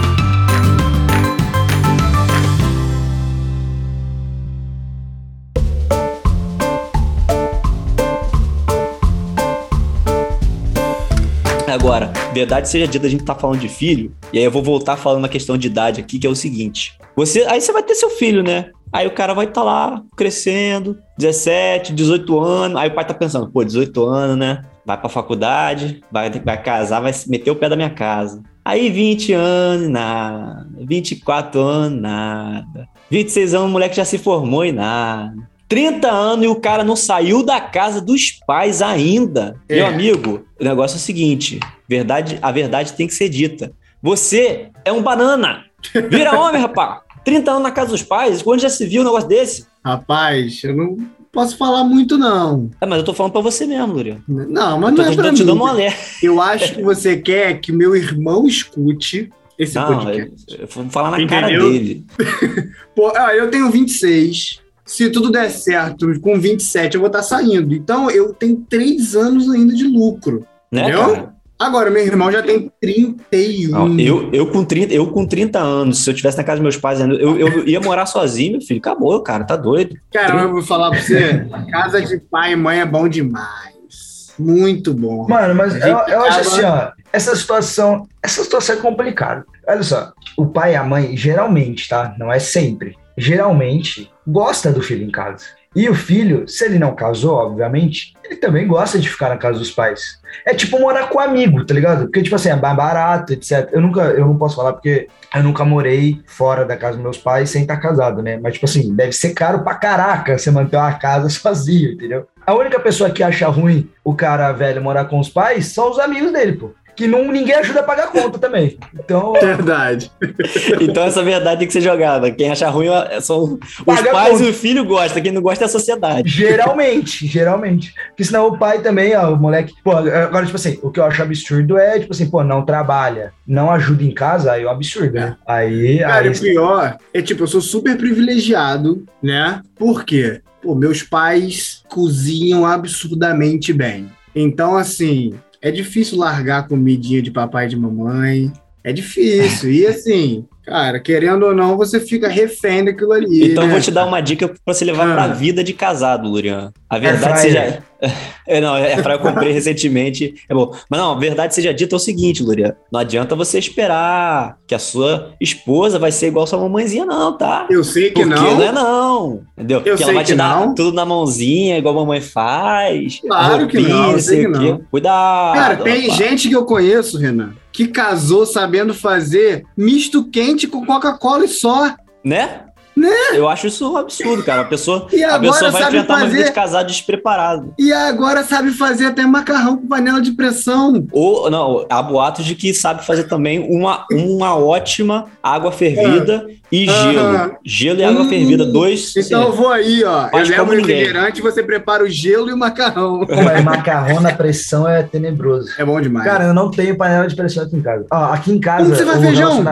[11.74, 14.95] Agora, verdade seja dita, a gente tá falando de filho, e aí eu vou voltar
[14.95, 16.95] falando na questão de idade aqui, que é o seguinte.
[17.15, 18.69] Você, aí você vai ter seu filho, né?
[18.91, 22.78] Aí o cara vai estar tá lá crescendo, 17, 18 anos.
[22.78, 24.61] Aí o pai tá pensando, pô, 18 anos, né?
[24.86, 28.43] Vai pra faculdade, vai, vai casar, vai meter o pé da minha casa.
[28.63, 30.67] Aí 20 anos, nada.
[30.80, 32.88] 24 anos, nada.
[33.09, 35.34] 26 anos, o moleque já se formou e nada.
[35.74, 39.59] 30 anos e o cara não saiu da casa dos pais ainda.
[39.67, 39.78] É.
[39.78, 41.59] Meu amigo, o negócio é o seguinte:
[41.89, 43.71] verdade, a verdade tem que ser dita.
[43.99, 45.63] Você é um banana.
[46.11, 47.01] Vira homem, rapaz.
[47.26, 49.65] 30 anos na casa dos pais, quando já se viu um negócio desse?
[49.84, 50.97] Rapaz, eu não
[51.32, 52.69] posso falar muito, não.
[52.80, 54.17] É, mas eu tô falando pra você mesmo, Lurian.
[54.28, 55.45] Não, mas Eu não tô é te, pra tô te mim.
[55.47, 55.99] dando um alerta.
[56.21, 60.45] Eu acho que você quer que o meu irmão escute esse Não, eu, podcast.
[60.59, 61.71] eu vou falar na cara Entendeu?
[61.71, 62.05] dele.
[62.95, 64.61] Pô, ah, eu tenho 26.
[64.86, 67.73] Se tudo der certo, com 27 eu vou estar saindo.
[67.73, 70.45] Então eu tenho três anos ainda de lucro.
[70.71, 71.15] Né, Entendeu?
[71.15, 71.34] cara?
[71.59, 73.71] Agora, meu irmão já tem 31.
[73.71, 76.63] Não, eu, eu, com 30, eu com 30 anos, se eu tivesse na casa dos
[76.63, 78.79] meus pais, ainda, eu, eu ia morar sozinho, meu filho.
[78.79, 79.95] Acabou, cara, tá doido.
[80.11, 84.34] Cara, eu vou falar pra você: casa de pai e mãe é bom demais.
[84.38, 85.25] Muito bom.
[85.29, 89.45] Mano, mas eu, eu acho assim, ó, essa situação, essa situação é complicada.
[89.65, 92.13] Olha só, o pai e a mãe, geralmente, tá?
[92.17, 92.97] Não é sempre.
[93.17, 95.45] Geralmente, gosta do filho em casa.
[95.76, 99.57] E o filho, se ele não casou, obviamente, ele também gosta de ficar na casa
[99.57, 100.19] dos pais.
[100.45, 102.03] É tipo morar com amigo, tá ligado?
[102.03, 103.69] Porque, tipo assim, é mais barato, etc.
[103.71, 107.17] Eu nunca, eu não posso falar porque eu nunca morei fora da casa dos meus
[107.17, 108.38] pais sem estar casado, né?
[108.38, 112.28] Mas, tipo assim, deve ser caro pra caraca você manter uma casa sozinho, entendeu?
[112.45, 115.97] A única pessoa que acha ruim o cara velho morar com os pais são os
[115.97, 116.71] amigos dele, pô.
[116.96, 118.78] Que não, ninguém ajuda a pagar a conta também.
[118.94, 120.12] Então, Verdade.
[120.82, 122.30] Então essa verdade tem que ser jogada.
[122.32, 124.44] Quem acha ruim é- são os Paga pais conta.
[124.44, 125.20] e o filho gosta.
[125.22, 126.30] Quem não gosta é a sociedade.
[126.30, 127.94] geralmente, geralmente.
[128.10, 129.74] Porque senão o pai também, ó, o moleque.
[129.84, 133.34] Pô, agora, tipo assim, o que eu acho absurdo é, tipo assim, pô, não trabalha,
[133.48, 135.36] não ajuda em casa, aí é um absurdo, né?
[135.48, 136.00] Aí.
[136.00, 139.62] Cara, aí o pior é tipo, eu sou super privilegiado, né?
[139.78, 140.41] Por quê?
[140.62, 144.08] Pô, meus pais cozinham absurdamente bem.
[144.36, 145.34] Então, assim,
[145.64, 148.51] é difícil largar a comidinha de papai e de mamãe.
[148.84, 149.71] É difícil.
[149.71, 153.51] E assim, cara, querendo ou não, você fica refém daquilo ali.
[153.51, 153.73] Então eu né?
[153.73, 155.13] vou te dar uma dica pra você levar Ah.
[155.13, 156.71] pra vida de casado, Lurian.
[156.89, 157.63] A verdade fryer.
[157.63, 157.84] seja.
[158.45, 160.34] É, não, é pra eu comprei recentemente.
[160.49, 160.75] É bom.
[160.89, 162.75] Mas não, a verdade seja dita é o seguinte, Lurian.
[162.91, 167.65] Não adianta você esperar que a sua esposa vai ser igual sua mamãezinha, não, tá?
[167.69, 168.55] Eu sei que Porque não.
[168.57, 169.77] não é não, entendeu?
[169.77, 170.75] Eu Porque ela sei vai te dar não.
[170.75, 173.21] tudo na mãozinha, igual a mamãe faz.
[173.21, 174.81] Claro que não, eu sei que não.
[174.91, 175.53] Cuidado.
[175.55, 176.17] Cara, tem rapaz.
[176.17, 181.95] gente que eu conheço, Renan, que casou sabendo fazer misto quente com Coca-Cola e só.
[182.24, 182.65] Né?
[182.96, 183.10] Né?
[183.34, 184.62] Eu acho isso um absurdo, cara.
[184.62, 186.44] A pessoa, E a pessoa vai enfrentar uma vida fazer.
[186.46, 187.74] de casado despreparado.
[187.78, 191.06] E agora sabe fazer até macarrão com panela de pressão.
[191.12, 196.86] Ou, não, há boatos de que sabe fazer também uma, uma ótima água fervida e
[196.86, 197.20] gelo.
[197.20, 197.52] Aham.
[197.66, 199.16] Gelo e água Hum, Fervida, dois.
[199.18, 200.30] Então eu vou aí, ó.
[200.30, 203.26] Faz eu levo o refrigerante, você prepara o gelo e o macarrão.
[203.26, 205.70] Pô, mas macarrão na pressão é tenebroso.
[205.78, 206.26] É bom demais.
[206.26, 208.06] Cara, eu não tenho panela de pressão aqui em casa.
[208.12, 208.84] Ó, aqui em casa.
[208.84, 209.64] Como você faz o feijão?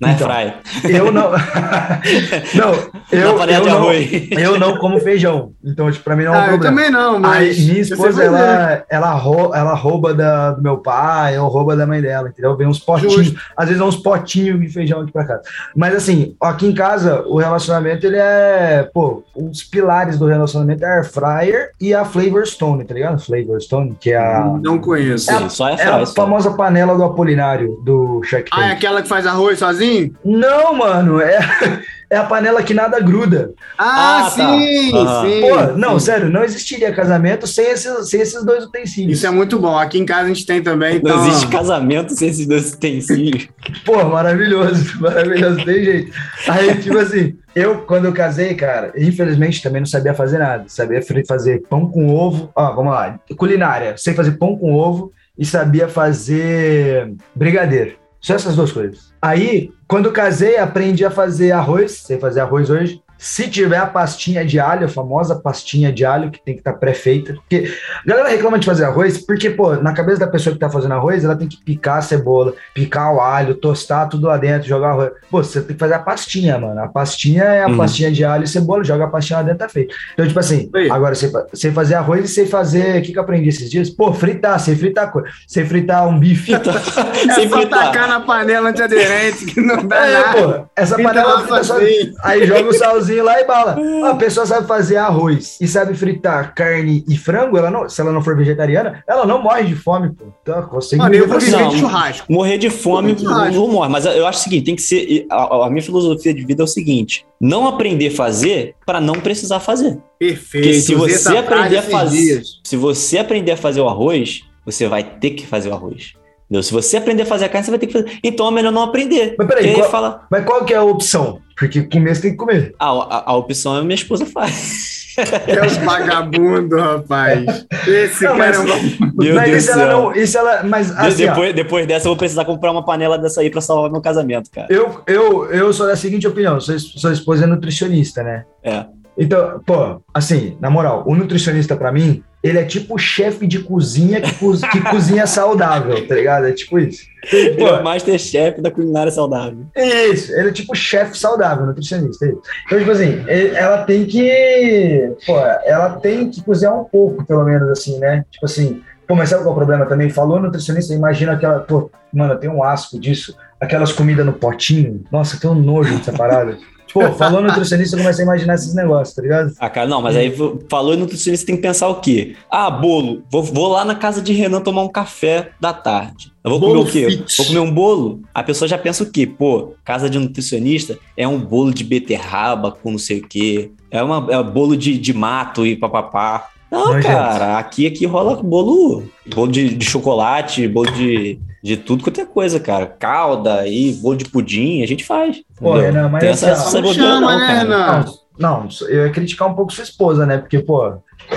[0.00, 0.28] Na então.
[0.30, 0.60] airfryer.
[0.96, 1.30] Eu não.
[2.54, 2.72] não,
[3.12, 4.28] eu, eu não, arroz.
[4.30, 5.52] eu não como feijão.
[5.64, 6.76] Então, tipo, pra mim não é um ah, eu problema.
[6.76, 7.56] também não, mas.
[7.58, 11.76] Aí, minha eu esposa, ela, ela, rou- ela rouba da, do meu pai, ou rouba
[11.76, 12.56] da mãe dela, entendeu?
[12.56, 15.42] Vem uns potinhos, às vezes uns potinhos de feijão aqui pra casa.
[15.76, 20.88] Mas assim, aqui em casa, o relacionamento, ele é, pô, os pilares do relacionamento é
[20.88, 23.20] a air fryer e a Flavor Stone, tá ligado?
[23.20, 25.26] Flavor Stone, que é a, Não conheço.
[25.32, 26.06] Sim, só é a airfryer.
[26.06, 26.14] só.
[26.14, 30.14] famosa panela do Apolinário, do Shark Ah, é aquela que faz arroz sozinho?
[30.24, 31.38] Não, mano, é,
[32.10, 33.52] é a panela que nada gruda.
[33.78, 34.30] Ah, Ah, tá.
[34.30, 35.22] sim, Aham.
[35.28, 35.40] sim.
[35.40, 36.06] Pô, não, sim.
[36.06, 39.18] sério, não existiria casamento sem esses, sem esses dois utensílios.
[39.18, 39.76] Isso é muito bom.
[39.78, 40.96] Aqui em casa a gente tem também.
[40.96, 43.48] Então, Não existe casamento sem esses dois utensílios.
[43.84, 46.12] Pô, maravilhoso, maravilhoso, tem jeito.
[46.48, 50.64] Aí, tipo assim, eu, quando eu casei, cara, infelizmente também não sabia fazer nada.
[50.68, 52.50] Sabia fazer pão com ovo.
[52.54, 53.18] Ó, vamos lá.
[53.36, 53.94] Culinária.
[53.96, 57.94] Sei fazer pão com ovo e sabia fazer brigadeiro.
[58.24, 59.12] Só essas duas coisas.
[59.20, 61.92] Aí, quando casei, aprendi a fazer arroz.
[61.92, 63.02] Sei fazer arroz hoje.
[63.26, 66.74] Se tiver a pastinha de alho, a famosa pastinha de alho, que tem que estar
[66.74, 67.32] pré-feita.
[67.32, 67.72] Porque
[68.04, 70.92] a galera reclama de fazer arroz, porque, pô, na cabeça da pessoa que tá fazendo
[70.92, 74.90] arroz, ela tem que picar a cebola, picar o alho, tostar tudo lá dentro, jogar
[74.90, 75.10] arroz.
[75.30, 76.78] Pô, você tem que fazer a pastinha, mano.
[76.82, 77.78] A pastinha é a Uhum.
[77.78, 79.94] pastinha de alho e cebola, joga a pastinha lá dentro, tá feito.
[80.12, 82.98] Então, tipo assim, agora sei, sei fazer arroz e sei fazer.
[82.98, 83.88] O que, que eu aprendi esses dias?
[83.88, 85.28] Pô, fritar, sei fritar coisa.
[85.48, 86.52] Sei fritar um bife.
[86.52, 87.86] é sem só fritar.
[87.90, 90.42] tacar na panela antiaderente que não dá É, nada.
[90.58, 91.78] pô, essa Frita panela lá frita só-.
[92.22, 93.78] Aí joga o salzinho lá e bala.
[94.10, 98.12] A pessoa sabe fazer arroz e sabe fritar carne e frango, ela não, se ela
[98.12, 100.24] não for vegetariana, ela não morre de fome, pô.
[100.42, 101.68] Então, consegue Mano, eu vou viver Não.
[101.68, 102.32] de churrasco.
[102.32, 103.54] Morrer de fome rápido.
[103.54, 103.88] não morre.
[103.90, 105.26] Mas eu acho o seguinte: tem que ser.
[105.30, 109.14] A, a minha filosofia de vida é o seguinte: não aprender a fazer para não
[109.14, 109.98] precisar fazer.
[110.18, 110.64] Perfeito.
[110.66, 112.60] Porque se você essa aprender a fazer, dias.
[112.64, 116.14] se você aprender a fazer o arroz, você vai ter que fazer o arroz.
[116.44, 116.62] Entendeu?
[116.62, 118.18] Se você aprender a fazer a carne, você vai ter que fazer.
[118.22, 119.34] Então é melhor não aprender.
[119.38, 121.40] Mas peraí, qual- fala, Mas qual que é a opção?
[121.58, 122.74] Porque comer você tem que comer.
[122.78, 124.92] ah, a, a opção é minha esposa faz.
[125.46, 127.64] É os vagabundo, rapaz.
[127.86, 129.12] Esse Não, cara mas- é um...
[129.16, 130.12] Meu mas Deus ela não.
[130.12, 130.64] Isso ela.
[130.64, 133.60] Mas assim, ó, depois, depois dessa, eu vou precisar comprar uma panela dessa aí pra
[133.60, 134.66] salvar meu casamento, cara.
[134.68, 138.44] eu, eu, eu sou da seguinte opinião: sua, sua esposa é nutricionista, né?
[138.60, 138.86] É.
[139.16, 143.60] Então, pô, assim, na moral, o nutricionista pra mim, ele é tipo o chefe de
[143.60, 146.46] cozinha que, co que cozinha saudável, tá ligado?
[146.46, 147.06] É tipo isso.
[147.32, 149.64] Ele é o masterchef da culinária saudável.
[149.74, 152.26] Isso, ele é tipo chefe saudável, nutricionista.
[152.26, 152.34] É
[152.66, 155.10] então, tipo assim, ela tem que.
[155.24, 158.26] Pô, ela tem que cozinhar um pouco, pelo menos, assim, né?
[158.30, 158.82] Tipo assim.
[159.06, 160.10] Pô, mas sabe qual é o problema também?
[160.10, 161.60] Falou nutricionista, imagina aquela.
[161.60, 163.34] Pô, mano, tem um asco disso.
[163.58, 165.02] Aquelas comidas no potinho.
[165.10, 166.58] Nossa, tem um nojo dessa parada.
[166.94, 169.52] Pô, falou nutricionista, eu comecei a imaginar esses negócios, tá ligado?
[169.58, 170.32] Ah, cara, não, mas aí
[170.70, 172.36] falou nutricionista, tem que pensar o quê?
[172.48, 173.24] Ah, bolo.
[173.28, 176.32] Vou, vou lá na casa de Renan tomar um café da tarde.
[176.44, 177.10] Eu vou bolo comer o quê?
[177.10, 177.36] Fit.
[177.36, 178.22] Vou comer um bolo?
[178.32, 179.26] A pessoa já pensa o quê?
[179.26, 183.72] Pô, casa de nutricionista é um bolo de beterraba com não sei o quê.
[183.90, 186.48] É, uma, é um bolo de, de mato e papapá.
[186.70, 192.04] Não, não cara, aqui, aqui rola bolo, bolo de, de chocolate, bolo de de tudo
[192.04, 192.86] quanto é coisa, cara.
[192.86, 195.42] Calda e bolo de pudim, a gente faz.
[195.56, 198.04] Pô, Renan, mas Tem essa, essa não, chama, não, né, Renan?
[198.38, 200.36] Não, não, eu ia criticar um pouco sua esposa, né?
[200.36, 200.92] Porque, pô,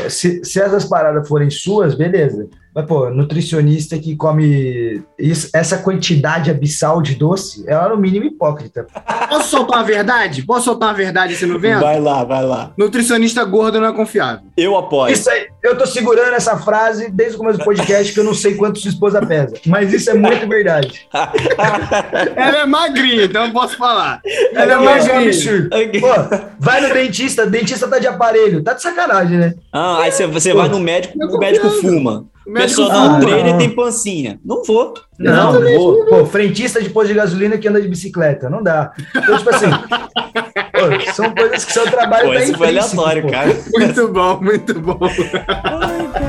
[0.10, 2.50] se, se essas paradas forem suas, beleza.
[2.78, 8.26] Mas, pô, nutricionista que come isso, essa quantidade abissal de doce, ela é no mínimo
[8.26, 8.86] hipócrita.
[9.28, 10.44] Posso soltar a verdade?
[10.46, 11.82] Posso soltar a verdade assim no vento?
[11.82, 12.72] Vai lá, vai lá.
[12.78, 14.46] Nutricionista gordo não é confiável.
[14.56, 15.12] Eu apoio.
[15.12, 18.36] Isso aí, eu tô segurando essa frase desde o começo do podcast que eu não
[18.36, 19.56] sei quanto sua esposa pesa.
[19.66, 21.08] Mas isso é muito verdade.
[22.38, 24.22] Ela é magrinha, então eu posso falar.
[24.54, 25.70] Ela, é magrinha.
[26.00, 28.62] Pô, vai no dentista, dentista tá de aparelho.
[28.62, 29.56] Tá de sacanagem, né?
[29.74, 32.28] Ah, aí você, você vai no médico, o médico fuma.
[32.48, 34.40] O pessoa dá um treino e tem pancinha.
[34.44, 34.94] Não vou.
[35.20, 36.06] Não, não, vou.
[36.06, 38.50] Pô, frentista de posto de gasolina que anda de bicicleta.
[38.50, 38.94] Não dá.
[39.14, 43.30] Então, tipo assim, pô, são coisas que seu trabalho pô, tá Isso foi aleatório, pô.
[43.30, 43.54] cara.
[43.74, 44.98] Muito bom, muito bom.
[45.02, 46.27] Ai, caralho.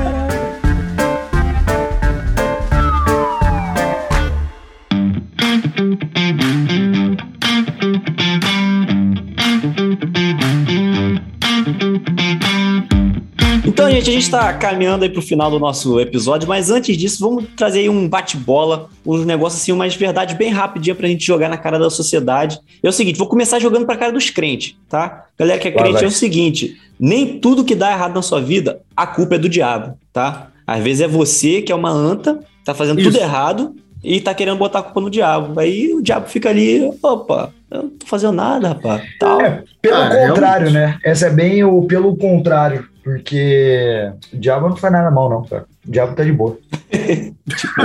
[13.89, 16.95] Então, gente, a gente está caminhando aí para o final do nosso episódio, mas antes
[16.95, 21.09] disso, vamos trazer aí um bate-bola, um negócio assim, umas verdades bem rapidinha para a
[21.09, 22.59] gente jogar na cara da sociedade.
[22.83, 25.25] É o seguinte, vou começar jogando para a cara dos crentes, tá?
[25.37, 26.03] Galera que é crente, vai, vai.
[26.03, 29.49] é o seguinte, nem tudo que dá errado na sua vida, a culpa é do
[29.49, 30.49] diabo, tá?
[30.67, 33.11] Às vezes é você que é uma anta, tá fazendo Isso.
[33.11, 35.59] tudo errado e tá querendo botar a culpa no diabo.
[35.59, 39.01] Aí o diabo fica ali, opa, eu não tô fazendo nada, rapaz.
[39.19, 39.41] Tal.
[39.41, 40.99] É, pelo ah, contrário, né?
[41.03, 42.87] Essa é bem o pelo contrário.
[43.03, 45.65] Porque o diabo não faz nada mal, não, cara.
[45.87, 46.57] O diabo tá de boa.
[46.89, 47.81] tipo,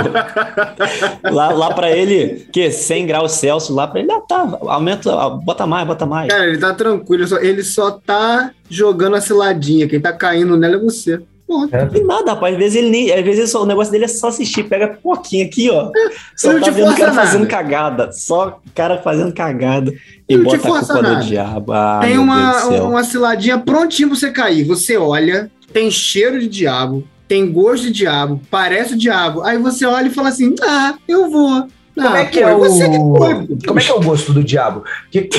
[1.31, 5.65] lá lá para ele, que 100 graus Celsius, lá para ele, ah, tá, aumenta, bota
[5.65, 6.29] mais, bota mais.
[6.29, 9.87] Cara, ele tá tranquilo, ele só, ele só tá jogando a ciladinha.
[9.87, 11.21] Quem tá caindo nela é você.
[11.71, 11.99] É.
[11.99, 12.53] Não nada, rapaz.
[12.53, 13.11] Às vezes ele nem.
[13.11, 14.63] Às vezes só, o negócio dele é só assistir.
[14.63, 15.91] Pega pouquinho aqui, ó.
[15.95, 17.25] É, só tá vendo o cara nada.
[17.27, 18.11] fazendo cagada.
[18.11, 19.93] Só cara fazendo cagada.
[20.27, 21.15] E bota a culpa nada.
[21.15, 21.71] do diabo.
[21.71, 24.63] Ah, tem uma, uma ciladinha prontinho pra você cair.
[24.63, 29.43] Você olha, tem cheiro de diabo, tem gosto de diabo, parece o diabo.
[29.43, 31.67] Aí você olha e fala assim: ah, eu vou.
[31.95, 34.83] Como é que é o que como é que é o gosto do diabo?
[35.09, 35.29] Que,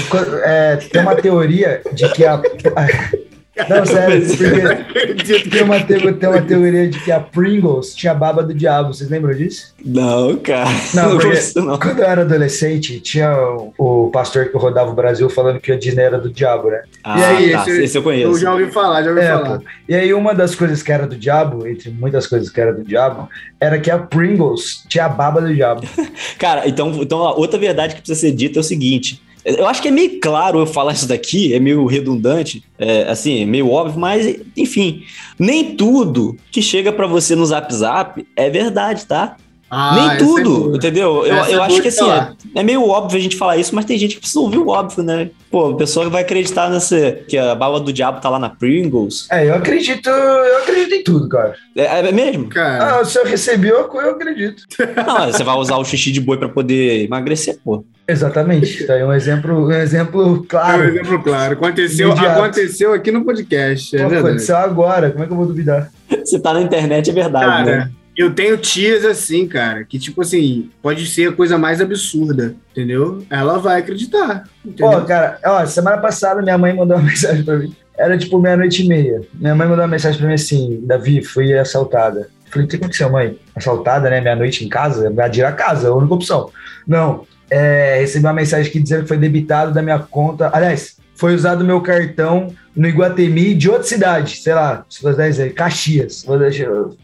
[0.42, 2.40] é, tem uma teoria de que a,
[3.68, 8.52] não, sério, porque tem uma, tem uma teoria de que a Pringles tinha baba do
[8.52, 8.92] diabo.
[8.92, 9.74] Vocês lembram disso?
[9.82, 10.68] Não, cara.
[10.92, 11.78] Não, não, não.
[11.78, 15.78] quando eu era adolescente, tinha o, o, pastor que rodava o Brasil falando que a
[15.78, 16.82] Disney era do diabo, né?
[17.02, 18.30] Ah, e aí, tá, esse, esse, eu conheço.
[18.30, 19.58] Eu já ouvi falar, já ouvi é, falar.
[19.58, 19.64] Pô.
[19.88, 22.84] E aí, uma das coisas que era do diabo, entre muitas coisas que era do
[22.84, 23.26] diabo,
[23.58, 25.82] era que a Pringles tinha a baba do diabo.
[26.38, 29.88] cara, então, então outra verdade que precisa ser dita é o seguinte: eu acho que
[29.88, 34.00] é meio claro eu falar isso daqui, é meio redundante, é, assim, é meio óbvio,
[34.00, 35.04] mas enfim,
[35.38, 39.36] nem tudo que chega para você no Zap Zap é verdade, tá?
[39.70, 41.26] Ah, Nem é tudo, é entendeu?
[41.26, 43.84] Eu, eu é acho que assim, é, é, meio óbvio a gente falar isso, mas
[43.84, 45.30] tem gente que precisa ouvir o óbvio, né?
[45.50, 47.12] Pô, a pessoa vai acreditar nessa.
[47.28, 49.26] que a bala do diabo tá lá na Pringles.
[49.30, 51.54] É, eu acredito, eu acredito em tudo, cara.
[51.74, 52.48] É, é mesmo?
[52.48, 53.00] Cara.
[53.00, 54.62] Ah, se eu recebi, eu, eu acredito.
[55.04, 57.84] Não, você vai usar o xixi de boi pra poder emagrecer, pô.
[58.08, 58.86] Exatamente.
[58.86, 60.84] Tá aí um exemplo, um exemplo claro.
[60.84, 61.54] É um exemplo claro.
[61.54, 63.96] Aconteceu, aconteceu aqui no podcast.
[63.96, 65.90] É aconteceu agora, como é que eu vou duvidar?
[66.24, 67.90] Se tá na internet, é verdade, cara, né?
[68.16, 73.22] Eu tenho tias assim, cara, que tipo assim, pode ser a coisa mais absurda, entendeu?
[73.28, 74.48] Ela vai acreditar.
[74.64, 75.00] Entendeu?
[75.00, 77.74] Pô, cara, ó, semana passada minha mãe mandou uma mensagem pra mim.
[77.98, 79.22] Era tipo meia-noite e meia.
[79.34, 82.28] Minha mãe mandou uma mensagem pra mim assim: Davi, fui assaltada.
[82.50, 83.38] falei, o que aconteceu, mãe?
[83.54, 84.20] Assaltada, né?
[84.20, 85.08] Meia-noite em casa?
[85.10, 86.50] Invadir a casa, é a única opção.
[86.86, 87.26] Não.
[87.48, 90.50] É, recebi uma mensagem aqui dizendo que foi debitado da minha conta.
[90.52, 95.54] Aliás, foi usado meu cartão no Iguatemi de outra cidade, sei lá, se você dizer,
[95.54, 96.24] Caxias.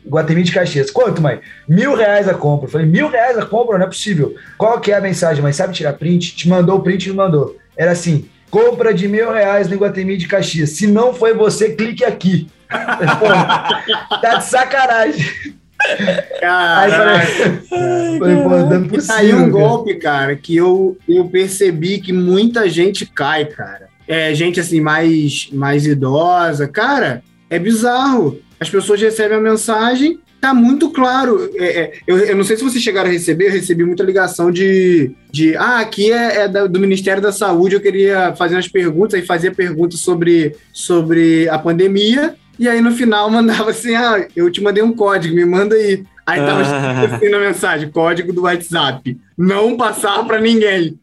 [0.04, 0.90] Iguatemi de Caxias.
[0.90, 1.40] Quanto, mãe?
[1.68, 2.66] Mil reais a compra.
[2.66, 3.78] Eu falei, mil reais a compra?
[3.78, 4.34] Não é possível.
[4.58, 5.52] Qual que é a mensagem, mãe?
[5.52, 6.36] Sabe tirar print?
[6.36, 7.56] Te mandou o print e não mandou.
[7.76, 10.72] Era assim, Compra de mil reais no Iguatemi de Caxias.
[10.72, 12.50] Se não foi você, clique aqui.
[13.18, 13.26] Pô,
[14.20, 15.24] tá de sacanagem.
[16.42, 19.50] Aí falei, falei, pô, não é aí possível, um cara.
[19.50, 23.88] golpe, cara, que eu, eu percebi que muita gente cai, cara.
[24.12, 26.68] É gente assim, mais, mais idosa.
[26.68, 28.38] Cara, é bizarro.
[28.60, 31.50] As pessoas recebem a mensagem, tá muito claro.
[31.54, 34.50] É, é, eu, eu não sei se vocês chegaram a receber, eu recebi muita ligação
[34.50, 35.12] de.
[35.30, 39.24] de ah, aqui é, é do Ministério da Saúde, eu queria fazer umas perguntas, aí
[39.24, 42.34] fazia perguntas sobre, sobre a pandemia.
[42.58, 46.04] E aí no final mandava assim: ah, eu te mandei um código, me manda aí.
[46.26, 49.18] Aí tava escrito assim na mensagem, código do WhatsApp.
[49.38, 50.98] Não passar pra ninguém.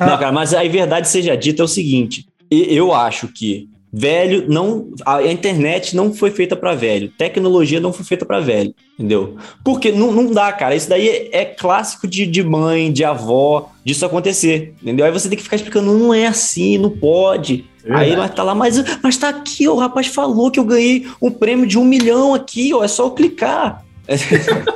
[0.00, 4.44] Não, cara, mas a verdade seja dita é o seguinte: e- eu acho que velho
[4.46, 4.88] não.
[5.06, 9.36] A internet não foi feita para velho, tecnologia não foi feita para velho, entendeu?
[9.64, 10.74] Porque não, não dá, cara.
[10.74, 15.06] Isso daí é, é clássico de, de mãe, de avó, disso acontecer, entendeu?
[15.06, 17.64] Aí você tem que ficar explicando, não é assim, não pode.
[17.88, 21.06] Aí mas tá lá, mas, mas tá aqui, ó, o rapaz falou que eu ganhei
[21.22, 23.84] um prêmio de um milhão aqui, ó, é só eu clicar.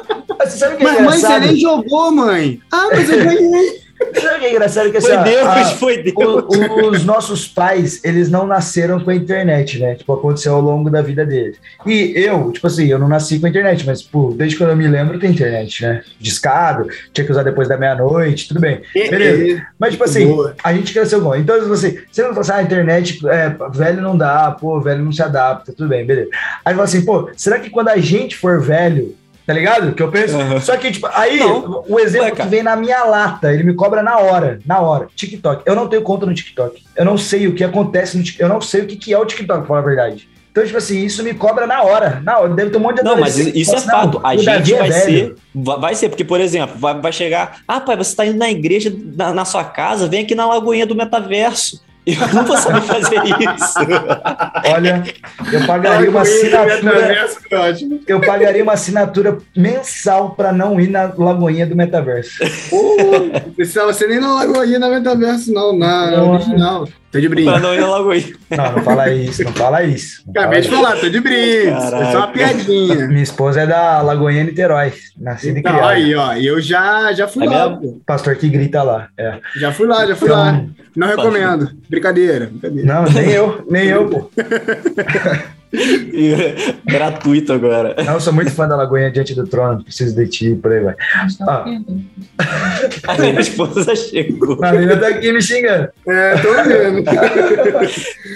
[0.41, 2.61] Mas é mãe, você nem jogou, mãe.
[2.73, 3.81] Ah, mas eu ganhei.
[4.21, 4.91] Sabe o que é engraçado?
[4.91, 6.15] Que, assim, Foi Deus, a- foi Deus.
[6.17, 9.95] o- os nossos pais, eles não nasceram com a internet, né?
[9.95, 11.57] Tipo, aconteceu ao longo da vida deles.
[11.87, 14.77] E eu, tipo assim, eu não nasci com a internet, mas, pô, desde quando eu
[14.77, 16.03] me lembro tem internet, né?
[16.19, 18.81] Discado, tinha que usar depois da meia-noite, tudo bem.
[18.95, 19.63] Beleza.
[19.79, 20.27] Mas, tipo assim,
[20.65, 21.35] a gente cresceu com.
[21.37, 25.05] Então, você, você não fala assim, ah, a internet, é, velho não dá, pô, velho
[25.05, 26.31] não se adapta, tudo bem, beleza.
[26.65, 29.15] Aí fala assim, pô, será que quando a gente for velho,
[29.51, 29.93] tá ligado?
[29.95, 30.37] Que eu penso.
[30.39, 30.61] Aham.
[30.61, 31.85] Só que, tipo, aí, Não.
[31.89, 35.09] o exemplo que vem na minha lata, ele me cobra na hora, na hora.
[35.17, 35.65] TikTok.
[35.67, 36.81] Eu não tenho conta no TikTok.
[36.97, 38.43] Eu não sei o que acontece no TikTok.
[38.43, 40.29] Eu não sei o que, que é o TikTok, pra falar a verdade.
[40.53, 42.21] Então, tipo assim, isso me cobra na hora.
[42.25, 42.55] Na hora.
[42.55, 44.21] Deve ter um monte de Não, mas isso é assim, fato.
[44.21, 45.35] não, A gente é vai ser.
[45.53, 47.59] Vai vai ser, porque, por exemplo, vai, vai chegar.
[47.67, 50.87] Ah, pai, você tá indo na igreja, na, na sua casa, vem aqui na Lagoinha
[50.87, 51.83] do Metaverso.
[52.15, 53.79] Eu não vou saber fazer isso.
[54.75, 55.03] Olha,
[55.53, 57.29] eu pagaria uma assinatura.
[58.07, 62.39] Eu pagaria uma assinatura mensal pra não ir na Lagoinha do Metaverso.
[62.69, 62.97] Pô,
[63.45, 66.89] não precisava ser nem na Lagoinha na Metaverso, não, na Não, original.
[67.13, 67.59] Tô de pra brinco.
[67.59, 68.33] não ir na Lagoinha.
[68.51, 70.23] Não, não fala isso, não fala isso.
[70.27, 71.77] Não Acabei de fala falar, tô de brinco.
[71.77, 73.09] É só uma piadinha.
[73.09, 75.93] Minha esposa é da Lagoinha Niterói, nascida e Então, criada.
[75.93, 78.01] aí, ó, e eu já, já fui É lá, mesmo?
[78.07, 79.09] Pastor que grita lá.
[79.19, 79.39] É.
[79.57, 80.65] Já fui lá, já fui Então, lá.
[80.97, 81.71] Não recomendo.
[81.89, 82.87] Brincadeira, brincadeira.
[82.95, 84.31] Não, nem eu, nem eu, pô.
[86.85, 87.95] Gratuito agora.
[88.05, 90.81] Não, eu sou muito fã da Lagoinha Diante do Trono, preciso de ti, por aí
[90.81, 90.95] vai.
[91.43, 91.65] Ah,
[93.09, 94.59] A minha esposa chegou.
[94.65, 95.89] a menina tá aqui me xingando.
[96.07, 97.05] É, tô vendo.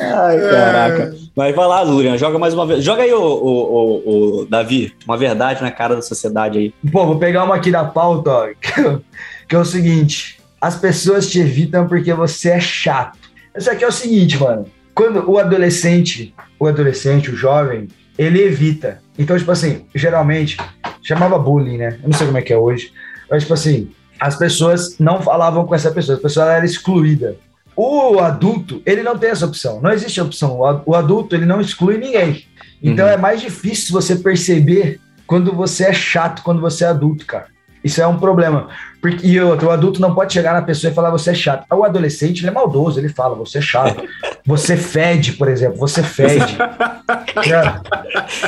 [0.00, 1.14] Ai, caraca.
[1.36, 2.84] Mas vai lá, Lurian, joga mais uma vez.
[2.84, 6.74] Joga aí, o, o, o, o Davi, uma verdade na cara da sociedade aí.
[6.92, 9.00] Pô, vou pegar uma aqui da pauta, ó, que,
[9.48, 13.18] que é o seguinte: as pessoas te evitam porque você é chato.
[13.56, 14.66] Isso aqui é o seguinte, mano.
[14.94, 19.00] Quando o adolescente, o adolescente, o jovem, ele evita.
[19.18, 20.56] Então, tipo assim, geralmente,
[21.02, 21.98] chamava bullying, né?
[22.02, 22.92] Eu não sei como é que é hoje.
[23.30, 23.90] Mas, tipo assim,
[24.20, 27.36] as pessoas não falavam com essa pessoa, a pessoa era excluída.
[27.76, 29.80] O adulto, ele não tem essa opção.
[29.80, 30.60] Não existe opção.
[30.86, 32.44] O adulto, ele não exclui ninguém.
[32.80, 33.12] Então Uhum.
[33.12, 37.46] é mais difícil você perceber quando você é chato, quando você é adulto, cara.
[37.84, 38.68] Isso é um problema.
[39.00, 41.66] Porque, e outro, o adulto não pode chegar na pessoa e falar você é chato.
[41.70, 44.02] O adolescente, ele é maldoso, ele fala você é chato.
[44.46, 46.58] Você fede, por exemplo, você fede.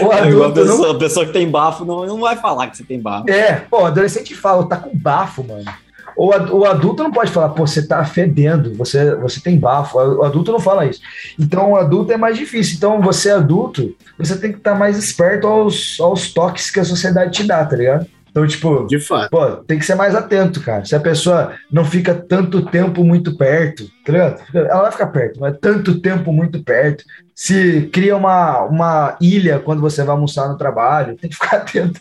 [0.02, 2.66] O É a adulto não pessoa, a pessoa que tem bafo não, não vai falar
[2.66, 3.30] que você tem bafo.
[3.30, 5.64] é, pô, o adolescente fala, tá com bafo, mano.
[6.14, 9.98] O, o adulto não pode falar, pô, você tá fedendo, você, você tem bafo.
[9.98, 11.00] O adulto não fala isso.
[11.38, 12.76] Então, o adulto é mais difícil.
[12.76, 16.84] Então, você é adulto, você tem que estar mais esperto aos, aos toques que a
[16.84, 18.06] sociedade te dá, tá ligado?
[18.36, 19.30] Então, tipo, De fato.
[19.30, 20.84] pô, tem que ser mais atento, cara.
[20.84, 23.88] Se a pessoa não fica tanto tempo muito perto?
[24.54, 27.04] Ela vai ficar perto, mas tanto tempo muito perto.
[27.34, 32.00] Se cria uma, uma ilha quando você vai almoçar no trabalho, tem que ficar atento.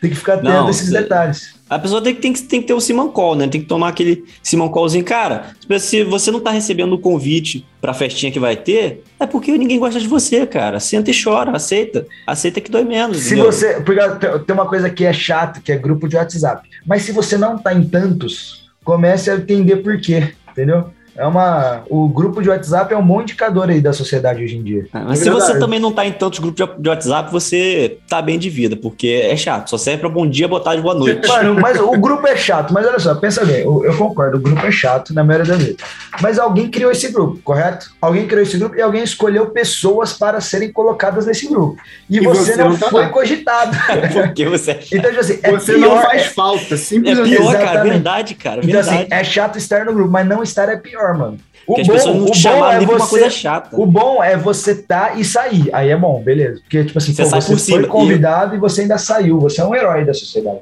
[0.00, 1.56] Tem que ficar atento Não, a esses detalhes.
[1.68, 3.48] A pessoa tem, que- tem, que- tem que ter o Simancol, né?
[3.48, 5.04] Tem que tomar aquele Simancolzinho.
[5.04, 5.46] Cara,
[5.80, 9.78] se você não tá recebendo o convite pra festinha que vai ter, é porque ninguém
[9.80, 10.78] gosta de você, cara.
[10.78, 12.06] Senta e chora, aceita.
[12.24, 13.16] Aceita que dói menos.
[13.18, 13.50] Se entendeu?
[13.50, 13.80] você.
[13.80, 14.00] Porque
[14.46, 16.68] tem- uma coisa que é chato, que é grupo de WhatsApp.
[16.86, 20.90] Mas se você não tá em tantos, comece a entender por quê, entendeu?
[21.16, 21.82] É uma.
[21.88, 24.86] O grupo de WhatsApp é um bom indicador aí da sociedade hoje em dia.
[24.92, 25.60] Ah, Mas É se você verdade.
[25.60, 29.36] também não tá em tantos grupos de- WhatsApp, você tá bem de vida, porque é
[29.36, 29.70] chato.
[29.70, 31.26] Só serve pra bom dia, boa tarde, boa noite.
[31.26, 34.40] Mano, mas o grupo é chato, mas olha só, pensa bem, eu, eu concordo, o
[34.40, 35.76] grupo é chato na maioria das vezes.
[36.20, 37.90] Mas alguém criou esse grupo, correto?
[38.00, 41.76] Alguém criou esse grupo e alguém escolheu pessoas para serem colocadas nesse grupo.
[42.10, 43.08] E, E você, você não, não tá foi lá.
[43.08, 43.76] cogitado.
[44.12, 44.92] porque você é chato.
[44.94, 47.36] Então, tipo assim, é Você pior, não faz é- falta, É simplesmente.
[47.36, 47.62] pior, cara.
[47.64, 47.92] Exatamente.
[47.92, 48.60] Verdade, cara.
[48.64, 49.14] Então, assim, Verdade.
[49.14, 51.05] é chato estar no grupo, mas não estar é pior.
[51.14, 51.38] Mano.
[51.66, 53.30] O Porque bom, pessoas não o te bom chamaram é nem pra uma você, coisa
[53.30, 53.68] chata.
[53.80, 55.68] o bom é você tá e sair.
[55.74, 56.60] Aí é bom, beleza.
[56.60, 57.78] Porque, tipo assim, Você pô, sai você por cima.
[57.80, 59.40] foi convidado e você ainda saiu.
[59.40, 60.60] Você é um herói da sociedade.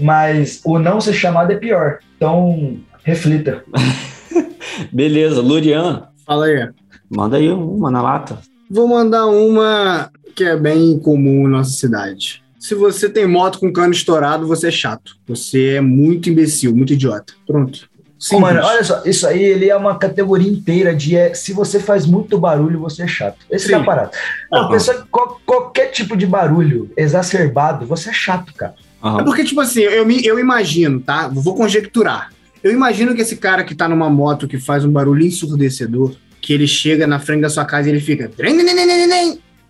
[0.00, 1.98] Mas o não ser chamado é pior.
[2.16, 3.62] Então, reflita.
[4.92, 6.68] Beleza, Lurian, Fala aí.
[7.08, 8.38] manda aí uma na lata.
[8.70, 12.42] Vou mandar uma que é bem comum na nossa cidade.
[12.58, 15.16] Se você tem moto com cano estourado, você é chato.
[15.26, 17.32] Você é muito imbecil, muito idiota.
[17.46, 17.88] Pronto.
[18.20, 18.54] Simples.
[18.54, 22.04] mano, olha só, isso aí ele é uma categoria inteira de é, se você faz
[22.04, 23.38] muito barulho, você é chato.
[23.50, 23.72] Esse Sim.
[23.72, 24.10] é a parada.
[24.52, 28.74] Não, pessoa, qual- qualquer tipo de barulho exacerbado, você é chato, cara.
[29.18, 31.28] É porque, tipo assim, eu, me, eu imagino, tá?
[31.32, 32.30] Vou conjecturar.
[32.62, 36.52] Eu imagino que esse cara que tá numa moto que faz um barulho ensurdecedor, que
[36.52, 38.30] ele chega na frente da sua casa e ele fica.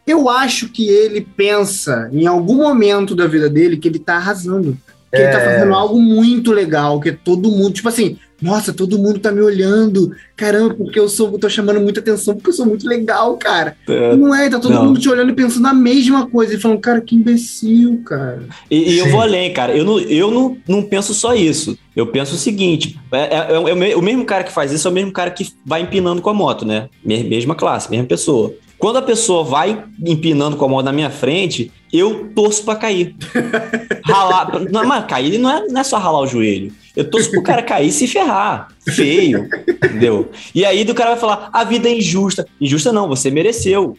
[0.06, 4.77] Eu acho que ele pensa, em algum momento da vida dele, que ele tá arrasando.
[5.12, 5.55] Que ele tá É.
[5.55, 10.14] fazendo algo muito legal, que todo mundo, tipo assim, nossa, todo mundo tá me olhando.
[10.40, 13.76] Caramba, porque eu sou, tô chamando muita atenção, porque eu sou muito legal, cara.
[14.16, 14.86] Não é, tá todo Não.
[14.86, 16.54] mundo te olhando e pensando a mesma coisa.
[16.54, 18.42] E falando, cara, que imbecil, cara.
[18.70, 19.76] E, e eu vou além, cara.
[19.76, 21.76] Eu, não, eu não, não penso só isso.
[21.94, 23.58] Eu penso o seguinte: é, é- é
[23.94, 26.30] o o mesmo cara que faz isso é o mesmo cara que vai empinando com
[26.30, 26.88] a moto, né?
[27.04, 28.54] Me- Mesma classe, mesma pessoa.
[28.78, 33.14] Quando a pessoa vai empinando com a moto na minha frente, eu torço pra cair.
[34.04, 34.58] ralar.
[34.70, 36.72] Não, mas cair não é, não é só ralar o joelho.
[36.96, 38.68] Eu torço pro cara cair e se ferrar.
[38.88, 39.46] Feio.
[39.68, 40.30] Entendeu?
[40.55, 42.47] E aí do cara vai falar: a vida é injusta.
[42.61, 43.97] Injusta não, você mereceu.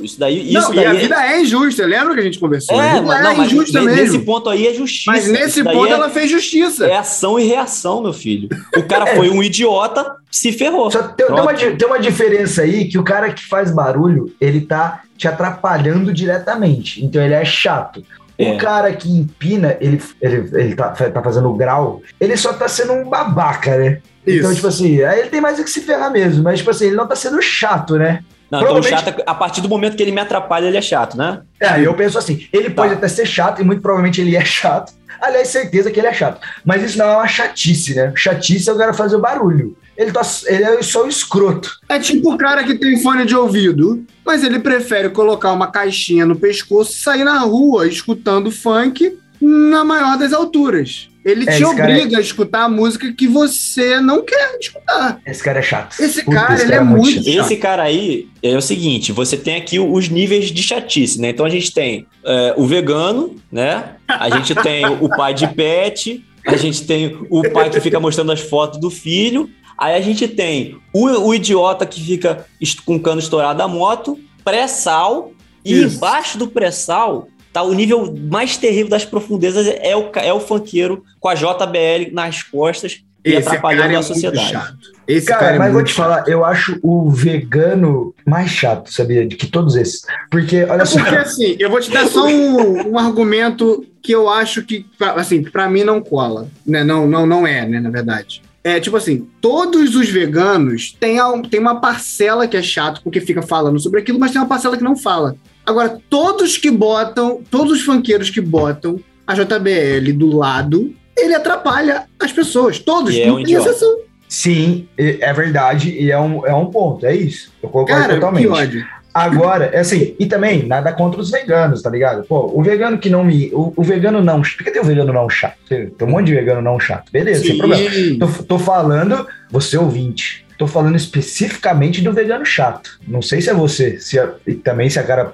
[0.00, 0.52] Isso daí.
[0.52, 2.78] Isso não, daí e a é- vida é injusta, lembra que a gente conversou?
[2.78, 3.96] a é, vida mas, é não, mas injusta mesmo.
[4.02, 5.10] nesse ponto aí é justiça.
[5.10, 6.86] Mas nesse Isso ponto é, ela fez justiça.
[6.86, 8.48] é ação e reação, meu filho.
[8.76, 9.16] O cara É.
[9.16, 10.90] foi um idiota, se ferrou.
[10.92, 14.60] Só tem, tem uma, tem uma diferença aí que o cara que faz barulho, ele
[14.60, 17.04] tá te atrapalhando diretamente.
[17.04, 18.04] Então ele é chato.
[18.38, 18.52] É.
[18.52, 22.66] O cara que empina, ele, ele, ele tá, tá fazendo o grau, ele só tá
[22.68, 23.98] sendo um babaca, né?
[24.26, 24.54] Então, Isso.
[24.56, 26.96] tipo assim, aí ele tem mais é que se ferrar mesmo, mas, tipo assim, ele
[26.96, 28.24] não tá sendo chato, né?
[28.50, 30.76] Não, então o provavelmente- chato, é- a partir do momento que ele me atrapalha, ele
[30.76, 31.42] é chato, né?
[31.60, 32.82] É, eu penso assim, ele Tá.
[32.82, 34.92] pode até ser chato, e muito provavelmente ele é chato.
[35.20, 36.40] Aliás, certeza que ele é chato.
[36.64, 38.12] Mas isso não é uma chatice, né?
[38.16, 39.76] Chatice é o cara fazer o barulho.
[39.96, 41.78] Ele, tá, ele é só o escroto.
[41.88, 46.26] É tipo o cara que tem fone de ouvido, mas ele prefere colocar uma caixinha
[46.26, 51.08] no pescoço e sair na rua escutando funk na maior das alturas.
[51.24, 55.20] Ele É, te cara obriga a escutar a música que você não quer escutar.
[55.26, 55.98] Esse cara é chato.
[55.98, 57.24] Esse Puta, cara, esse ele é muito muito chato.
[57.24, 57.44] chato.
[57.46, 61.30] Esse cara aí é o seguinte: você tem aqui os níveis de chatice, né?
[61.30, 63.92] Então a gente tem é, o vegano, né?
[64.06, 68.30] A gente tem o pai de pet, a gente tem o pai que fica mostrando
[68.32, 69.48] as fotos do filho,
[69.78, 72.46] aí a gente tem o, o idiota que fica
[72.84, 75.32] com o cano estourado da moto, pré-sal,
[75.64, 75.96] e Isso.
[75.96, 77.28] embaixo do pré-sal.
[77.52, 82.10] Tá, o nível mais terrível das profundezas é o, é o funkeiro com a JBL
[82.12, 84.50] nas costas e Esse atrapalhando cara é a muito sociedade.
[84.50, 84.94] chato.
[85.06, 85.96] Esse Cara, cara, é mas vou te chato.
[85.96, 89.24] falar, eu acho o vegano mais chato, sabia?
[89.26, 90.02] De que todos esses.
[90.30, 90.98] Porque, olha É só.
[90.98, 94.84] porque assim, eu vou te dar só um, um argumento que eu acho que,
[95.16, 96.82] assim, para mim não cola, né?
[96.82, 97.78] Não, não, não é, né?
[97.80, 98.42] Na verdade.
[98.66, 101.18] É tipo assim, todos os veganos têm,
[101.50, 104.74] tem uma parcela que é chato porque fica falando sobre aquilo, mas tem uma parcela
[104.76, 105.36] que não fala.
[105.66, 112.04] Agora, todos que botam, todos os funkeiros que botam a JBL do lado, ele atrapalha
[112.18, 112.78] as pessoas.
[112.78, 113.68] Todos, E é não um tem idiota.
[113.70, 113.98] exceção.
[114.26, 117.52] Sim, é é verdade, e é um, é um ponto, é isso.
[117.62, 118.42] Eu concordo Cara, totalmente.
[118.44, 118.86] que ódio.
[119.14, 122.24] Agora, é assim, e também, nada contra os veganos, tá ligado?
[122.24, 123.48] Pô, o vegano que não me.
[123.52, 124.42] O, o vegano não.
[124.42, 125.56] Por que tem o vegano não chato?
[125.68, 127.12] Tem um monte de vegano não chato.
[127.12, 127.90] Beleza, sem problema.
[127.90, 128.18] Sim.
[128.18, 130.44] Tô, tô falando, você ouvinte.
[130.58, 132.98] Tô falando especificamente do vegano chato.
[133.06, 135.30] Não sei se é você, se é- e também se a cara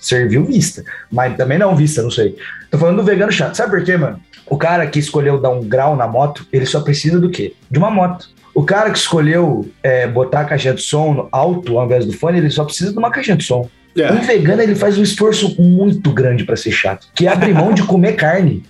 [0.00, 2.36] serviu vista, mas também não vista, não sei.
[2.70, 3.54] Tô falando do vegano chato.
[3.54, 4.20] Sabe por quê, mano?
[4.46, 7.54] O cara que escolheu dar um grau na moto, ele só precisa do quê?
[7.70, 8.28] De uma moto.
[8.54, 12.38] O cara que escolheu é, botar a caixinha de som alto ao invés do fone,
[12.38, 13.68] ele só precisa de uma caixinha de som.
[13.96, 14.12] É.
[14.12, 17.72] Um vegano, ele faz um esforço muito grande pra ser chato, que é abrir mão
[17.72, 18.62] de comer carne.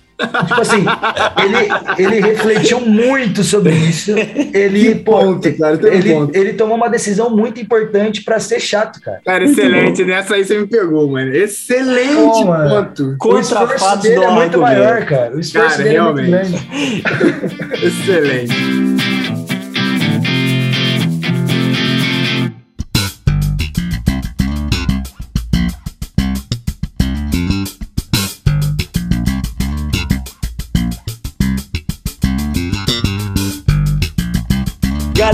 [0.47, 0.85] Tipo assim,
[1.43, 4.11] ele, ele refletiu muito sobre isso.
[4.53, 6.35] Ele, Que pô, ponto, cara, tem um ele, ponto.
[6.37, 9.19] ele tomou uma decisão muito importante pra ser chato, cara.
[9.25, 10.05] Cara, excelente.
[10.05, 11.35] Nessa aí você me pegou, mano.
[11.35, 12.69] Excelente Pô, mano.
[12.69, 13.09] ponto.
[13.11, 15.35] O Contra esforço fatos dele do é muito maior, cara.
[15.35, 16.61] O esforço Cara, dele é muito realmente.
[16.61, 17.85] grande.
[17.85, 18.94] Excelente.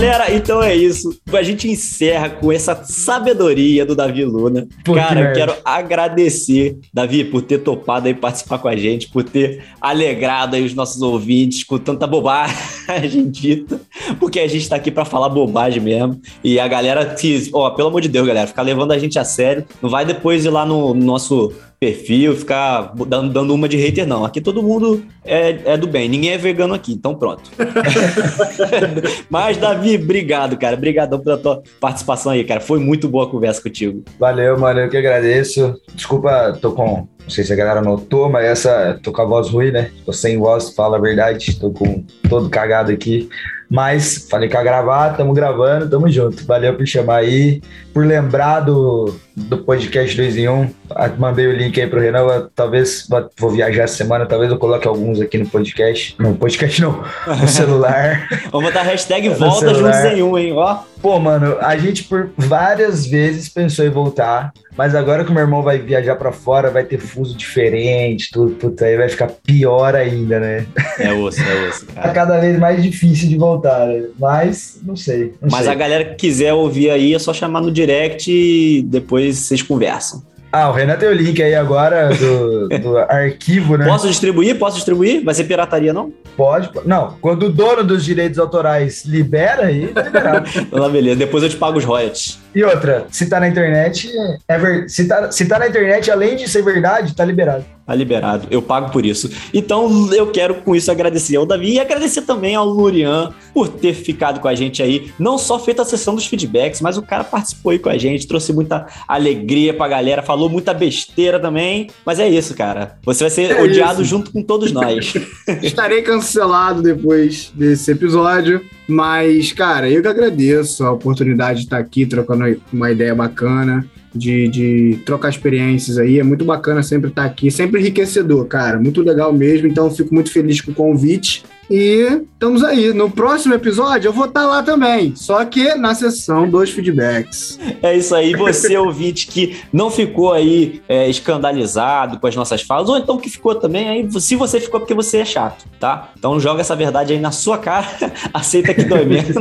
[0.02, 1.16] Galera, então é isso.
[1.32, 4.68] A gente encerra com essa sabedoria do Davi Luna.
[4.84, 9.64] Cara, eu quero agradecer, Davi, por ter topado aí participar com a gente, por ter
[9.80, 13.80] alegrado aí os nossos ouvintes com tanta bobagem dita,
[14.20, 16.20] porque a gente tá aqui pra falar bobagem mesmo.
[16.44, 19.24] E a galera que, ó, pelo amor de Deus, galera, ficar levando a gente a
[19.24, 24.06] sério, não vai depois ir lá no nosso perfil, ficar dando, dando uma de hater,
[24.06, 24.24] não.
[24.24, 27.50] Aqui todo mundo é, é do bem, ninguém é vegano aqui, então pronto.
[29.28, 30.76] Mas, Davi, obrigado, cara.
[30.76, 32.62] Obrigadão pela tua participação aí, cara.
[32.62, 34.04] Foi muito boa a conversa contigo.
[34.20, 35.76] Valeu, mano, eu que agradeço.
[35.96, 37.08] Desculpa, tô com.
[37.24, 39.00] Não sei se a galera notou, mas essa.
[39.02, 39.90] Tô com a voz ruim, né?
[40.06, 41.60] Tô sem voz, fala a verdade.
[41.60, 43.28] Tô com todo cagado aqui.
[43.68, 46.46] Mas falei que ia gravar, tamo gravando, tamo junto.
[46.46, 47.62] Valeu por chamar aí,
[47.94, 50.70] por lembrar do, do podcast 2 em 1.
[50.92, 52.50] Ah, Mandei o link aí pro Renan.
[52.56, 53.08] Talvez
[53.38, 56.16] vou- viajar essa semana, talvez eu coloque alguns aqui no podcast.
[56.20, 58.28] No podcast não, no celular.
[58.52, 60.54] Vamos botar a hashtag volta juntos em um, hein?
[60.54, 60.80] Ó.
[61.02, 65.42] Pô, mano, a gente por várias vezes pensou em voltar, mas agora que o meu
[65.42, 69.96] irmão vai viajar pra fora, vai ter fuso diferente, tudo, puta, aí vai ficar pior
[69.96, 70.66] ainda, né?
[71.00, 72.14] É osso, é osso, Tá cara.
[72.14, 74.04] cada vez mais difícil de voltar, né?
[74.20, 75.34] Mas, não sei.
[75.42, 75.72] Não Mas sei.
[75.72, 80.24] a galera que quiser ouvir aí é só chamar no direct e depois vocês conversam.
[80.52, 83.86] Ah, o Renan tem o link aí agora do, do arquivo, né?
[83.86, 84.60] Posso distribuir?
[84.60, 85.24] Posso distribuir?
[85.24, 86.12] Vai ser pirataria, não?
[86.36, 86.70] Pode.
[86.86, 90.50] Não, quando o dono dos direitos autorais libera, aí liberado.
[90.70, 91.16] Tá, beleza.
[91.16, 92.38] Depois eu te pago os royalties.
[92.54, 94.10] E outra, se tá na internet,
[94.48, 94.90] é ver...
[94.90, 97.64] se, tá, se tá na internet, além de ser verdade, tá liberado.
[97.86, 99.30] Tá liberado, eu pago por isso.
[99.54, 103.94] Então eu quero com isso agradecer ao Davi e agradecer também ao Lurian por ter
[103.94, 105.12] ficado com a gente aí.
[105.20, 108.28] Não só feito a sessão dos feedbacks, mas o cara participou aí com a gente,
[108.28, 111.90] trouxe muita alegria pra galera, falou muita besteira também.
[112.06, 112.98] Mas é isso, cara.
[113.04, 114.10] Você vai ser É odiado isso.
[114.10, 115.14] junto com todos nós.
[115.62, 118.62] Estarei cancelado depois desse episódio,
[118.92, 124.48] mas, cara, eu que agradeço a oportunidade de estar aqui trocando uma ideia bacana, de,
[124.50, 126.20] de trocar experiências aí.
[126.20, 128.80] É muito bacana sempre estar aqui, sempre enriquecedor, cara.
[128.80, 131.44] Muito legal mesmo, então fico muito feliz com o convite.
[131.72, 132.94] E estamos aí.
[132.94, 137.58] No próximo episódio eu vou estar lá também, só que na sessão dos feedbacks.
[137.82, 142.90] É isso aí, você ouvinte que não ficou aí é, escandalizado com as nossas falas,
[142.90, 146.12] ou então que ficou também, aí se você ficou porque você é chato, tá?
[146.18, 147.88] Então joga essa verdade aí na sua cara,
[148.34, 149.32] aceita que dói menos.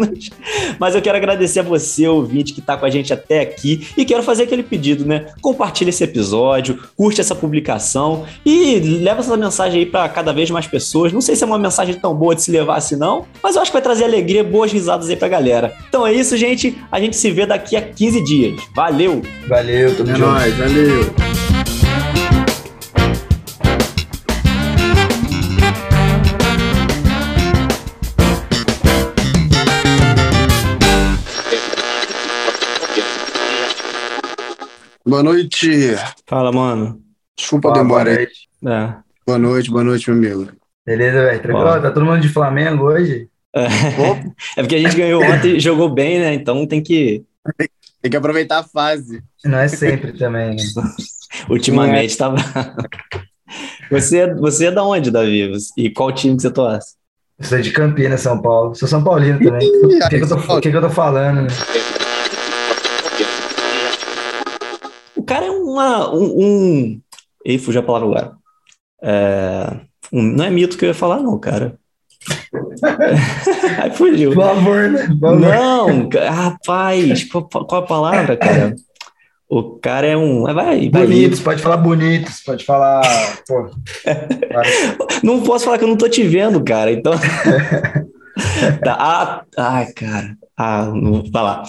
[0.78, 4.04] Mas eu quero agradecer a você, ouvinte, que tá com a gente até aqui, e
[4.04, 5.26] quero fazer aquele pedido, né?
[5.40, 10.68] Compartilha esse episódio, curte essa publicação e leva essa mensagem aí para cada vez mais
[10.68, 11.12] pessoas.
[11.12, 13.62] Não sei se é uma mensagem tão boa de se levar assim, não, mas eu
[13.62, 15.72] acho que vai trazer alegria, boas risadas aí pra galera.
[15.88, 16.76] Então é isso, gente.
[16.92, 18.60] A gente se vê daqui a 15 dias.
[18.76, 19.22] Valeu!
[19.48, 20.28] Valeu, tamo É junto.
[20.30, 21.14] nóis, valeu.
[35.06, 35.96] Boa noite.
[36.26, 37.00] Fala, mano.
[37.36, 38.16] Desculpa a demora boa aí.
[38.16, 38.48] noite.
[38.66, 39.02] É.
[39.26, 40.52] Boa noite, boa noite, meu amigo.
[40.86, 41.42] Beleza, velho?
[41.42, 41.82] Tranquilo?
[41.82, 43.28] Tá todo mundo de Flamengo hoje?
[43.54, 43.66] É
[44.56, 46.34] porque a gente ganhou ontem e jogou bem, né?
[46.34, 47.24] Então tem que.
[48.00, 49.22] Tem que aproveitar a fase.
[49.44, 50.62] Não é sempre também, né?
[51.48, 52.36] Ultimamente tava.
[53.90, 55.50] Você, é- você é da onde, Davi?
[55.76, 56.94] E qual time que você torce?
[57.36, 58.76] Eu sou de Campinas, São Paulo.
[58.76, 59.68] Sou São Paulino também.
[59.68, 61.48] O que, que, eu tô, o que, que eu tô falando, né?
[65.16, 66.40] O cara é uma, um.
[66.40, 67.00] um...
[67.44, 68.36] Ih, fugiu a palavra agora.
[69.02, 69.80] É,
[70.12, 71.74] um- não é mito que eu ia falar, não, cara.
[73.82, 74.32] Aí fugiu.
[74.32, 75.08] Por favor, né?
[75.18, 75.38] Por.
[75.38, 78.74] Não, rapaz, qual, a palavra, cara?
[79.48, 80.42] O cara é um.
[80.44, 80.88] Vai, vai.
[80.88, 83.02] Bonitos, pode falar bonitos, pode falar.
[83.48, 83.68] Pô.
[85.24, 86.92] Não posso falar que eu não tô te vendo, cara.
[86.92, 87.12] Então.
[88.84, 88.96] tá.
[88.98, 90.36] Ah, ai, cara.
[90.56, 91.24] Ah, não.
[91.30, 91.62] Vai lá.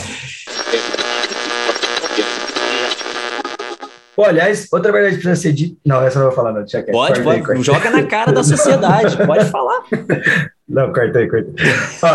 [4.21, 5.75] Pô, aliás, outra verdade que precisa ser dita.
[5.83, 6.59] Não, essa eu não vou falar, não.
[6.61, 6.93] Deixa quieto.
[6.93, 7.41] Pode, Corta aí, pode.
[7.47, 7.63] corta.
[7.63, 9.17] Joga na cara da sociedade.
[9.25, 9.81] Pode falar.
[10.69, 11.49] Não, corta aí, corta.
[12.03, 12.07] Ó.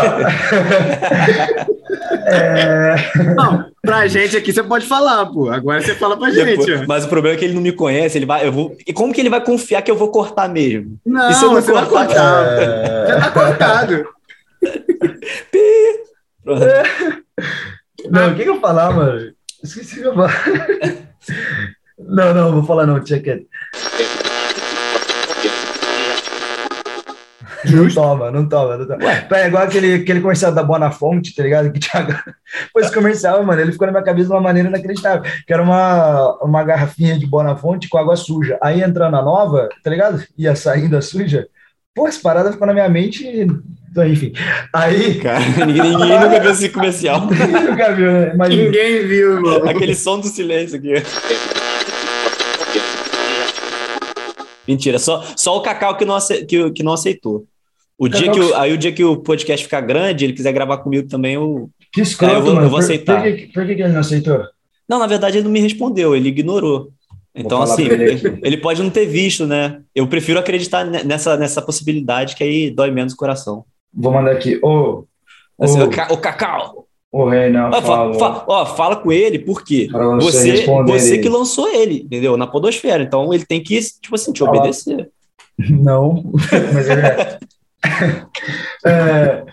[2.31, 2.95] é...
[3.35, 5.49] Não, pra gente aqui você pode falar, pô.
[5.49, 6.45] Agora você fala pra gente.
[6.45, 8.17] Depois- mas o problema é que ele não me conhece.
[8.17, 8.47] Ele vai.
[8.47, 8.73] Eu vou.
[8.87, 10.97] E como que ele vai confiar que eu vou cortar mesmo?
[11.05, 12.07] Não, E se eu não você vai cortar?
[12.07, 12.61] cortar.
[12.61, 14.07] é, Já tá cortado.
[18.09, 19.33] Não, o que, que eu falar, mano?
[19.63, 21.07] Esqueci o que eu ia falar.
[21.97, 23.45] Não, não, vou falar não, tinha quieto.
[27.65, 29.03] Não toma, não toma, não toma.
[29.31, 31.71] É igual aquele, aquele comercial da Bonafonte, tá ligado?
[31.71, 32.05] Que tinha...
[32.73, 35.29] Pô, esse comercial, mano, ele ficou na minha cabeça de uma maneira inacreditável.
[35.45, 38.57] Que era uma, uma garrafinha de Bonafonte com água suja.
[38.61, 40.23] Aí entrando a nova, tá ligado?
[40.37, 41.47] Ia saindo a suja.
[41.95, 43.25] Pô, essa parada ficou na minha mente
[43.89, 44.31] Então, enfim.
[44.71, 45.15] Aí.
[45.15, 47.21] Cara, ninguém, ninguém nunca viu esse comercial.
[47.21, 48.31] Ninguém nunca viu, né?
[48.33, 48.63] Imagina.
[48.63, 49.69] Ninguém viu, irmão.
[49.69, 50.93] Aquele som do silêncio aqui.
[54.67, 57.45] Mentira, só, só o Cacau que não, ace- que, que não aceitou.
[57.97, 60.51] O dia Cacau que o, aí o dia que o podcast ficar grande, ele quiser
[60.51, 61.69] gravar comigo também, eu.
[61.93, 62.65] Que escroto, eu vou- mano.
[62.65, 63.23] eu vou Por- aceitar.
[63.23, 64.39] Por, que, por que ele não aceitou?
[64.87, 66.89] Não, na verdade ele não me respondeu, ele ignorou.
[67.35, 69.81] Então, assim, ele ele pode não ter visto, né?
[69.93, 73.63] Eu prefiro acreditar ne- nessa, nessa possibilidade, que aí dói menos o coração.
[73.93, 74.59] Vou mandar aqui.
[74.63, 75.05] Ô,
[75.59, 78.13] Assim, ô, o, Ca- o Cacau, ô Renan, fa- falou.
[78.19, 79.87] fa- ó, fala com ele, por quê?
[79.91, 82.35] Pra você Você, você que lançou ele, entendeu?
[82.37, 83.03] Na podosfera.
[83.03, 84.57] Então ele tem que, tipo assim, te Fala.
[84.57, 85.09] obedecer.
[85.57, 86.23] Não,
[86.73, 87.39] mas é.
[88.85, 89.43] É,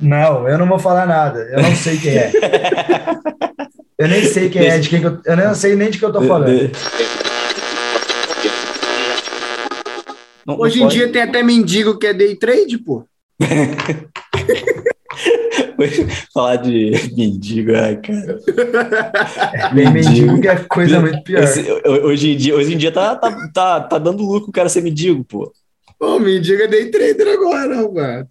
[0.00, 1.38] Não, eu não vou falar nada.
[1.52, 2.32] Eu não sei quem é.
[3.98, 6.04] Eu nem sei quem é, de quem que eu, eu não sei nem de que
[6.04, 6.50] eu tô falando.
[10.44, 13.04] Não- não Hoje em pode- dia tem até mendigo que é day trade, pô.
[16.32, 18.38] Falar de mendigo, ai, cara.
[19.74, 21.42] Mendigo que é coisa muito pior.
[21.42, 24.68] Esse- hoje em dia, hoje em dia tá, tá, tá, tá dando lucro o cara
[24.68, 25.52] ser mendigo, pô.
[25.98, 28.26] Pô, mendigo é day trader agora, não, mano.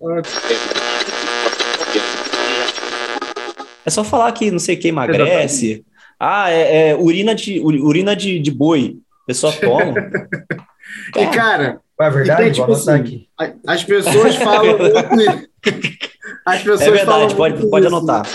[3.86, 5.84] É só falar que não sei quem emagrece.
[6.20, 8.98] Ah, é, é urina, de, uri- urina de, de boi.
[9.24, 9.94] A pessoa toma.
[11.18, 12.50] E, cara, É verdade?
[12.50, 13.28] Então, tipo assim,
[13.68, 14.78] as pessoas falam
[15.12, 15.50] muito.
[16.46, 17.96] As pessoas É verdade, falam pode, pode isso.
[17.96, 18.26] anotar.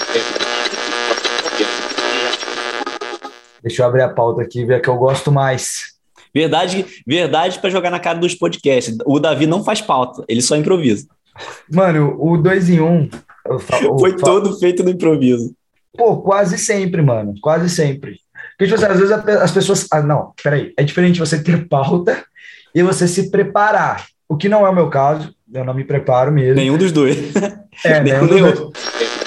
[3.62, 5.94] Deixa eu abrir a pauta aqui e ver a que eu gosto mais.
[6.32, 8.96] Verdade, verdade para jogar na cara dos podcasts.
[9.04, 11.06] O Davi não faz pauta, ele só improvisa.
[11.72, 12.86] Mano, o 2 em 1.
[12.86, 13.08] Um,
[13.98, 15.54] Foi todo feito no improviso.
[15.96, 17.34] Pô, quase sempre, mano.
[17.40, 18.20] Quase sempre.
[18.58, 19.86] Porque, tipo assim, às vezes as pessoas.
[19.90, 20.72] Ah, não, peraí.
[20.76, 22.22] É diferente você ter pauta
[22.76, 24.04] e você se preparar.
[24.28, 25.34] O que não é o meu caso.
[25.50, 26.56] Eu não me preparo mesmo.
[26.56, 27.16] Nenhum dos dois.
[27.82, 29.25] É, nenhum nenhum dos dois.